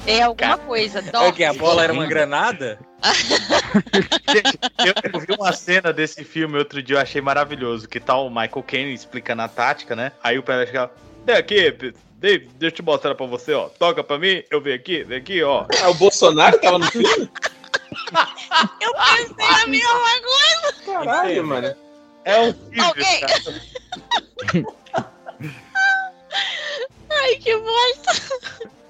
É 0.05 0.21
alguma 0.21 0.57
coisa. 0.57 0.99
É 0.99 1.01
Dó. 1.03 1.31
que 1.31 1.43
a 1.43 1.53
bola 1.53 1.83
era 1.83 1.93
uma 1.93 2.05
granada? 2.05 2.79
Eu, 4.85 4.93
eu 5.13 5.19
vi 5.19 5.33
uma 5.37 5.51
cena 5.53 5.91
desse 5.93 6.23
filme 6.23 6.57
outro 6.57 6.81
dia, 6.81 6.95
eu 6.97 7.01
achei 7.01 7.21
maravilhoso. 7.21 7.87
Que 7.87 7.99
tal 7.99 8.25
o 8.27 8.29
Michael 8.29 8.63
Caine 8.65 8.93
explicando 8.93 9.41
a 9.41 9.47
tática, 9.47 9.95
né? 9.95 10.11
Aí 10.23 10.37
o 10.37 10.43
Pelé 10.43 10.65
chega, 10.65 10.89
vem 11.25 11.35
aqui, 11.35 11.71
Dave, 12.17 12.49
deixa 12.55 12.73
eu 12.73 12.77
te 12.77 12.81
mostrar 12.81 13.15
pra 13.15 13.25
você, 13.25 13.53
ó. 13.53 13.67
Toca 13.69 14.03
pra 14.03 14.17
mim, 14.17 14.43
eu 14.49 14.61
venho 14.61 14.75
aqui, 14.75 15.03
vem 15.03 15.17
aqui, 15.17 15.43
ó. 15.43 15.65
Ah, 15.81 15.89
o 15.89 15.93
Bolsonaro 15.95 16.59
tava 16.59 16.79
no 16.79 16.85
filme? 16.91 17.07
Eu 18.81 18.93
pensei 18.93 19.63
a 19.63 19.67
mesma 19.67 19.99
coisa. 20.21 20.73
Caralho, 20.85 21.45
mano. 21.47 21.75
É 22.25 22.39
horrível, 22.39 22.83
Alguém- 22.85 23.21
cara. 23.21 25.03
Ai, 27.23 27.35
que 27.37 27.55
bosta. 27.57 28.11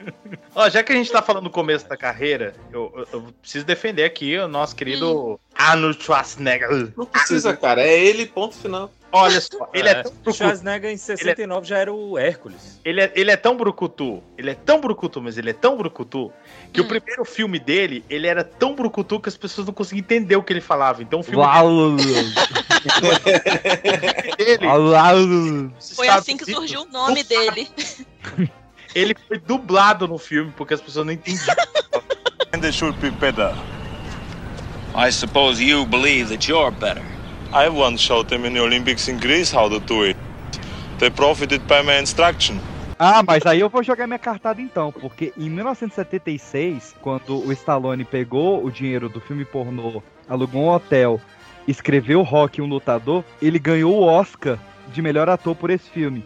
Ó, 0.56 0.70
já 0.70 0.84
que 0.84 0.92
a 0.92 0.96
gente 0.96 1.12
tá 1.12 1.22
falando 1.22 1.46
do 1.46 1.50
começo 1.50 1.88
da 1.88 1.96
carreira, 1.98 2.54
eu, 2.72 2.92
eu- 2.96 3.08
eu 3.14 3.22
preciso 3.42 3.66
defender 3.66 4.04
aqui 4.04 4.38
o 4.38 4.48
nosso 4.48 4.76
querido 4.76 5.40
Arnold 5.56 6.04
Schwarzenegger. 6.04 6.92
Não 6.98 7.06
precisa, 7.06 7.56
cara. 7.56 7.82
É 7.82 7.98
ele, 8.00 8.26
ponto 8.26 8.56
final. 8.56 8.92
Olha 9.12 9.40
só, 9.40 9.70
ele 9.74 9.88
é, 9.88 9.96
tão 10.04 10.12
brucutu. 10.12 10.34
Schwarzenegger 10.38 10.92
em 10.92 10.98
69 10.98 11.66
já 11.68 11.78
era 11.78 11.94
o 11.94 12.18
Hércules. 12.18 12.80
Ele 12.84 13.00
é, 13.02 13.12
ele 13.16 13.32
é 13.32 13.38
tão 13.38 13.56
brucutu, 13.56 14.22
ele 14.38 14.50
é 14.52 14.56
tão 14.56 14.82
brucutu, 14.82 15.22
mas 15.22 15.38
ele 15.38 15.52
é 15.52 15.54
tão 15.54 15.78
brucutu, 15.78 16.32
que 16.74 16.82
o 16.82 16.88
primeiro 16.88 17.24
filme 17.24 17.58
dele, 17.60 18.04
ele 18.10 18.28
era 18.28 18.44
tão 18.44 18.76
brucutu 18.76 19.20
que 19.20 19.30
as 19.30 19.38
pessoas 19.38 19.66
não 19.68 19.74
conseguiam 19.74 20.04
entender 20.04 20.36
o 20.36 20.44
que 20.44 20.52
ele 20.52 20.62
falava. 20.62 21.02
Então 21.02 21.20
o 21.22 21.24
filme 21.24 21.38
dele, 24.38 24.68
Foi 25.96 26.08
assim 26.10 26.36
que 26.38 26.46
surgiu 26.52 26.82
o 26.82 26.86
nome 26.86 27.24
dele. 27.24 27.70
ele 28.96 29.16
foi 29.28 29.40
dublado 29.40 30.08
no 30.08 30.18
filme, 30.18 30.52
porque 30.56 30.74
as 30.74 30.82
pessoas 30.82 31.06
não 31.06 31.14
entendiam. 31.14 31.56
And 32.54 32.60
they 32.60 32.72
should 32.72 32.98
be 33.00 33.10
better. 33.10 33.54
I 34.96 35.12
suppose 35.12 35.60
you 35.60 35.86
believe 35.86 36.30
that 36.30 36.48
you're 36.48 36.72
better. 36.72 37.04
I 37.52 37.68
once 37.70 38.02
showed 38.02 38.30
them 38.30 38.46
in 38.46 38.54
the 38.54 38.62
Olympics 38.62 39.08
in 39.08 39.18
Greece 39.18 39.56
how 39.56 39.70
to 39.70 39.80
do 39.80 40.06
it. 40.06 40.18
They 41.00 41.10
profited 41.10 41.62
by 41.68 41.82
my 41.84 42.00
instruction. 42.00 42.60
Ah, 43.00 43.24
mas 43.26 43.46
aí 43.46 43.60
eu 43.60 43.70
vou 43.70 43.84
jogar 43.84 44.08
minha 44.08 44.20
cartada 44.20 44.62
então, 44.62 44.92
porque 44.92 45.34
em 45.36 45.50
1976, 45.50 46.96
quando 47.02 47.46
o 47.46 47.52
Stallone 47.52 48.06
pegou 48.06 48.64
o 48.64 48.72
dinheiro 48.72 49.10
do 49.10 49.20
filme 49.20 49.44
pornô, 49.44 50.02
alugou 50.30 50.64
um 50.64 50.70
hotel, 50.70 51.20
escreveu 51.68 52.22
Rock 52.22 52.62
um 52.62 52.68
lutador, 52.68 53.24
ele 53.42 53.60
ganhou 53.60 53.94
o 53.94 54.04
Oscar 54.04 54.58
de 54.94 55.02
melhor 55.02 55.28
ator 55.28 55.56
por 55.56 55.70
esse 55.70 55.90
filme. 55.90 56.24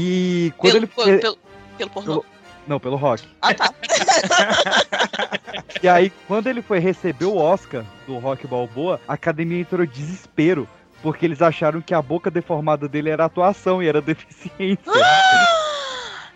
E 0.00 0.52
quando 0.56 0.74
Pelo, 0.74 0.84
ele 0.84 0.92
foi- 0.92 1.18
pelo, 1.18 1.38
pelo 1.76 1.90
pornô. 1.90 2.20
pelo- 2.20 2.26
não, 2.68 2.78
pelo 2.78 2.94
Rock. 2.96 3.26
Ah, 3.42 3.52
tá. 3.52 3.74
E 5.82 5.88
aí, 5.88 6.10
quando 6.28 6.46
ele 6.48 6.62
foi 6.62 6.78
receber 6.78 7.24
o 7.24 7.36
Oscar 7.36 7.84
do 8.06 8.16
Rock 8.18 8.46
Balboa, 8.46 9.00
a 9.08 9.14
academia 9.14 9.60
entrou 9.60 9.82
em 9.84 9.88
desespero. 9.88 10.68
Porque 11.02 11.24
eles 11.24 11.40
acharam 11.40 11.80
que 11.80 11.94
a 11.94 12.02
boca 12.02 12.30
deformada 12.30 12.88
dele 12.88 13.08
era 13.10 13.24
atuação 13.24 13.80
e 13.82 13.86
era 13.88 14.00
deficiência. 14.00 14.78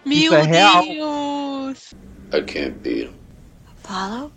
Meu 0.04 0.16
Isso 0.22 0.34
é 0.34 0.42
real. 0.42 0.82
Deus. 0.84 1.94
I 2.32 2.42
can't 2.42 2.74
beat 2.82 3.08
him. 3.08 3.14
Apollo? 3.84 4.32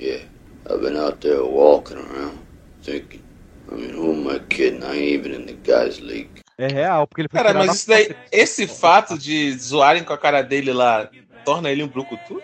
Yeah, 0.00 0.24
I've 0.70 0.80
been 0.80 0.96
out 0.96 1.18
there 1.20 1.42
walking 1.42 1.96
around, 1.98 2.38
thinking. 2.82 3.22
I 3.70 3.74
mean, 3.74 3.90
who 3.94 4.12
am 4.12 4.28
I 4.28 4.38
kidding? 4.48 4.82
I 4.84 4.94
ain't 4.96 5.26
even 5.26 5.34
in 5.34 5.46
the 5.46 5.54
guys' 5.64 6.00
league. 6.00 6.40
É 6.58 6.66
real, 6.66 7.06
porque 7.06 7.20
ele 7.22 7.28
foi 7.28 7.40
Cara, 7.40 7.54
mas 7.54 7.76
isso 7.76 7.88
daí, 7.88 8.14
esse 8.32 8.66
fato 8.66 9.16
de 9.16 9.56
zoarem 9.56 10.02
com 10.02 10.12
a 10.12 10.18
cara 10.18 10.42
dele 10.42 10.72
lá 10.72 11.08
torna 11.44 11.70
ele 11.70 11.84
um 11.84 11.88
brucutu? 11.88 12.42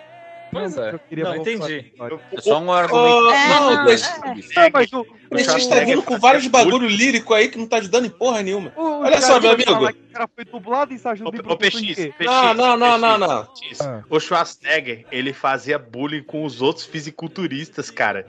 Pois 0.52 0.76
é. 0.78 0.92
Eu 0.92 0.98
queria 1.00 1.24
Não, 1.24 1.34
entendi. 1.34 1.78
história. 1.90 2.20
É 2.32 2.40
só 2.40 2.60
um 2.60 2.68
Oh, 2.68 2.72
argumento. 2.72 3.22
não, 3.22 3.74
não, 3.74 3.84
mas 3.84 4.92
o, 4.92 5.04
a 5.32 5.36
gente 5.58 5.68
tá 5.68 5.80
vindo 5.80 6.00
com 6.00 6.16
vários 6.16 6.46
bagulho 6.46 6.86
lírico 6.86 7.34
aí 7.34 7.48
que 7.48 7.58
não 7.58 7.66
tá 7.66 7.78
ajudando 7.78 8.04
em 8.06 8.10
porra 8.10 8.40
nenhuma. 8.40 8.72
o, 8.76 9.00
Olha 9.00 9.20
só, 9.20 9.40
meu 9.40 9.50
amigo. 9.50 9.72
O 9.72 9.92
cara 10.12 10.28
foi 10.32 10.44
dublado 10.44 10.94
e 10.94 10.98
se 10.98 11.08
ajuda 11.08 11.30
em 11.36 11.40
Ô, 11.40 11.42
Brucutu 11.42 11.58
PX, 11.58 11.74
em 11.82 11.94
quê? 11.94 12.14
PX, 12.16 12.26
Não, 12.26 12.54
não, 12.54 12.76
não, 12.76 12.98
não, 12.98 13.18
PX. 13.46 13.78
não. 13.80 13.86
Ah. 13.88 14.04
O 14.08 14.20
Schwarzenegger, 14.20 15.04
ele 15.10 15.32
fazia 15.32 15.76
bullying 15.76 16.22
com 16.22 16.44
os 16.44 16.62
outros 16.62 16.86
fisiculturistas, 16.86 17.90
cara. 17.90 18.24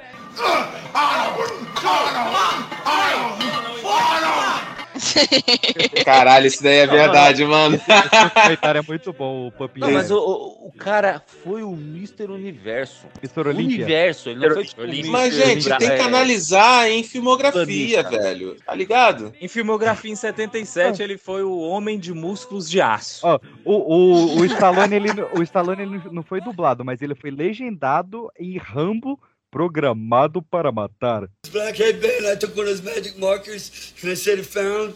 Caralho, 6.05 6.47
isso 6.47 6.63
daí 6.63 6.77
é 6.77 6.87
verdade, 6.87 7.43
mano. 7.45 7.75
Esse 7.75 8.29
comentário 8.33 8.79
é 8.79 8.81
muito 8.81 9.13
bom, 9.13 9.47
o 9.47 9.51
Papinho. 9.51 9.85
Não, 9.87 9.93
mas 9.93 10.11
o, 10.11 10.17
o, 10.17 10.67
o 10.67 10.71
cara 10.71 11.21
foi 11.43 11.63
o 11.63 11.73
Mr. 11.73 12.25
Universo. 12.31 13.07
Mr. 13.21 13.49
Olímpia. 13.49 13.75
Universo, 13.77 14.29
ele 14.29 14.47
não 14.47 14.53
foi 14.53 14.65
tipo. 14.65 14.81
Mas, 15.11 15.35
gente, 15.35 15.69
tem 15.77 15.89
que 15.89 15.95
É, 15.95 16.01
analisar 16.01 16.89
em 16.89 17.03
filmografia, 17.03 18.03
Planista. 18.03 18.09
velho. 18.09 18.55
Tá 18.65 18.73
ligado? 18.75 19.33
Em 19.39 19.47
filmografia 19.47 20.11
em 20.11 20.15
77, 20.15 21.01
ele 21.01 21.17
foi 21.17 21.43
o 21.43 21.57
Homem 21.59 21.99
de 21.99 22.13
Músculos 22.13 22.69
de 22.69 22.81
Aço. 22.81 23.25
Ó, 23.25 23.39
o, 23.63 23.73
o, 23.73 24.39
o 24.39 24.45
Stallone, 24.45 24.95
ele, 24.95 25.09
o 25.33 25.43
Stallone 25.43 25.81
ele 25.81 26.01
não 26.11 26.23
foi 26.23 26.41
dublado, 26.41 26.83
mas 26.85 27.01
ele 27.01 27.15
foi 27.15 27.31
legendado 27.31 28.29
em 28.39 28.57
Rambo 28.57 29.19
programado 29.51 30.41
para 30.41 30.71
matar. 30.71 31.27
Blackhead 31.51 31.99
Band, 32.01 32.31
I 32.31 32.35
took 32.37 32.55
one 32.57 32.67
of 32.67 32.77
those 32.77 32.83
magic 32.83 33.17
markers 33.19 33.93
and 34.01 34.11
I 34.11 34.15
said 34.15 34.39
it 34.39 34.45
found. 34.45 34.95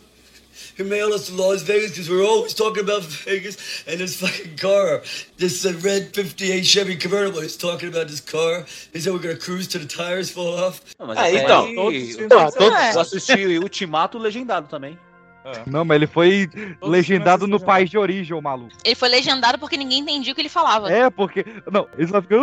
He 0.76 0.84
mailed 0.84 1.14
us 1.14 1.28
to 1.28 1.34
Las 1.36 1.62
Vegas 1.62 1.92
because 1.92 2.10
we're 2.10 2.24
always 2.26 2.54
talking 2.54 2.84
about 2.84 3.02
Vegas 3.04 3.84
and 3.88 3.98
this 3.98 4.16
fucking 4.20 4.58
car. 4.58 5.02
This 5.38 5.66
uh, 5.66 5.74
red 5.82 6.14
58 6.14 6.66
Chevy 6.66 6.96
convertible. 6.98 7.40
He's 7.42 7.56
talking 7.58 7.88
about 7.90 8.08
this 8.08 8.20
car. 8.20 8.66
He 8.94 9.00
said 9.00 9.14
we're 9.14 9.20
gonna 9.20 9.38
cruise 9.38 9.68
till 9.70 9.80
the 9.82 9.88
tires 9.88 10.30
fall 10.30 10.58
off. 10.58 10.82
Não, 11.00 11.08
mas 11.08 11.18
até 11.18 11.44
então. 11.44 11.66
aí, 11.66 11.76
Todos 11.76 12.02
os 12.02 12.16
filmes 12.16 12.32
eu- 12.32 12.52
são 12.52 12.76
assim. 12.76 13.00
assisti 13.00 13.58
Ultimato 13.60 14.18
legendado 14.18 14.68
também. 14.68 14.98
Não, 15.66 15.86
mas 15.86 15.96
ele 15.96 16.08
foi 16.08 16.50
legendado 16.82 17.48
no 17.48 17.60
país 17.60 17.90
de 17.90 17.98
origem, 17.98 18.36
o 18.36 18.42
maluco. 18.42 18.74
Ele 18.84 18.96
foi 18.96 19.10
legendado 19.10 19.58
porque 19.58 19.78
ninguém 19.78 20.00
entendia 20.00 20.32
o 20.32 20.36
que 20.36 20.42
ele 20.42 20.50
falava. 20.50 20.92
É, 20.92 21.10
porque. 21.10 21.46
Não, 21.72 21.88
ele 21.98 22.08
só 22.08 22.22
fica. 22.22 22.36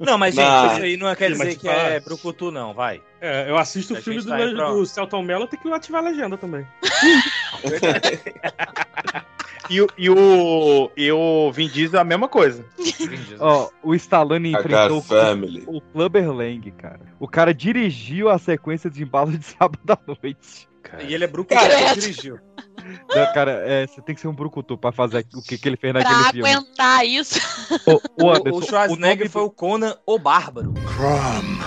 Não, 0.00 0.18
mas 0.18 0.34
gente, 0.34 0.44
Não. 0.44 0.72
isso 0.72 0.82
aí 0.82 0.96
não 0.96 1.14
quer 1.14 1.32
dizer 1.32 1.56
que 1.56 1.66
fala- 1.66 1.82
é 1.82 2.00
Brucutu, 2.00 2.50
não, 2.50 2.74
vai. 2.74 3.00
É, 3.20 3.48
eu 3.50 3.56
assisto 3.58 3.94
o 3.94 3.96
filme 3.96 4.20
do, 4.22 4.28
tá 4.28 4.70
do 4.70 4.86
Celton 4.86 5.22
Mello, 5.22 5.46
tem 5.46 5.58
que 5.58 5.70
ativar 5.72 6.02
a 6.02 6.08
legenda 6.08 6.36
também. 6.36 6.66
E, 9.70 9.80
o- 9.80 9.88
e 9.96 10.10
o, 10.10 10.90
e 10.96 11.12
o 11.12 11.52
Vin 11.52 11.68
Diesel 11.68 11.98
é 11.98 12.02
a 12.02 12.04
mesma 12.04 12.26
coisa. 12.28 12.64
Ó, 13.38 13.68
o 13.84 13.94
Stallone 13.94 14.50
enfrentou 14.52 15.00
family. 15.00 15.62
o, 15.66 15.76
o 15.76 15.80
Clubber 15.80 16.32
Lang, 16.32 16.70
cara. 16.72 17.00
O 17.20 17.28
cara 17.28 17.54
dirigiu 17.54 18.28
a 18.28 18.36
sequência 18.38 18.90
de 18.90 19.02
embalo 19.04 19.30
de 19.38 19.44
sábado 19.44 19.78
à 19.88 19.98
noite. 20.06 20.68
E 21.06 21.14
ele 21.14 21.22
é 21.24 21.26
brucutu 21.28 21.54
Cara, 21.60 21.94
que 21.94 22.00
dirigiu. 22.00 22.38
Não, 23.14 23.32
cara, 23.32 23.52
é, 23.64 23.86
você 23.86 24.00
tem 24.02 24.14
que 24.14 24.20
ser 24.20 24.26
um 24.28 24.34
brucutu 24.34 24.76
pra 24.76 24.90
fazer 24.90 25.24
o 25.34 25.42
que, 25.42 25.56
que 25.56 25.68
ele 25.68 25.76
fez 25.76 25.94
naquele 25.94 26.14
Pra 26.20 26.32
filme. 26.32 26.50
aguentar 26.50 27.06
isso. 27.06 27.38
Ô, 27.86 28.24
O, 28.24 28.30
Anderson, 28.30 28.58
o 28.58 28.62
Schwarzenegger 28.62 29.18
nome 29.18 29.28
foi 29.28 29.42
o 29.42 29.50
Conan 29.50 29.94
o 30.04 30.18
Bárbaro. 30.18 30.72
Crom. 30.96 31.60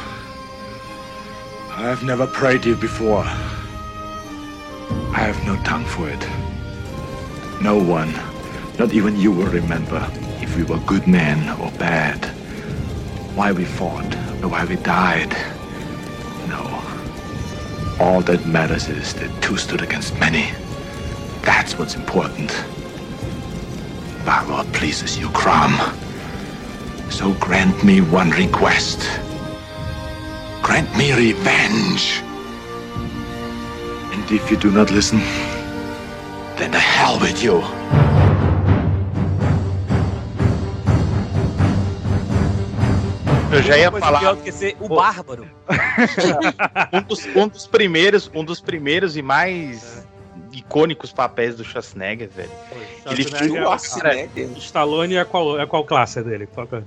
I've 1.80 2.04
never 2.06 2.28
prayed 2.28 2.68
you 2.68 2.76
before. 2.76 3.26
I 5.16 5.22
have 5.30 5.40
no 5.46 5.56
tongue 5.64 5.86
for 5.86 6.10
it. 6.10 6.26
No 7.64 7.78
one, 7.78 8.12
not 8.78 8.92
even 8.92 9.16
you, 9.16 9.32
will 9.32 9.48
remember 9.48 10.06
if 10.42 10.58
we 10.58 10.64
were 10.64 10.80
good 10.80 11.08
men 11.08 11.58
or 11.62 11.72
bad. 11.80 12.26
Why 13.38 13.54
we 13.54 13.64
fought 13.64 14.14
or 14.44 14.50
why 14.50 14.66
we 14.66 14.76
died. 14.76 15.32
No. 16.50 16.62
All 18.02 18.20
that 18.24 18.46
matters 18.46 18.90
is 18.90 19.14
that 19.14 19.42
two 19.42 19.56
stood 19.56 19.82
against 19.82 20.20
many. 20.20 20.52
That's 21.44 21.80
what's 21.80 21.96
important. 21.96 22.50
Balor 24.26 24.66
pleases 24.74 25.18
you, 25.18 25.30
Crom. 25.30 25.74
So 27.10 27.34
grant 27.36 27.82
me 27.82 28.02
one 28.02 28.32
request. 28.32 29.00
Grant 30.62 30.94
me 30.98 31.14
revenge. 31.14 32.22
And 34.12 34.30
if 34.30 34.52
you 34.52 34.58
do 34.58 34.70
not 34.70 34.92
listen, 34.92 35.22
the 36.74 36.80
hell 36.80 37.20
with 37.20 37.44
you. 37.44 37.62
Eu 43.52 43.62
já 43.62 43.78
ia 43.78 43.92
falar. 43.92 44.20
pior 44.20 44.36
do 44.36 44.42
que 44.42 44.52
ser 44.52 44.76
o 44.80 44.90
Bárbaro. 44.90 45.48
um, 46.92 47.02
dos, 47.04 47.26
um 47.36 47.48
dos 47.48 47.68
primeiros, 47.68 48.32
um 48.34 48.44
dos 48.44 48.60
primeiros 48.60 49.16
e 49.16 49.22
mais 49.22 50.03
icônicos 50.54 51.12
papéis 51.12 51.56
do 51.56 51.64
Schwarzenegger, 51.64 52.30
velho. 52.30 52.50
Ele 53.06 53.26
cara, 53.26 54.14
né? 54.14 54.30
Stallone 54.58 55.16
é 55.16 55.26
qual, 55.26 55.60
é 55.60 55.66
qual 55.66 55.84
classe 55.84 56.22
dele? 56.22 56.48
Qual 56.48 56.68
é? 56.72 56.84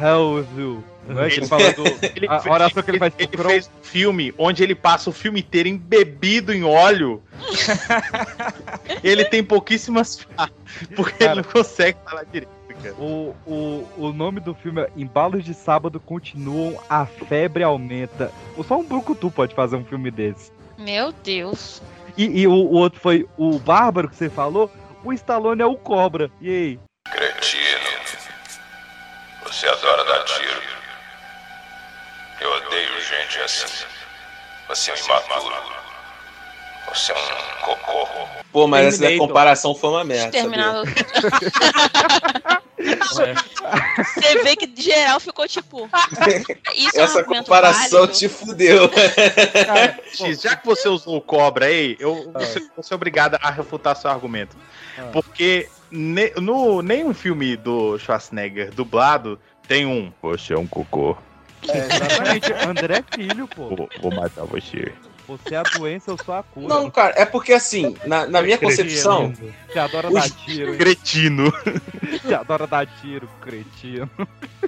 Hell 0.00 0.46
you. 0.56 0.84
Não 1.08 1.22
é 1.22 1.28
que 1.28 1.40
ele 1.40 1.46
fala 1.46 1.72
do. 1.72 1.82
Ele, 2.14 2.26
a 2.28 2.38
fez- 2.40 2.54
oração 2.54 2.82
que 2.82 2.90
ele 2.90 2.98
faz 2.98 3.12
pro 3.12 3.24
ele 3.24 3.36
Kron. 3.36 3.48
fez 3.50 3.66
um 3.66 3.84
filme 3.84 4.34
onde 4.38 4.62
ele 4.62 4.74
passa 4.74 5.10
o 5.10 5.12
filme 5.12 5.40
inteiro 5.40 5.68
embebido 5.68 6.52
em 6.52 6.62
óleo. 6.62 7.22
ele 9.02 9.24
tem 9.24 9.42
pouquíssimas 9.42 10.20
falas, 10.20 10.52
porque 10.94 11.24
ele 11.24 11.34
não 11.36 11.42
consegue 11.42 11.98
falar 12.04 12.24
direito, 12.24 12.50
cara. 12.82 12.94
O, 12.94 13.34
o, 13.46 13.88
o 13.96 14.12
nome 14.12 14.40
do 14.40 14.54
filme 14.54 14.82
é 14.82 14.90
Embalos 14.96 15.44
de 15.44 15.54
Sábado 15.54 15.98
Continuam, 16.00 16.78
a 16.88 17.04
Febre 17.04 17.62
Aumenta. 17.64 18.30
Só 18.66 18.78
um 18.78 18.84
brucutu 18.84 19.30
pode 19.30 19.54
fazer 19.54 19.76
um 19.76 19.84
filme 19.84 20.10
desse. 20.10 20.50
Meu 20.78 21.12
Deus. 21.12 21.82
E, 22.16 22.42
e 22.42 22.46
o, 22.46 22.52
o 22.52 22.74
outro 22.74 23.00
foi 23.00 23.28
o 23.36 23.58
Bárbaro 23.58 24.08
que 24.08 24.16
você 24.16 24.28
falou. 24.28 24.70
O 25.04 25.12
Stallone 25.12 25.62
é 25.62 25.66
o 25.66 25.76
Cobra. 25.76 26.30
E 26.40 26.48
aí? 26.48 26.80
Cretino. 27.10 27.92
Você 29.44 29.66
adora 29.66 30.04
dar 30.04 30.24
tiro. 30.24 30.62
Eu 32.40 32.52
odeio 32.54 33.00
gente 33.00 33.38
assim. 33.40 33.86
Você 34.68 34.90
é 34.90 34.94
um 34.94 34.98
imaturo. 34.98 35.82
Você 36.88 37.12
é 37.12 37.14
um 37.14 37.64
cocô. 37.64 38.08
Pô, 38.52 38.66
mas 38.66 39.00
essa 39.00 39.16
comparação 39.16 39.74
foi 39.74 39.90
uma 39.90 40.04
merda. 40.04 40.24
sabia? 40.24 40.40
Exterminador. 40.40 40.86
Você 44.14 44.42
vê 44.42 44.56
que 44.56 44.82
geral 44.82 45.20
ficou 45.20 45.46
tipo. 45.46 45.88
Isso 46.74 46.96
é 46.98 47.00
um 47.00 47.04
Essa 47.04 47.18
argumento 47.20 47.44
comparação 47.44 48.00
válido? 48.00 48.18
te 48.18 48.28
fudeu. 48.28 48.90
X, 50.12 50.40
já 50.40 50.56
que 50.56 50.66
você 50.66 50.88
usou 50.88 51.16
o 51.16 51.20
cobra 51.20 51.66
aí, 51.66 51.96
eu 52.00 52.30
vou 52.32 52.42
ser, 52.44 52.60
vou 52.74 52.82
ser 52.82 52.94
obrigado 52.94 53.38
a 53.40 53.50
refutar 53.50 53.96
seu 53.96 54.10
argumento. 54.10 54.56
Porque 55.12 55.68
ne- 55.90 56.32
no 56.36 56.82
nenhum 56.82 57.14
filme 57.14 57.56
do 57.56 57.98
Schwarzenegger 57.98 58.72
dublado 58.72 59.38
tem 59.68 59.86
um. 59.86 60.12
Você 60.22 60.54
é 60.54 60.58
um 60.58 60.66
cocô. 60.66 61.16
É, 61.68 61.78
exatamente. 61.78 62.52
André 62.66 63.04
Filho, 63.14 63.46
pô. 63.48 63.68
Vou, 63.76 63.88
vou 64.00 64.12
matar 64.14 64.44
você. 64.44 64.92
Você 65.26 65.54
é 65.54 65.58
a 65.58 65.62
doença, 65.62 66.10
eu 66.10 66.18
sou 66.24 66.34
a 66.34 66.42
cura. 66.42 66.68
Não, 66.68 66.90
cara, 66.90 67.14
é 67.16 67.24
porque 67.24 67.52
assim, 67.52 67.96
na, 68.04 68.26
na 68.26 68.42
minha 68.42 68.58
concepção. 68.58 69.32
Você 69.70 69.78
adora 69.78 70.08
os- 70.08 70.14
dar 70.14 70.30
tiro, 70.30 70.72
hein? 70.72 70.78
Cretino. 70.78 71.52
Você 72.22 72.34
adora 72.34 72.66
dar 72.66 72.86
tiro, 73.00 73.28
cretino. 73.40 74.10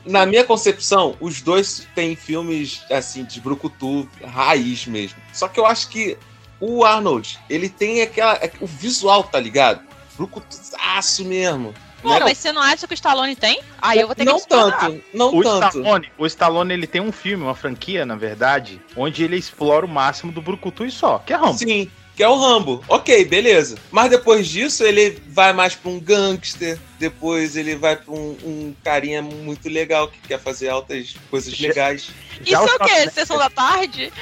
Na 0.05 0.25
minha 0.27 0.45
concepção, 0.45 1.17
os 1.21 1.41
dois 1.43 1.87
têm 1.95 2.15
filmes, 2.15 2.83
assim, 2.91 3.25
de 3.25 3.41
brucutu 3.41 4.09
raiz 4.25 4.87
mesmo. 4.87 5.19
Só 5.33 5.49
que 5.49 5.59
eu 5.59 5.67
acho 5.67 5.89
que 5.89 6.17
o 6.61 6.85
Arnold, 6.85 7.39
ele 7.51 7.69
tem 7.69 8.01
aquela. 8.03 8.39
O 8.61 8.67
visual, 8.67 9.25
tá 9.25 9.41
ligado? 9.41 9.81
Brucutaço 10.17 11.25
mesmo. 11.25 11.75
Pô, 12.05 12.11
Né? 12.11 12.21
mas 12.21 12.37
você 12.39 12.53
não 12.53 12.61
acha 12.63 12.87
que 12.87 12.93
o 12.93 12.95
Stallone 12.95 13.35
tem? 13.35 13.61
Aí 13.81 13.99
eu 13.99 14.07
vou 14.07 14.15
ter 14.15 14.25
Não 14.25 14.35
que 14.35 14.47
discordar. 14.47 14.79
tanto, 14.79 15.03
não 15.15 15.35
o 15.35 15.43
tanto. 15.43 15.67
Stallone, 15.79 16.13
o 16.19 16.27
Stallone 16.27 16.73
ele 16.75 16.87
tem 16.87 17.01
um 17.01 17.11
filme, 17.11 17.43
uma 17.43 17.55
franquia, 17.55 18.05
na 18.05 18.15
verdade, 18.15 18.81
onde 18.95 19.25
ele 19.25 19.37
explora 19.37 19.87
o 19.87 19.89
máximo 19.89 20.31
do 20.31 20.43
Brucutu 20.43 20.85
e 20.85 20.91
só, 20.91 21.19
que 21.19 21.33
é 21.33 21.37
Rambo. 21.37 21.55
Sim, 21.59 21.91
que 22.17 22.23
é 22.23 22.29
o 22.29 22.37
Rambo. 22.37 22.83
Ok, 22.89 23.25
beleza. 23.25 23.77
Mas 23.91 24.09
depois 24.11 24.47
disso, 24.49 24.85
ele 24.85 25.21
vai 25.29 25.53
mais 25.53 25.75
pra 25.75 25.91
um 25.91 25.99
gangster. 25.99 26.79
Depois 26.99 27.57
ele 27.57 27.75
vai 27.75 27.97
pra 27.97 28.13
um, 28.15 28.37
um 28.45 28.75
carinha 28.85 29.21
muito 29.21 29.69
legal 29.69 30.09
que 30.09 30.19
quer 30.29 30.39
fazer 30.41 30.69
altas 30.69 31.15
coisas 31.31 31.59
legais. 31.59 32.11
Isso 32.45 32.55
é 32.55 32.59
o 32.61 32.79
quê? 32.79 33.11
Sessão 33.11 33.37
da 33.37 33.51
tarde? 33.51 34.13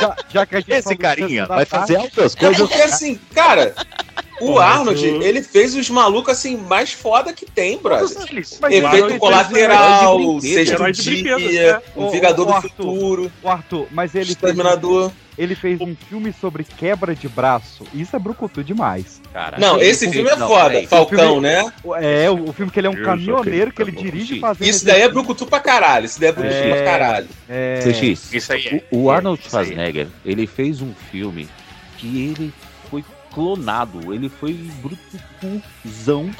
já, 0.00 0.16
já 0.28 0.46
que 0.46 0.56
a 0.56 0.60
gente 0.60 0.72
Esse 0.72 0.96
carinha 0.96 1.46
vai 1.46 1.64
Tarde, 1.64 1.70
fazer 1.86 1.96
altas 1.96 2.34
É 2.36 2.38
coisas. 2.38 2.58
porque 2.68 2.82
assim, 2.82 3.18
cara, 3.34 3.74
o 4.40 4.58
Arnold, 4.58 5.06
o- 5.08 5.22
ele 5.22 5.42
fez 5.42 5.74
os 5.74 5.88
malucos 5.88 6.32
assim 6.32 6.56
mais 6.56 6.92
foda 6.92 7.32
que 7.32 7.46
tem, 7.46 7.78
brother. 7.78 8.08
Efeito 8.70 9.18
colateral, 9.18 10.40
fez 10.40 10.68
sexto 10.68 10.92
dia, 10.92 11.38
né? 11.38 11.82
um 11.96 12.06
Ô, 12.06 12.10
Vingador 12.10 12.46
do 12.46 12.52
Arthur, 12.52 12.68
Futuro, 12.70 13.32
O 13.42 13.48
Arthur, 13.48 13.86
mas 13.90 14.14
ele 14.14 14.24
fez, 14.26 14.36
Exterminador. 14.36 15.10
Ele 15.38 15.54
fez 15.54 15.80
um 15.80 15.94
filme 15.94 16.32
sobre 16.40 16.64
quebra 16.64 17.14
de 17.14 17.28
braço. 17.28 17.84
Isso 17.94 18.16
é 18.16 18.18
brucutu 18.18 18.64
demais. 18.64 19.20
Cara, 19.32 19.58
Não, 19.58 19.80
esse 19.80 20.10
filme 20.10 20.30
é 20.30 20.36
não, 20.36 20.48
foda. 20.48 20.82
Falcão, 20.88 21.18
O 21.18 21.32
filme- 21.34 21.40
né? 21.48 21.72
É, 22.00 22.30
o, 22.30 22.48
o 22.48 22.52
filme 22.52 22.72
que 22.72 22.80
ele 22.80 22.86
é 22.86 22.90
um 22.90 23.02
caminhoneiro 23.02 23.70
que 23.72 23.82
ele 23.82 23.90
aquele 23.90 24.10
dirige 24.10 24.36
e 24.36 24.40
famoso 24.40 24.58
faz. 24.58 24.70
Isso 24.76 24.84
daí 24.86 25.02
é 25.02 25.08
brucutu 25.08 25.46
pra 25.46 25.60
caralho. 25.60 26.06
Isso 26.06 26.18
daí 26.18 26.30
é 26.30 26.32
brucutu 26.32 26.54
É. 26.54 26.74
pra 26.74 26.84
caralho. 26.84 27.28
É, 27.48 27.80
CX, 27.84 28.32
Isso 28.32 28.52
aí 28.52 28.66
é. 28.66 28.82
o, 28.90 29.02
o 29.04 29.10
Arnold 29.10 29.42
é. 29.44 29.48
Schwarzenegger, 29.50 30.08
ele 30.24 30.46
fez 30.46 30.80
um 30.80 30.92
filme 31.10 31.48
que 31.98 32.28
ele 32.30 32.52
foi 32.90 33.04
clonado, 33.34 34.14
ele 34.14 34.30
foi 34.30 34.54
brutucuzão. 34.80 36.30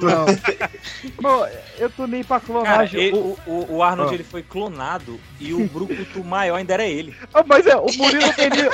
Não. 0.00 0.26
Não, 1.22 1.48
eu 1.78 1.90
tô 1.90 2.06
nem 2.06 2.22
pra 2.22 2.38
Cara, 2.40 2.46
clonagem. 2.52 3.00
ele- 3.00 3.16
O- 3.16 3.66
o, 3.76 3.82
Arnold 3.82 4.10
Ah. 4.12 4.14
ele 4.14 4.24
foi 4.24 4.42
clonado 4.42 5.18
e 5.40 5.52
o 5.54 5.66
Brucutu 5.66 6.22
maior 6.24 6.56
ainda 6.56 6.74
era 6.74 6.84
ele. 6.84 7.14
Ah, 7.32 7.42
mas 7.46 7.66
é, 7.66 7.76
o 7.76 7.86
Murilo 7.96 8.32
Benício. 8.36 8.70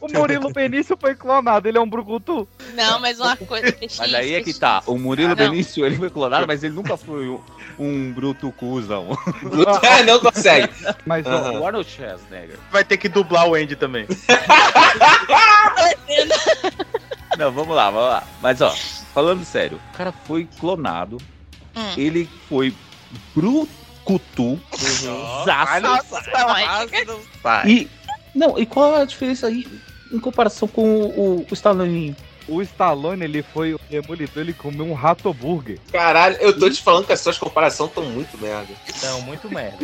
o 0.00 0.12
Murilo 0.12 0.52
Benício 0.52 0.96
foi 1.00 1.14
clonado, 1.14 1.68
ele 1.68 1.78
é 1.78 1.80
um 1.80 1.88
brucutu. 1.88 2.46
Não, 2.74 2.98
mas 3.00 3.18
uma 3.20 3.36
coisa. 3.46 3.74
Mas 3.98 4.14
aí 4.14 4.34
é 4.34 4.42
que 4.42 4.52
tá, 4.54 4.82
o 4.86 4.98
Murilo 4.98 5.32
Ah. 5.32 5.36
Benício, 5.36 5.84
ele 5.86 5.96
foi 5.96 6.10
clonado, 6.10 6.46
mas 6.46 6.62
ele 6.64 6.74
nunca 6.74 6.96
foi 6.96 7.28
um, 7.28 7.40
um 7.78 8.12
brutucuzão. 8.12 9.16
É, 9.82 10.02
não 10.02 10.18
consegue. 10.20 10.68
Mas. 11.06 11.24
O 11.26 11.64
Arnold 11.66 11.88
Schwarzenegger. 11.90 12.56
Vai 12.70 12.84
ter 12.84 12.96
que 12.96 13.08
dublar 13.08 13.48
o 13.48 13.54
Andy 13.54 13.76
também. 13.76 14.06
Não, 17.38 17.50
vamos 17.50 17.74
lá, 17.74 17.90
vamos 17.90 18.08
lá. 18.08 18.24
Mas 18.40 18.60
ó, 18.60 18.70
falando 19.14 19.44
sério, 19.44 19.80
o 19.92 19.96
cara 19.96 20.12
foi 20.12 20.48
clonado, 20.58 21.18
Hum. 21.74 21.94
ele 21.96 22.28
foi 22.48 22.74
brucutu, 23.34 24.60
zaço, 25.44 25.72
e 27.66 27.88
não, 28.34 28.58
e 28.58 28.66
qual 28.66 28.94
a 28.96 29.04
diferença 29.04 29.46
aí 29.46 29.66
em 30.10 30.18
comparação 30.18 30.68
com 30.68 30.82
o, 30.82 31.06
o, 31.40 31.46
o 31.50 31.54
Stallone? 31.54 32.14
O 32.48 32.60
Stallone, 32.62 33.24
ele 33.24 33.42
foi 33.42 33.74
o 33.74 33.80
demolidor, 33.90 34.42
ele 34.42 34.52
comeu 34.52 34.86
um 34.86 34.94
rato 34.94 35.32
burger. 35.32 35.78
Caralho, 35.92 36.36
eu 36.40 36.58
tô 36.58 36.68
te 36.70 36.82
falando 36.82 37.06
que 37.06 37.12
as 37.12 37.20
suas 37.20 37.38
comparações 37.38 37.90
estão 37.90 38.04
muito 38.04 38.36
merda. 38.38 38.72
Não, 39.02 39.20
muito 39.22 39.48
merda. 39.50 39.78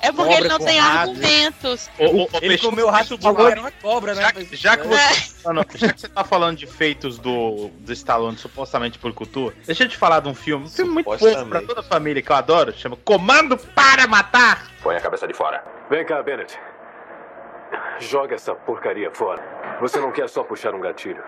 É 0.00 0.10
porque 0.12 0.32
ele 0.34 0.48
não 0.48 0.58
Cobra 0.58 0.72
tem 0.72 0.80
com 0.80 0.86
rato. 0.88 1.10
argumentos. 1.10 1.90
Ô, 1.98 2.04
ô, 2.04 2.22
ô, 2.24 2.28
Ele 2.34 2.48
Peixe, 2.48 2.64
comeu 2.64 2.86
o 2.86 2.90
rato 2.90 3.18
falou- 3.18 3.48
era 3.48 3.60
uma 3.60 3.70
cobra, 3.70 4.14
né? 4.14 4.22
Já, 4.22 4.32
já 4.56 4.76
que 4.76 4.86
você, 4.88 5.00
É. 5.00 5.08
tá 5.08 5.42
falando- 5.42 5.66
já 5.78 5.92
que 5.92 6.00
você 6.00 6.08
tá 6.08 6.24
falando 6.24 6.56
de 6.58 6.66
feitos 6.66 7.18
do, 7.18 7.68
do 7.80 7.92
Stallone, 7.92 8.36
supostamente 8.38 8.98
por 8.98 9.12
cultura, 9.12 9.54
deixa 9.66 9.84
eu 9.84 9.88
te 9.88 9.96
falar 9.96 10.20
de 10.20 10.28
um 10.28 10.34
filme, 10.34 10.66
um 10.66 10.70
filme 10.70 10.92
muito 10.92 11.10
Supostamente. 11.10 11.48
pra 11.48 11.62
toda 11.62 11.80
a 11.80 11.84
família 11.84 12.22
que 12.22 12.30
eu 12.30 12.36
adoro, 12.36 12.72
chama 12.76 12.96
Comando 12.96 13.56
para 13.56 14.06
Matar. 14.06 14.66
Põe 14.82 14.96
a 14.96 15.00
cabeça 15.00 15.26
de 15.26 15.34
fora. 15.34 15.62
Vem 15.90 16.04
cá, 16.04 16.22
Bennett. 16.22 16.58
Joga 18.00 18.34
essa 18.34 18.54
porcaria 18.54 19.10
fora. 19.10 19.42
Você 19.80 19.98
não 20.00 20.10
quer 20.12 20.28
só 20.28 20.42
puxar 20.42 20.74
um 20.74 20.80
gatilho. 20.80 21.22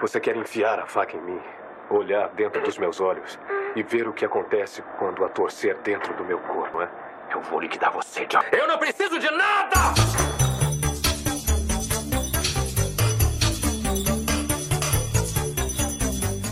Você 0.00 0.18
quer 0.18 0.36
enfiar 0.36 0.78
a 0.80 0.86
faca 0.86 1.16
em 1.16 1.20
mim, 1.20 1.40
olhar 1.88 2.28
dentro 2.30 2.60
dos 2.62 2.76
meus 2.78 3.00
olhos 3.00 3.38
e 3.76 3.82
ver 3.82 4.08
o 4.08 4.12
que 4.12 4.24
acontece 4.24 4.82
quando 4.98 5.24
a 5.24 5.28
torcer 5.28 5.76
dentro 5.78 6.12
do 6.14 6.24
meu 6.24 6.38
corpo, 6.38 6.82
é? 6.82 6.88
Eu 7.32 7.40
vou 7.42 7.60
liquidar 7.60 7.92
você, 7.92 8.26
John. 8.26 8.42
Eu 8.50 8.66
não 8.66 8.78
preciso 8.78 9.18
de 9.18 9.30
nada! 9.30 10.01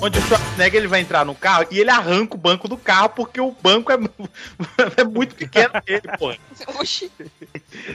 Onde 0.03 0.18
o 0.18 0.22
Schwarzenegger 0.22 0.80
ele 0.80 0.88
vai 0.88 1.01
entrar 1.01 1.26
no 1.26 1.34
carro 1.34 1.66
e 1.70 1.78
ele 1.78 1.90
arranca 1.90 2.34
o 2.34 2.38
banco 2.38 2.66
do 2.66 2.76
carro 2.76 3.11
porque 3.11 3.38
o 3.38 3.53
banco 3.53 3.92
é, 3.92 3.96
é 4.96 5.05
muito 5.05 5.34
pequeno 5.34 5.70
pra 5.70 5.82
ele, 5.86 6.03
pô. 6.18 6.34
Oxi. 6.80 7.12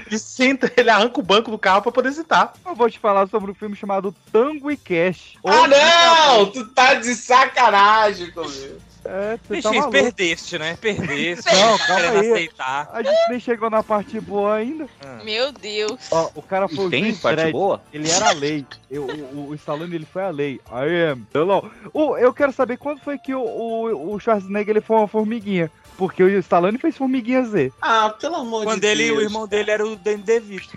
Ele 0.06 0.20
senta, 0.20 0.72
ele 0.78 0.89
arranca 0.89 1.20
o 1.20 1.24
banco 1.24 1.49
do 1.49 1.58
carro 1.58 1.82
pra 1.82 1.91
poder 1.91 2.12
sentar. 2.12 2.53
Eu 2.64 2.76
vou 2.76 2.89
te 2.89 2.99
falar 2.99 3.28
sobre 3.28 3.49
um 3.49 3.56
filme 3.56 3.76
chamado 3.76 4.14
Tango 4.32 4.70
e 4.70 4.78
Cash. 4.78 5.34
Ah, 5.43 5.68
não! 5.68 6.51
Tu 6.51 6.68
tá 6.68 6.93
de 6.93 7.16
sacanagem 7.16 8.30
comigo. 8.32 8.80
É, 9.06 9.38
você 9.47 9.56
Bicho, 9.56 9.72
tá 9.72 9.89
perdeste, 9.89 10.58
né? 10.58 10.78
Perdeste. 10.82 11.53
Não, 11.53 11.78
calma 11.78 12.20
aí. 12.20 12.32
aceitar. 12.32 12.89
A 12.91 13.03
gente 13.03 13.30
nem 13.30 13.39
chegou 13.39 13.70
na 13.70 13.84
parte 13.84 14.20
boa 14.20 14.56
ainda. 14.56 14.88
Meu 15.24 15.51
Deus. 15.51 15.99
Ó, 16.12 16.32
o 16.34 16.41
cara 16.41 16.68
foi 16.68 16.86
o 16.86 16.89
Tem 16.89 17.03
juiz 17.03 17.20
parte 17.20 17.38
Dredd. 17.38 17.51
boa? 17.51 17.82
Ele 17.93 18.10
era 18.10 18.30
a 18.30 18.34
lei. 18.34 18.66
Eu, 18.89 19.06
o, 19.06 19.49
o 19.49 19.56
Stallone 19.56 19.93
ele 19.93 20.06
foi 20.06 20.24
a 20.24 20.30
lei. 20.30 20.60
I 20.72 21.12
am 21.12 21.28
the 21.32 21.39
law. 21.39 21.70
O, 21.93 22.18
eu 22.18 22.34
quero 22.34 22.51
saber 22.51 22.78
quando 22.78 22.99
foi 22.99 23.18
que 23.20 23.34
o, 23.36 23.41
o, 23.41 24.14
o 24.14 24.20
Schwarzenegger 24.20 24.72
ele 24.72 24.82
foi 24.82 24.97
uma 24.97 25.08
formiguinha. 25.08 25.72
Porque 25.98 26.22
o 26.24 26.39
Stallone 26.39 26.78
fez 26.78 26.98
formiguinha 26.98 27.43
Z. 27.46 27.72
Ah, 27.82 28.10
pelo 28.10 28.36
amor 28.36 28.64
Quando 28.66 28.82
de 28.82 28.88
ele, 28.88 29.06
Deus. 29.06 29.18
o 29.18 29.22
irmão 29.22 29.48
dele 29.48 29.72
era 29.72 29.86
o 29.86 29.96
Danny 29.96 30.22
DeVito. 30.24 30.70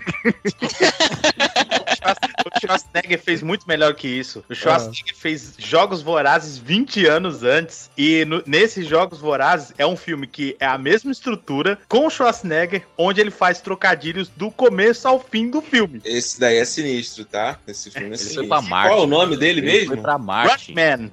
O 2.45 2.59
Schwarzenegger 2.59 3.19
fez 3.21 3.41
muito 3.43 3.67
melhor 3.67 3.93
que 3.93 4.07
isso. 4.07 4.43
O 4.49 4.55
Schwarzenegger 4.55 5.15
fez 5.15 5.53
Jogos 5.57 6.01
Vorazes 6.01 6.57
20 6.57 7.05
anos 7.05 7.43
antes. 7.43 7.89
E 7.97 8.23
no- 8.25 8.41
nesses 8.45 8.87
Jogos 8.87 9.19
Vorazes 9.19 9.73
é 9.77 9.85
um 9.85 9.95
filme 9.97 10.25
que 10.25 10.55
é 10.59 10.65
a 10.65 10.77
mesma 10.77 11.11
estrutura 11.11 11.77
com 11.87 12.05
o 12.07 12.09
Schwarzenegger, 12.09 12.83
onde 12.97 13.19
ele 13.21 13.31
faz 13.31 13.59
trocadilhos 13.61 14.29
do 14.29 14.49
começo 14.49 15.07
ao 15.07 15.19
fim 15.19 15.49
do 15.49 15.61
filme. 15.61 16.01
Esse 16.05 16.39
daí 16.39 16.57
é 16.57 16.65
sinistro, 16.65 17.25
tá? 17.25 17.59
Esse 17.67 17.91
filme 17.91 18.07
é 18.07 18.09
Ele 18.11 18.17
sinistro. 18.17 18.41
foi 18.41 18.47
pra 18.47 18.61
Marte. 18.61 18.89
Qual 18.89 18.99
é 18.99 19.03
o 19.03 19.07
nome 19.07 19.37
dele 19.37 19.59
Ele 19.59 19.71
mesmo? 19.71 19.87
Foi 19.95 19.97
pra 19.97 20.17
Marte. 20.17 20.73
Man. 20.73 21.09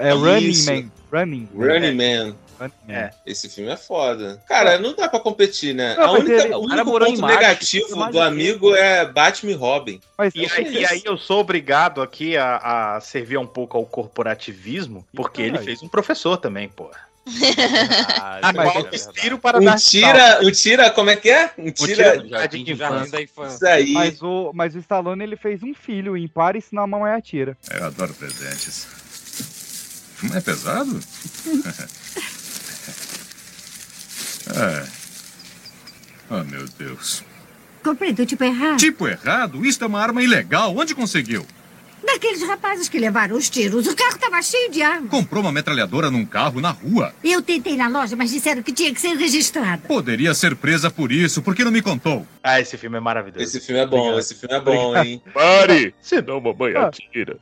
É 0.00 0.12
Running 0.12 0.48
Isso. 0.48 0.72
Man. 0.72 0.90
Running. 1.12 1.48
Running 1.54 1.54
Man. 1.54 1.66
Running 1.74 1.94
Man. 1.96 2.36
É. 2.88 3.10
Esse 3.26 3.48
filme 3.48 3.70
é 3.70 3.76
foda. 3.76 4.42
Cara, 4.48 4.78
não 4.78 4.94
dá 4.94 5.08
pra 5.08 5.20
competir, 5.20 5.74
né? 5.74 5.94
Não, 5.96 6.04
a 6.04 6.06
mas 6.12 6.20
única, 6.24 6.42
ele- 6.44 6.54
o 6.54 6.58
único 6.60 6.90
ponto 6.98 7.20
Marte. 7.20 7.36
negativo 7.36 8.10
do 8.10 8.20
amigo 8.20 8.74
é 8.74 9.04
Batman 9.06 9.52
e 9.52 9.54
Robin. 9.54 10.00
Mas, 10.16 10.34
E 10.34 10.46
aí, 10.46 10.74
e 10.78 10.86
aí 10.86 11.02
eu 11.04 11.16
sou 11.18 11.40
obrigado 11.40 12.00
aqui 12.02 12.36
a, 12.36 12.96
a 12.96 13.00
servir 13.00 13.38
um 13.38 13.46
pouco 13.46 13.76
ao 13.76 13.84
corporativismo, 13.86 15.06
porque 15.14 15.42
ele 15.42 15.50
caralho. 15.52 15.66
fez 15.66 15.82
um 15.82 15.88
professor 15.88 16.36
também, 16.36 16.68
pô. 16.68 16.90
Ah, 18.20 18.38
A 18.40 18.52
mas 18.52 18.72
qual 18.72 18.86
é 18.86 18.94
inspiro 18.94 19.36
para 19.36 19.58
Um 19.58 19.64
dar 19.64 19.76
tira, 19.80 20.38
um 20.44 20.50
tira, 20.52 20.90
como 20.92 21.10
é 21.10 21.16
que 21.16 21.28
é? 21.28 21.50
Um 21.58 21.72
tira. 21.72 22.20
tira- 22.20 22.28
Jardim 22.28 22.62
de 22.62 22.74
Jardim 22.76 23.10
da 23.10 23.20
infância. 23.20 23.56
Isso 23.56 23.66
aí. 23.66 23.92
mas, 23.92 24.22
o, 24.22 24.52
mas 24.54 24.74
o 24.76 24.78
Stallone 24.78 25.24
ele 25.24 25.36
fez 25.36 25.60
um 25.62 25.74
filho 25.74 26.16
em 26.16 26.28
Paris 26.28 26.66
na 26.70 26.86
mão 26.86 27.04
é 27.04 27.14
atira. 27.16 27.56
Eu 27.68 27.84
adoro 27.84 28.14
presentes. 28.14 28.86
Não 30.22 30.36
é 30.36 30.40
pesado? 30.40 31.00
é. 34.54 34.86
Oh, 36.30 36.42
meu 36.44 36.66
Deus. 36.78 37.22
Comprei 37.82 38.12
do 38.12 38.26
tipo 38.26 38.42
errado. 38.42 38.78
Tipo 38.78 39.06
errado? 39.06 39.64
Isto 39.64 39.84
é 39.84 39.86
uma 39.86 40.00
arma 40.00 40.22
ilegal. 40.22 40.76
Onde 40.76 40.94
conseguiu? 40.94 41.46
Daqueles 42.04 42.42
rapazes 42.46 42.88
que 42.88 42.98
levaram 42.98 43.36
os 43.36 43.48
tiros. 43.50 43.86
O 43.86 43.94
carro 43.96 44.14
estava 44.14 44.40
cheio 44.42 44.70
de 44.70 44.80
armas. 44.82 45.10
Comprou 45.10 45.42
uma 45.42 45.50
metralhadora 45.52 46.10
num 46.10 46.24
carro 46.24 46.60
na 46.60 46.70
rua. 46.70 47.12
Eu 47.22 47.42
tentei 47.42 47.76
na 47.76 47.88
loja, 47.88 48.14
mas 48.14 48.30
disseram 48.30 48.62
que 48.62 48.72
tinha 48.72 48.92
que 48.94 49.00
ser 49.00 49.14
registrada. 49.16 49.82
Poderia 49.88 50.32
ser 50.34 50.54
presa 50.56 50.90
por 50.90 51.10
isso, 51.10 51.42
porque 51.42 51.64
não 51.64 51.70
me 51.72 51.82
contou. 51.82 52.26
Ah, 52.42 52.60
esse 52.60 52.76
filme 52.76 52.96
é 52.96 53.00
maravilhoso. 53.00 53.42
Esse 53.42 53.60
filme 53.60 53.80
é 53.80 53.86
bom, 53.86 53.96
Obrigado. 53.98 54.18
esse 54.20 54.34
filme 54.34 54.54
é 54.54 54.60
bom, 54.60 54.96
hein? 54.96 55.22
Pare! 55.34 55.94
Senão 56.00 56.40
mamãe 56.40 56.74
Ah. 56.76 56.86
atira. 56.86 57.38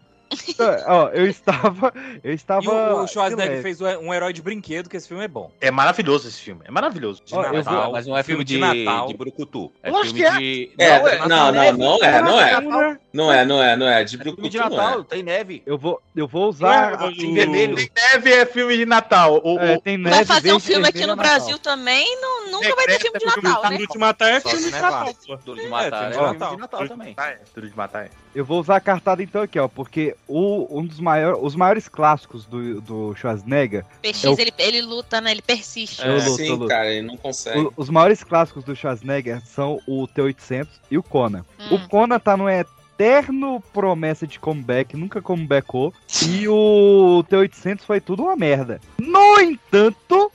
Ó, 0.87 1.09
eu 1.09 1.27
estava. 1.27 1.93
Eu 2.23 2.33
estava. 2.33 2.65
E 2.65 2.69
o, 2.69 3.03
o 3.03 3.07
Schwarzenegger 3.07 3.57
de 3.57 3.63
fez 3.63 3.81
um 3.81 4.13
herói 4.13 4.33
de 4.33 4.43
brinquedo, 4.43 4.89
que 4.89 4.97
esse 4.97 5.09
filme 5.09 5.25
é 5.25 5.29
bom. 5.29 5.51
É 5.61 5.71
maravilhoso 5.71 6.29
esse 6.29 6.41
filme, 6.41 6.63
é 6.65 6.71
maravilhoso. 6.71 7.23
De 7.25 7.35
Ó, 7.35 7.43
eu 7.43 7.53
Natal, 7.55 7.83
vou- 7.85 7.93
Mas 7.93 8.07
não 8.07 8.17
é 8.17 8.23
filme 8.23 8.45
de, 8.45 8.59
Natal. 8.59 9.09
de 9.09 9.15
brucutu. 9.15 9.73
É 9.83 9.91
Lógico 9.91 10.17
filme 10.17 10.31
que 10.31 10.37
é. 10.37 10.39
de... 10.39 10.73
É, 10.79 10.99
não, 10.99 11.09
é 11.09 11.19
não, 11.19 11.29
Natal, 11.29 11.53
não, 11.55 11.79
não 11.79 12.05
é, 12.05 12.23
não 12.23 12.41
é. 12.41 12.53
Natal, 12.53 12.97
Não 13.13 13.33
é, 13.33 13.45
não 13.45 13.63
é, 13.63 13.77
não 13.77 13.89
é. 13.89 14.05
De 14.05 14.17
É 14.17 14.19
filme 14.23 14.49
de 14.49 14.59
Brucutu, 14.59 14.77
Natal, 14.77 14.91
não 14.97 15.01
é. 15.01 15.05
tem 15.05 15.23
neve. 15.23 15.63
Eu 15.67 15.79
vou, 15.79 16.01
eu 16.17 16.27
vou 16.29 16.49
usar. 16.49 16.99
Tem 17.15 17.33
neve 17.33 18.33
é 18.33 18.47
filme 18.47 18.77
de 18.77 18.87
Natal. 18.87 19.41
É, 19.61 19.79
tem 19.79 19.97
neve, 19.99 20.17
Vai 20.17 20.25
fazer 20.25 20.53
um 20.53 20.61
filme 20.61 20.89
aqui 20.89 20.99
no 21.07 21.13
é 21.13 21.17
Natal. 21.17 21.25
Brasil 21.25 21.59
também, 21.59 22.21
não, 22.21 22.51
nunca 22.51 22.75
vai 22.75 22.87
ter 22.87 23.01
filme 23.01 23.19
de 23.19 23.27
Natal, 23.27 23.63
né? 23.71 23.77
Duro 23.79 23.93
de 23.93 23.99
matar 23.99 24.31
é 24.33 24.41
filme 24.41 24.63
de. 24.65 24.71
Natal. 24.71 25.15
Duro 25.45 25.61
de 25.61 25.67
É, 25.67 25.69
matar. 25.69 26.05
É, 26.05 26.09
de 26.09 26.15
filme 26.15 26.33
Natal. 26.33 26.51
de 26.55 26.61
Natal 26.61 26.89
também. 26.89 27.15
É, 27.19 27.39
tudo 27.55 27.69
de 27.69 27.77
matar. 27.77 28.05
é. 28.07 28.11
Eu 28.35 28.45
vou 28.45 28.61
usar 28.61 28.77
a 28.77 28.81
cartada 28.81 29.23
então 29.23 29.43
aqui, 29.43 29.59
ó, 29.59 29.69
porque 29.69 30.17
o, 30.27 30.67
um 30.81 30.85
dos 30.85 30.99
maiores, 30.99 31.39
os 31.41 31.55
maiores 31.55 31.87
clássicos 31.89 32.45
do, 32.47 32.81
do 32.81 33.15
Schwarzenegger, 33.15 33.85
PX, 34.03 34.25
É 34.25 34.29
o- 34.31 34.37
ele, 34.41 34.53
ele 34.59 34.83
luta, 34.83 35.21
né? 35.21 35.31
Ele 35.31 35.43
persiste. 35.43 36.03
Eu 36.05 36.15
luto, 36.17 36.27
eu 36.27 36.33
Sim, 36.37 36.49
luto. 36.51 36.67
cara, 36.67 36.91
ele 36.93 37.07
não 37.07 37.17
consegue. 37.17 37.61
o- 37.61 37.73
os 37.77 37.89
maiores 37.89 38.25
clássicos 38.25 38.65
do 38.65 38.75
Schwarzenegger 38.75 39.41
são 39.47 39.81
o 39.87 40.07
T-800 40.09 40.67
e 40.91 40.99
o 40.99 41.03
Conan. 41.03 41.45
Hum. 41.61 41.77
O 41.77 41.89
Conan 41.89 42.19
tá 42.19 42.37
no 42.37 42.49
eterno 42.51 43.63
promessa 43.73 44.27
de 44.27 44.41
comeback, 44.41 44.97
nunca 44.97 45.23
comebackou, 45.23 45.95
e 46.29 46.49
o 46.49 47.25
T-800 47.29 47.83
foi 47.83 48.01
tudo 48.01 48.25
uma 48.25 48.35
merda. 48.37 48.81
No 48.99 49.39
entanto, 49.41 50.33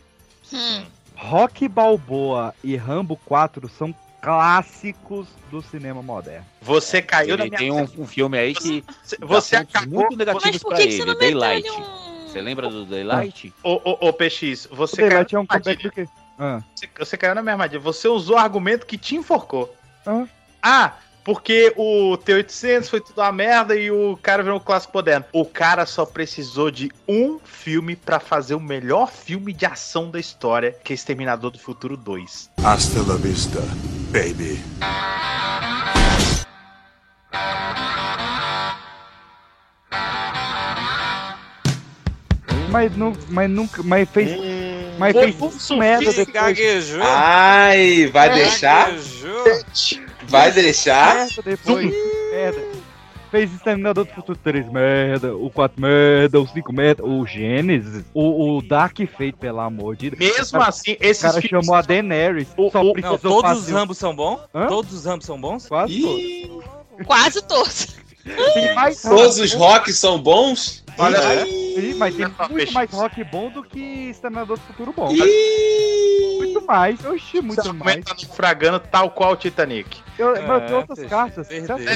Hum. 0.53 0.83
Rock 1.17 1.67
Balboa 1.67 2.55
e 2.63 2.75
Rambo 2.77 3.19
4 3.25 3.67
são 3.69 3.93
clássicos 4.21 5.27
do 5.49 5.61
cinema 5.61 6.01
moderno. 6.01 6.45
Você 6.61 7.01
caiu 7.01 7.37
na 7.37 7.43
Ele 7.45 7.49
minha 7.49 7.59
tem 7.59 7.71
um, 7.71 8.03
um 8.03 8.07
filme 8.07 8.37
aí 8.37 8.53
que 8.53 8.83
Você 9.21 9.55
dá 9.55 9.61
pontos 9.63 9.75
acabou. 9.75 9.99
muito 10.01 10.15
negativos 10.17 10.61
que, 10.63 10.87
que 10.87 10.91
você 10.97 11.01
ele, 11.01 11.15
Daylight. 11.15 11.69
um... 11.69 12.27
Você 12.27 12.41
lembra 12.41 12.69
do 12.69 12.85
Daylight? 12.85 13.53
Ô, 13.63 13.81
ô, 13.83 14.07
ô, 14.07 14.13
PX, 14.13 14.67
O 14.71 14.75
você 14.75 14.97
caiu, 14.97 15.09
Daylight 15.09 15.33
é 15.33 15.37
na 15.37 15.41
um 15.41 15.45
comeback 15.47 15.89
quê? 15.89 16.07
Ah. 16.37 16.61
Você, 16.75 16.89
você 16.97 17.17
caiu 17.17 17.35
na 17.35 17.41
minha 17.41 17.53
armadilha. 17.53 17.79
Você 17.79 18.07
usou 18.07 18.35
o 18.35 18.39
argumento 18.39 18.85
que 18.85 18.97
te 18.97 19.15
enforcou. 19.15 19.73
Ah. 20.05 20.25
Ah, 20.61 20.93
porque 21.23 21.73
o 21.75 22.17
T-800 22.17 22.85
foi 22.87 23.01
tudo 23.01 23.19
uma 23.21 23.31
merda 23.31 23.75
e 23.75 23.89
o 23.91 24.17
cara 24.21 24.41
virou 24.43 24.57
um 24.57 24.61
clássico 24.61 24.95
moderno. 24.95 25.25
O 25.33 25.43
cara 25.45 25.85
só 25.85 26.05
precisou 26.05 26.69
de 26.71 26.91
um 27.07 27.39
filme 27.43 27.95
pra 27.95 28.19
fazer 28.19 28.55
o 28.55 28.59
melhor 28.59 29.09
filme 29.11 29.51
de 29.51 29.65
ação 29.65 30.09
da 30.09 30.19
história, 30.19 30.75
que 30.83 30.93
é 30.93 30.95
Exterminador 30.95 31.51
do 31.51 31.59
Futuro 31.59 31.97
2. 31.97 32.49
Hasta 32.63 32.99
la 33.01 33.15
vista, 33.15 33.59
baby. 34.09 34.59
Mas, 42.69 42.95
não, 42.95 43.13
mas 43.29 43.49
nunca. 43.49 43.83
Mas 43.83 44.09
fez. 44.09 44.31
Hum, 44.31 44.95
mas 44.97 45.13
foi 45.13 45.31
fez 45.31 45.41
um 45.41 45.47
isso 45.49 45.77
merda 45.77 46.13
depois. 46.13 46.33
Gaguejou. 46.33 47.01
Ai, 47.03 48.07
vai 48.07 48.33
deixar? 48.33 48.91
Gaguejou. 48.91 49.43
Vai 50.27 50.51
deixar? 50.51 51.15
Merda 51.15 51.41
depois. 51.43 51.91
merda. 52.31 52.78
Fez 53.31 53.53
Exterminador 53.53 54.05
do 54.05 54.13
Futuro 54.13 54.37
3 54.43 54.71
merda, 54.71 55.35
o 55.35 55.49
4 55.51 55.79
merda, 55.79 56.39
o 56.41 56.47
5 56.47 56.73
merda, 56.73 57.05
o 57.05 57.25
Gênesis, 57.27 58.03
o, 58.13 58.57
o 58.57 58.61
Dark 58.61 58.97
Fate, 59.15 59.33
pelo 59.33 59.59
amor 59.59 59.95
de 59.95 60.09
Deus. 60.09 60.19
Mesmo 60.37 60.57
cara- 60.59 60.69
assim, 60.69 60.93
O 60.93 60.97
esses 60.99 61.21
cara 61.21 61.39
filmes- 61.41 61.65
chamou 61.65 61.75
a 61.75 61.81
Daenerys. 61.83 62.47
O- 62.57 62.71
só 62.71 62.81
o- 62.81 62.93
Não, 62.99 63.17
todos 63.19 63.51
os 63.51 63.57
fazer- 63.59 63.73
Rambos 63.73 63.97
são 63.99 64.15
bons? 64.15 64.39
Hã? 64.53 64.65
Todos 64.67 64.93
os 64.93 65.05
Rambos 65.05 65.25
são 65.27 65.39
bons? 65.39 65.67
Quase 65.67 66.01
todos. 66.01 66.19
Ih, 66.21 66.49
Quase 67.05 67.41
todos. 67.43 67.87
Tem 68.53 68.75
mais 68.75 69.01
todos 69.01 69.39
os 69.39 69.53
rocks 69.53 69.97
são 69.97 70.19
bons? 70.19 70.83
Olha 70.97 71.17
Sim, 71.45 71.93
mas 71.95 72.13
tem 72.13 72.25
muito 72.49 72.73
mais 72.73 72.91
rock 72.91 73.23
bom 73.23 73.49
do 73.49 73.63
que 73.63 73.79
Exterminador 74.09 74.57
do 74.57 74.63
Futuro 74.63 74.91
bom. 74.95 75.09
Ih, 75.11 75.19
Muito 76.59 76.67
mais, 76.67 77.05
oxi, 77.05 77.37
Esse 77.37 77.41
muito 77.41 77.55
mais. 77.57 77.67
argumento 77.69 78.05
tá 78.07 78.15
naufragando 78.21 78.79
tal 78.79 79.11
qual 79.11 79.33
o 79.33 79.35
Titanic. 79.35 80.01
Eu, 80.17 80.35
É, 80.35 80.41
mas 80.41 80.65
tem 80.65 80.75
outras 80.75 81.05
cartas. 81.05 81.47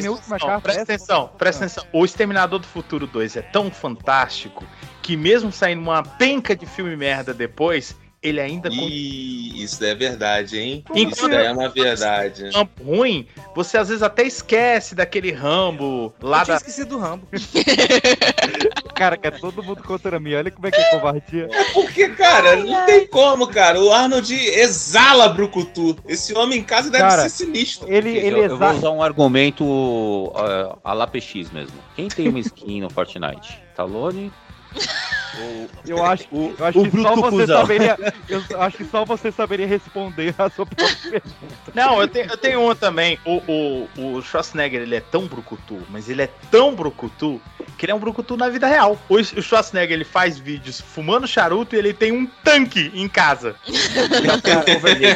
última 0.09 0.37
Não, 0.39 0.47
carta 0.47 0.61
presta 0.61 0.79
é 0.79 0.83
essa? 0.83 0.93
atenção, 0.93 1.31
presta 1.37 1.65
atenção. 1.65 1.85
O 1.91 2.05
Exterminador 2.05 2.59
do 2.59 2.67
Futuro 2.67 3.05
2 3.05 3.35
é 3.37 3.41
tão 3.41 3.69
fantástico 3.69 4.63
que 5.01 5.17
mesmo 5.17 5.51
saindo 5.51 5.81
uma 5.81 6.01
penca 6.03 6.55
de 6.55 6.65
filme 6.65 6.95
merda 6.95 7.33
depois, 7.33 7.95
ele 8.23 8.39
ainda 8.39 8.69
Ih, 8.69 9.61
isso 9.63 9.83
é 9.83 9.93
verdade, 9.93 10.57
hein? 10.57 10.83
Enquanto- 10.95 11.13
Isso 11.13 11.27
é 11.27 11.51
uma 11.51 11.67
verdade. 11.67 12.49
Rambo 12.53 12.71
ruim, 12.83 13.27
você 13.53 13.77
às 13.77 13.89
vezes 13.89 14.01
até 14.01 14.23
esquece 14.23 14.95
daquele 14.95 15.31
Rambo 15.31 16.13
lá 16.21 16.39
Eu 16.39 16.45
tinha 16.45 16.53
da. 16.53 16.57
esquecido 16.57 16.89
do 16.89 16.97
Rambo. 16.99 17.27
cara, 18.95 19.17
que 19.17 19.27
é 19.27 19.31
todo 19.31 19.61
mundo 19.61 19.83
contra 19.83 20.19
mim. 20.19 20.33
Olha 20.35 20.49
como 20.49 20.65
é 20.67 20.71
que 20.71 20.79
é 20.79 20.89
covardia. 20.91 21.49
Porque, 21.73 22.09
cara, 22.09 22.55
não 22.55 22.85
tem 22.85 23.05
como, 23.07 23.47
cara. 23.47 23.79
O 23.81 23.91
Arnold 23.91 24.33
exala 24.33 25.27
Brucutu. 25.29 25.97
Esse 26.07 26.33
homem 26.33 26.59
em 26.59 26.63
casa 26.63 26.89
deve 26.89 27.03
Cara, 27.03 27.23
ser 27.23 27.29
sinistro. 27.45 27.91
Ele, 27.91 28.09
ele 28.17 28.39
eu, 28.39 28.43
eu 28.43 28.57
vou 28.57 28.69
usar 28.71 28.89
um 28.91 29.03
argumento 29.03 29.65
uh, 29.65 30.77
a 30.83 30.93
lá 30.93 31.05
PX 31.07 31.51
mesmo. 31.51 31.77
Quem 31.95 32.07
tem 32.07 32.29
uma 32.29 32.39
skin 32.39 32.81
no 32.81 32.89
Fortnite? 32.89 33.61
Talone? 33.75 34.31
Eu 35.87 36.03
acho, 36.03 36.25
o, 36.31 36.53
eu 36.57 36.65
acho 36.65 36.79
o 36.79 36.89
que 36.89 37.01
só 37.01 37.15
você 37.15 37.29
Cusão? 37.29 37.61
saberia. 37.61 37.97
Eu 38.29 38.61
acho 38.61 38.77
que 38.77 38.85
só 38.85 39.05
você 39.05 39.31
saberia 39.31 39.67
responder 39.67 40.33
a 40.37 40.49
sua 40.49 40.65
própria 40.65 40.97
pergunta. 40.97 41.71
Não, 41.73 42.01
eu 42.01 42.07
tenho, 42.07 42.29
eu 42.29 42.37
tenho 42.37 42.63
uma 42.63 42.75
também. 42.75 43.19
O, 43.25 43.41
o, 43.47 44.15
o 44.17 44.21
Schwarzenegger, 44.21 44.81
ele 44.81 44.95
é 44.95 45.01
tão 45.01 45.27
brucutu, 45.27 45.79
mas 45.89 46.09
ele 46.09 46.21
é 46.21 46.29
tão 46.49 46.73
brucutu 46.73 47.41
que 47.77 47.85
ele 47.85 47.91
é 47.91 47.95
um 47.95 47.99
brucutu 47.99 48.37
na 48.37 48.49
vida 48.49 48.67
real. 48.67 48.97
O, 49.09 49.15
o 49.15 49.41
Schwarzenegger, 49.41 49.93
ele 49.93 50.05
faz 50.05 50.37
vídeos 50.37 50.79
fumando 50.79 51.27
charuto 51.27 51.75
e 51.75 51.79
ele 51.79 51.93
tem 51.93 52.11
um 52.11 52.25
tanque 52.43 52.91
em 52.93 53.07
casa. 53.07 53.55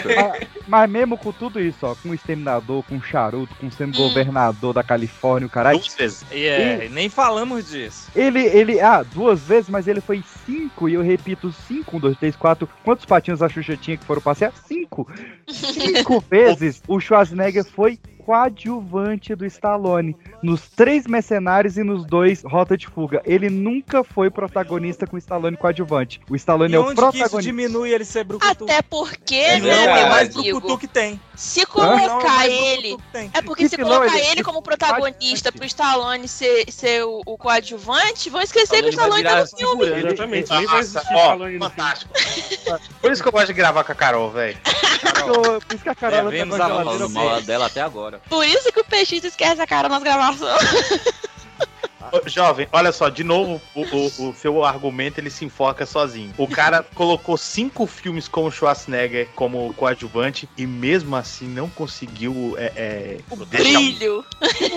mas, 0.05 0.47
mas 0.67 0.89
mesmo 0.89 1.17
com 1.17 1.31
tudo 1.31 1.59
isso, 1.59 1.85
ó, 1.85 1.95
com 1.95 2.09
o 2.09 2.13
exterminador, 2.13 2.83
com 2.83 2.97
o 2.97 3.01
charuto, 3.01 3.55
com 3.55 3.69
sendo 3.71 3.97
governador 3.97 4.73
da 4.73 4.83
Califórnia, 4.83 5.47
o 5.47 5.49
caralho. 5.49 5.79
Duas 5.79 5.95
vezes. 5.95 6.25
E 6.31 6.45
é, 6.45 6.89
nem 6.91 7.09
falamos 7.09 7.69
disso. 7.69 8.09
Ele, 8.15 8.43
ele, 8.45 8.79
ah, 8.79 9.03
duas 9.03 9.41
vezes, 9.41 9.69
mas 9.69 9.87
ele 9.87 10.01
foi 10.07 10.23
cinco, 10.45 10.87
e 10.87 10.93
eu 10.93 11.01
repito, 11.01 11.51
cinco, 11.51 11.97
um, 11.97 11.99
dois, 11.99 12.17
três, 12.17 12.33
quatro. 12.33 12.67
Quantos 12.81 13.05
patinhos 13.05 13.43
a 13.43 13.49
Xuxa 13.49 13.75
tinha 13.75 13.97
que 13.97 14.05
foram 14.05 14.21
passear? 14.21 14.53
Cinco. 14.65 15.05
Cinco 15.47 16.21
vezes 16.21 16.81
o 16.87 16.97
Schwarzenegger 16.99 17.65
foi 17.65 17.99
coadjuvante 18.27 19.33
do 19.33 19.45
Stallone. 19.45 20.15
Nos 20.43 20.61
três 20.69 21.07
mercenários 21.07 21.77
e 21.77 21.83
nos 21.83 22.05
dois 22.05 22.43
Rota 22.43 22.77
de 22.77 22.85
Fuga. 22.85 23.21
Ele 23.25 23.49
nunca 23.49 24.03
foi 24.03 24.29
protagonista 24.29 25.07
com 25.07 25.15
o 25.15 25.19
Stallone 25.19 25.55
coadjuvante. 25.55 26.19
O 26.29 26.35
Stallone 26.35 26.73
E 26.73 26.75
é 26.75 26.79
o 26.79 26.81
onde 26.83 26.89
que 26.95 27.01
isso 27.01 27.11
protagonista. 27.11 27.41
diminui 27.41 27.91
ele 27.93 28.03
ser 28.05 28.23
brucutu? 28.25 28.63
Até 28.65 28.81
porque, 28.81 29.35
E 29.35 29.59
né, 29.61 29.85
não 29.85 29.91
é 29.91 29.99
meu 30.01 30.09
mais 30.09 30.35
amigo? 30.35 30.59
brucutu 30.59 30.77
que 30.77 30.87
tem. 30.87 31.19
Se 31.35 31.61
Não, 31.61 31.67
colocar 31.67 32.47
ele. 32.47 32.97
É 33.33 33.41
porque 33.41 33.63
Que 33.63 33.69
se 33.69 33.77
colocar 33.77 34.17
ele- 34.17 34.27
ele 34.27 34.43
como 34.43 34.61
protagonista 34.61 35.51
pro 35.51 35.65
Stallone 35.65 36.27
ser, 36.27 36.65
ser 36.71 37.03
o, 37.05 37.21
o 37.25 37.37
coadjuvante, 37.37 38.29
vão 38.29 38.41
esquecer 38.41 38.81
que 38.81 38.87
o 38.87 38.89
Stallone 38.89 39.23
tá 39.23 39.41
no 39.41 39.47
filme. 39.47 39.85
Exatamente, 39.85 40.51
nem 40.51 40.65
vai 40.65 40.79
existir 40.79 40.99
Stallone 41.03 41.59
filme. 41.59 42.79
Por 43.01 43.11
isso 43.11 43.21
que 43.21 43.27
eu 43.27 43.31
gosto 43.31 43.47
de 43.47 43.53
gravar 43.53 43.83
com 43.83 43.91
a 43.91 43.95
Carol, 43.95 44.31
velho. 44.31 44.57
Por 45.25 45.75
isso 45.75 45.83
que 45.83 45.89
a 45.89 45.95
Carola 45.95 46.21
É, 46.21 46.23
tá 46.23 46.29
vemos 46.29 46.57
com 46.57 46.63
a 46.63 46.67
geladeira 46.67 47.09
mal 47.09 47.41
dela 47.41 47.65
até 47.67 47.81
agora. 47.81 48.16
Por 48.29 48.45
isso 48.45 48.71
que 48.71 48.79
o 48.79 48.83
PX 48.83 49.23
esquece 49.23 49.61
a 49.61 49.67
cara 49.67 49.89
nas 49.89 50.03
gravações. 50.03 50.61
Jovem, 52.25 52.67
olha 52.71 52.91
só, 52.91 53.09
de 53.09 53.23
novo, 53.23 53.61
o, 53.75 53.81
o- 53.81 54.29
o 54.29 54.33
seu 54.35 54.63
argumento 54.63 55.19
ele 55.19 55.29
se 55.29 55.45
enfoca 55.45 55.85
sozinho. 55.85 56.33
O 56.37 56.47
cara 56.47 56.83
colocou 56.95 57.37
cinco 57.37 57.85
filmes 57.85 58.27
com 58.27 58.45
o 58.45 58.51
Schwarzenegger 58.51 59.27
como 59.35 59.73
coadjuvante 59.73 60.47
e 60.57 60.65
mesmo 60.65 61.15
assim 61.15 61.47
não 61.47 61.69
conseguiu. 61.69 62.55
É, 62.57 62.71
é, 62.75 63.17
deixar- 63.49 63.79
Brilho. 63.79 64.25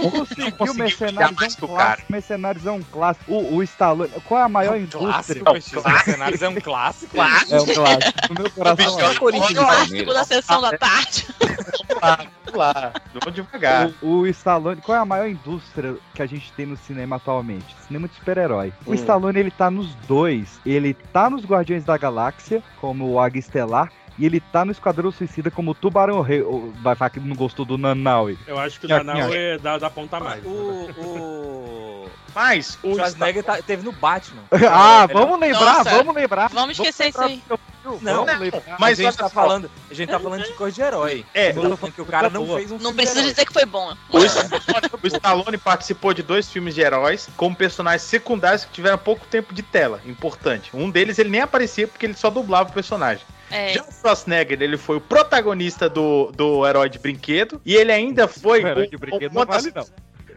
Não 0.02 0.10
conseguiu, 0.10 0.52
conseguiu 0.52 0.74
Mercenários 0.74 1.40
é 1.40 1.44
um 1.44 1.64
o 1.64 1.68
cara. 1.68 1.84
clássico. 1.86 2.12
Mercenários 2.12 2.66
é 2.66 2.70
um 2.70 2.82
clássico. 2.82 3.32
O, 3.32 3.56
o 3.56 3.62
Stallone. 3.62 4.10
Qual 4.26 4.40
é 4.40 4.44
a 4.44 4.48
maior 4.48 4.76
indústria? 4.78 5.42
Clássico, 5.42 5.82
PX. 5.82 5.84
Mercenários 5.84 6.42
é 6.42 6.48
um 6.48 6.54
clássico. 6.60 7.16
É 7.16 7.20
um 7.60 7.66
clássico. 7.66 8.18
No 8.30 8.34
meu 8.42 8.50
coração. 8.50 8.96
Bicho, 8.96 9.00
é. 9.00 9.14
Corinthians 9.14 9.58
Clássico 9.58 10.12
da 10.14 10.24
sessão 10.24 10.60
da 10.60 10.76
tarde. 10.78 11.26
Vamos 11.40 12.00
lá, 12.02 12.16
vamos 12.44 12.58
lá. 12.58 12.92
Vamos 13.12 13.34
devagar. 13.34 13.90
O, 14.02 14.06
o 14.20 14.26
Stallone, 14.28 14.80
qual 14.80 14.96
é 14.96 15.00
a 15.00 15.04
maior 15.04 15.28
indústria 15.28 15.96
que 16.14 16.22
a 16.22 16.26
gente 16.26 16.50
tem 16.52 16.66
no 16.66 16.76
cinema 16.76 17.18
atualmente? 17.20 17.74
Cinema 17.86 18.08
de 18.08 18.14
super-herói. 18.14 18.72
O 18.86 18.90
Hum. 18.90 18.94
Stallone, 18.94 19.38
ele 19.38 19.50
tá 19.50 19.70
nos 19.70 19.94
dois. 20.06 20.60
Ele 20.64 20.94
tá 20.94 21.28
nos 21.30 21.44
Guardiões 21.44 21.84
da 21.84 21.96
Galáxia, 21.96 22.62
como 22.80 23.08
o 23.10 23.20
Águia 23.20 23.40
Estelar, 23.40 23.90
e 24.20 24.26
ele 24.26 24.38
tá 24.38 24.64
no 24.64 24.70
Esquadrão 24.72 25.10
Suicida 25.10 25.50
como 25.50 25.70
o 25.70 25.74
Tubarão 25.74 26.20
Rei. 26.20 26.42
Vai 26.82 26.94
falar 26.94 27.08
que 27.10 27.18
não 27.18 27.34
gostou 27.34 27.64
do 27.64 27.78
Nanaui. 27.78 28.38
Eu 28.46 28.58
acho 28.58 28.78
que 28.78 28.86
o 28.86 28.88
Nhaque, 28.88 29.06
Nanau 29.06 29.22
nhaque. 29.22 29.36
é 29.36 29.58
da, 29.58 29.78
da 29.78 29.88
ponta 29.90 30.18
a 30.18 30.20
mais. 30.20 30.44
O, 30.44 30.48
o... 30.50 32.10
Mas 32.34 32.78
o 32.82 32.94
Schwarzenegger 32.94 33.42
tá- 33.42 33.60
teve 33.62 33.82
no 33.82 33.92
Batman. 33.92 34.42
Ah, 34.70 35.04
Ele- 35.08 35.14
vamos 35.14 35.40
lembrar, 35.40 35.78
Nossa, 35.78 35.90
vamos 35.90 36.14
lembrar. 36.14 36.48
Vamos 36.50 36.78
esquecer 36.78 37.08
isso 37.08 37.20
aí. 37.20 37.42
Não, 37.82 37.98
Vamos 38.26 38.38
lembrar. 38.38 38.76
mas 38.78 39.00
a 39.00 39.02
gente 39.02 39.16
tá 39.16 39.24
só. 39.24 39.30
falando, 39.30 39.70
a 39.90 39.94
gente 39.94 40.10
tá 40.10 40.20
falando 40.20 40.44
de 40.44 40.52
coisa 40.52 40.74
de 40.74 40.82
herói. 40.82 41.24
É, 41.32 41.48
Eu 41.50 41.54
tô 41.54 41.76
falando 41.76 41.94
que 41.94 42.02
o 42.02 42.04
cara 42.06 42.28
não 42.28 42.46
fez 42.46 42.70
um 42.70 42.78
Não 42.78 42.94
precisa 42.94 43.22
dizer 43.22 43.44
que 43.46 43.52
foi 43.54 43.64
bom. 43.64 43.94
O, 44.10 44.18
o 44.18 45.06
Stallone 45.06 45.56
participou 45.56 46.12
de 46.12 46.22
dois 46.22 46.48
filmes 46.48 46.74
de 46.74 46.82
heróis 46.82 47.28
como 47.38 47.56
personagens 47.56 48.02
secundários 48.02 48.64
que 48.66 48.70
tiveram 48.72 48.98
pouco 48.98 49.26
tempo 49.26 49.54
de 49.54 49.62
tela. 49.62 50.00
Importante. 50.04 50.70
Um 50.74 50.90
deles 50.90 51.18
ele 51.18 51.30
nem 51.30 51.40
aparecia 51.40 51.88
porque 51.88 52.04
ele 52.06 52.14
só 52.14 52.28
dublava 52.30 52.68
o 52.68 52.72
personagem. 52.72 53.24
É. 53.50 53.74
Já 53.74 53.82
o 53.82 53.92
Schwarzenegger, 53.92 54.62
ele 54.62 54.76
foi 54.76 54.96
o 54.96 55.00
protagonista 55.00 55.88
do, 55.88 56.30
do 56.32 56.66
Herói 56.66 56.88
de 56.88 56.98
Brinquedo 56.98 57.60
e 57.64 57.74
ele 57.74 57.92
ainda 57.92 58.28
foi 58.28 58.62
O 58.62 58.66
Herói 58.68 58.86
de 58.88 58.96
Brinquedo 58.96 59.32
uma 59.32 59.44
não 59.44 59.52
vale, 59.52 59.72
não. 59.74 59.86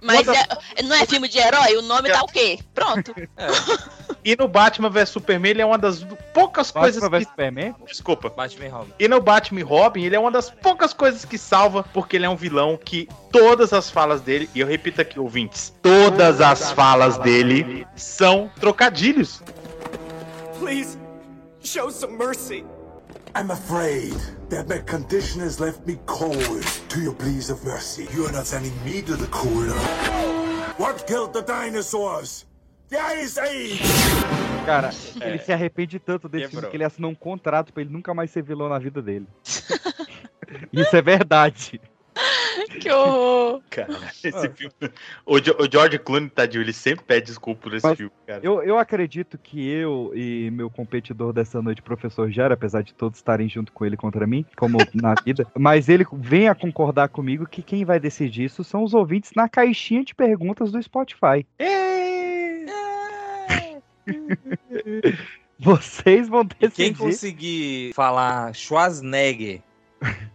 Mas 0.02 0.28
é- 0.28 0.84
não 0.84 0.96
é 0.96 1.06
filme 1.06 1.30
de 1.30 1.38
herói? 1.40 1.78
O 1.78 1.82
nome 1.82 2.10
tá 2.12 2.22
o 2.22 2.28
quê? 2.28 2.60
Pronto. 2.74 3.14
E 4.26 4.38
no 4.38 4.48
Batman 4.48 4.90
vs 4.90 5.10
Superman, 5.10 5.52
ele 5.52 5.62
é 5.62 5.66
uma 5.66 5.78
das 5.78 6.06
poucas 6.34 6.72
coisas 6.72 7.02
Batman 7.02 7.20
vs. 7.20 7.28
Superman? 7.28 7.76
Desculpa. 7.86 8.30
Batman 8.30 8.66
e 8.66 8.70
Robin. 8.70 8.94
E 8.98 9.08
no 9.10 9.20
Batman 9.22 9.60
e 9.60 9.64
Robin, 9.64 10.04
ele 10.06 10.16
é 10.16 10.20
uma 10.20 10.32
das 10.32 10.50
poucas 10.50 10.94
coisas 10.94 11.26
que 11.26 11.38
salva, 11.38 11.84
porque 11.94 12.16
ele 12.16 12.26
é 12.26 12.30
um 12.30 12.36
vilão 12.36 12.78
que 12.78 13.10
todas 13.34 13.74
as 13.74 13.90
falas 13.90 14.22
dele, 14.22 14.50
e 14.56 14.62
eu 14.62 14.68
repito 14.68 15.02
aqui, 15.02 15.20
ouvintes, 15.20 15.74
todas 15.82 16.40
as 16.40 16.72
falas 16.72 17.18
dele 17.18 17.86
são 17.98 18.50
trocadilhos. 18.62 19.42
Please, 20.58 20.98
show 21.62 21.92
some 21.92 22.16
mercy. 22.16 22.64
I'm 23.36 23.50
afraid 23.52 24.14
that 24.50 24.68
my 24.70 24.78
condition 24.80 25.42
has 25.42 25.60
left 25.60 25.86
me 25.88 25.98
cold 26.06 26.64
to 26.90 27.02
your 27.02 27.14
pleas 27.16 27.50
of 27.50 27.64
mercy. 27.66 28.08
You 28.14 28.26
are 28.28 28.32
not 28.32 28.46
sending 28.46 28.74
me 28.86 29.02
to 29.02 29.16
the 29.16 29.28
cooler. 29.28 29.74
What 30.78 31.08
killed 31.08 31.34
the 31.34 31.42
dinosaurs? 31.42 32.46
The 32.90 33.00
Ice 33.00 33.40
Age! 33.40 33.82
Cara, 34.66 34.92
É. 35.20 35.30
ele 35.30 35.40
se 35.40 35.52
arrepende 35.52 35.98
tanto 36.00 36.30
desse 36.30 36.44
filme 36.46 36.56
Quebrou. 36.58 36.72
que 36.72 36.78
ele 36.78 36.84
assinou 36.84 37.10
um 37.12 37.16
contrato 37.16 37.74
pra 37.74 37.82
ele 37.82 37.92
nunca 37.92 38.14
mais 38.14 38.30
ser 38.30 38.44
vilão 38.44 38.70
na 38.70 38.78
vida 38.78 39.02
dele. 39.02 39.28
Isso 40.72 40.96
é 40.96 41.02
verdade. 41.02 41.82
Que 42.80 42.92
horror. 42.92 43.62
Cara, 43.70 44.12
esse 44.24 44.50
filme. 44.50 44.74
O, 45.26 45.38
George 45.72 46.00
Clooney, 46.00 46.30
tadinho, 46.30 46.62
ele 46.62 46.74
sempre 46.74 47.06
pede 47.06 47.28
desculpa 47.28 47.62
por 47.62 47.74
esse 47.74 47.86
Mas 47.86 47.98
filme, 47.98 48.12
cara. 48.26 48.42
Eu, 48.44 48.62
eu 48.64 48.78
acredito 48.78 49.38
que 49.38 49.68
eu 49.68 50.12
e 50.14 50.50
meu 50.52 50.70
competidor 50.70 51.34
dessa 51.34 51.62
noite, 51.62 51.82
professor 51.82 52.30
Jara, 52.32 52.54
apesar 52.54 52.84
de 52.84 52.94
todos 52.94 53.20
estarem 53.20 53.50
junto 53.50 53.72
com 53.72 53.86
ele 53.86 53.96
contra 53.96 54.28
mim, 54.28 54.46
como 54.58 54.78
na 54.94 55.16
vida, 55.26 55.48
mas 55.58 55.90
ele 55.90 56.06
vem 56.14 56.48
a 56.48 56.56
concordar 56.56 57.10
comigo 57.10 57.48
que 57.48 57.62
quem 57.62 57.86
vai 57.86 58.00
decidir 58.00 58.46
isso 58.46 58.64
são 58.64 58.84
os 58.84 58.94
ouvintes 58.94 59.32
na 59.36 59.48
caixinha 59.48 60.04
de 60.04 60.14
perguntas 60.14 60.72
do 60.72 60.82
Spotify. 60.82 61.46
Vocês 65.60 66.28
vão 66.28 66.46
Quem 66.46 66.70
decidir. 66.70 66.98
conseguir 66.98 67.94
falar 67.94 68.54
Schwarzenegger 68.54 69.62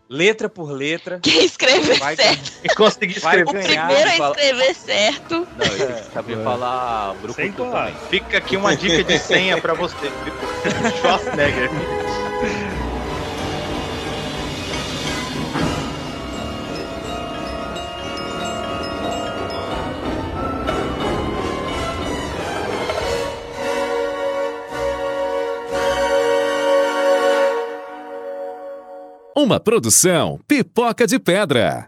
letra 0.09 0.49
por 0.49 0.71
letra. 0.71 1.21
Quem 1.21 1.45
escrever 1.45 1.99
vai, 1.99 2.17
certo. 2.17 2.53
E 2.65 2.69
conseguir 2.75 3.21
vai 3.21 3.43
O 3.43 3.47
primeiro 3.47 4.11
a 4.11 4.31
escrever 4.31 4.75
certo. 4.75 5.49
Não, 5.57 5.67
ele 5.67 5.85
tem 5.87 5.95
que 5.95 6.13
saber 6.13 6.45
falar 6.45 7.15
Sem. 7.35 7.55
Fica 8.09 8.39
aqui 8.39 8.57
uma 8.57 8.77
dica 8.77 9.05
de 9.05 9.19
senha 9.19 9.61
pra 9.61 9.75
você. 9.75 9.97
Schwarzenegger. 11.01 11.71
Uma 29.39 29.61
produção 29.61 30.41
Pipoca 30.49 31.07
de 31.07 31.17
Pedra. 31.17 31.87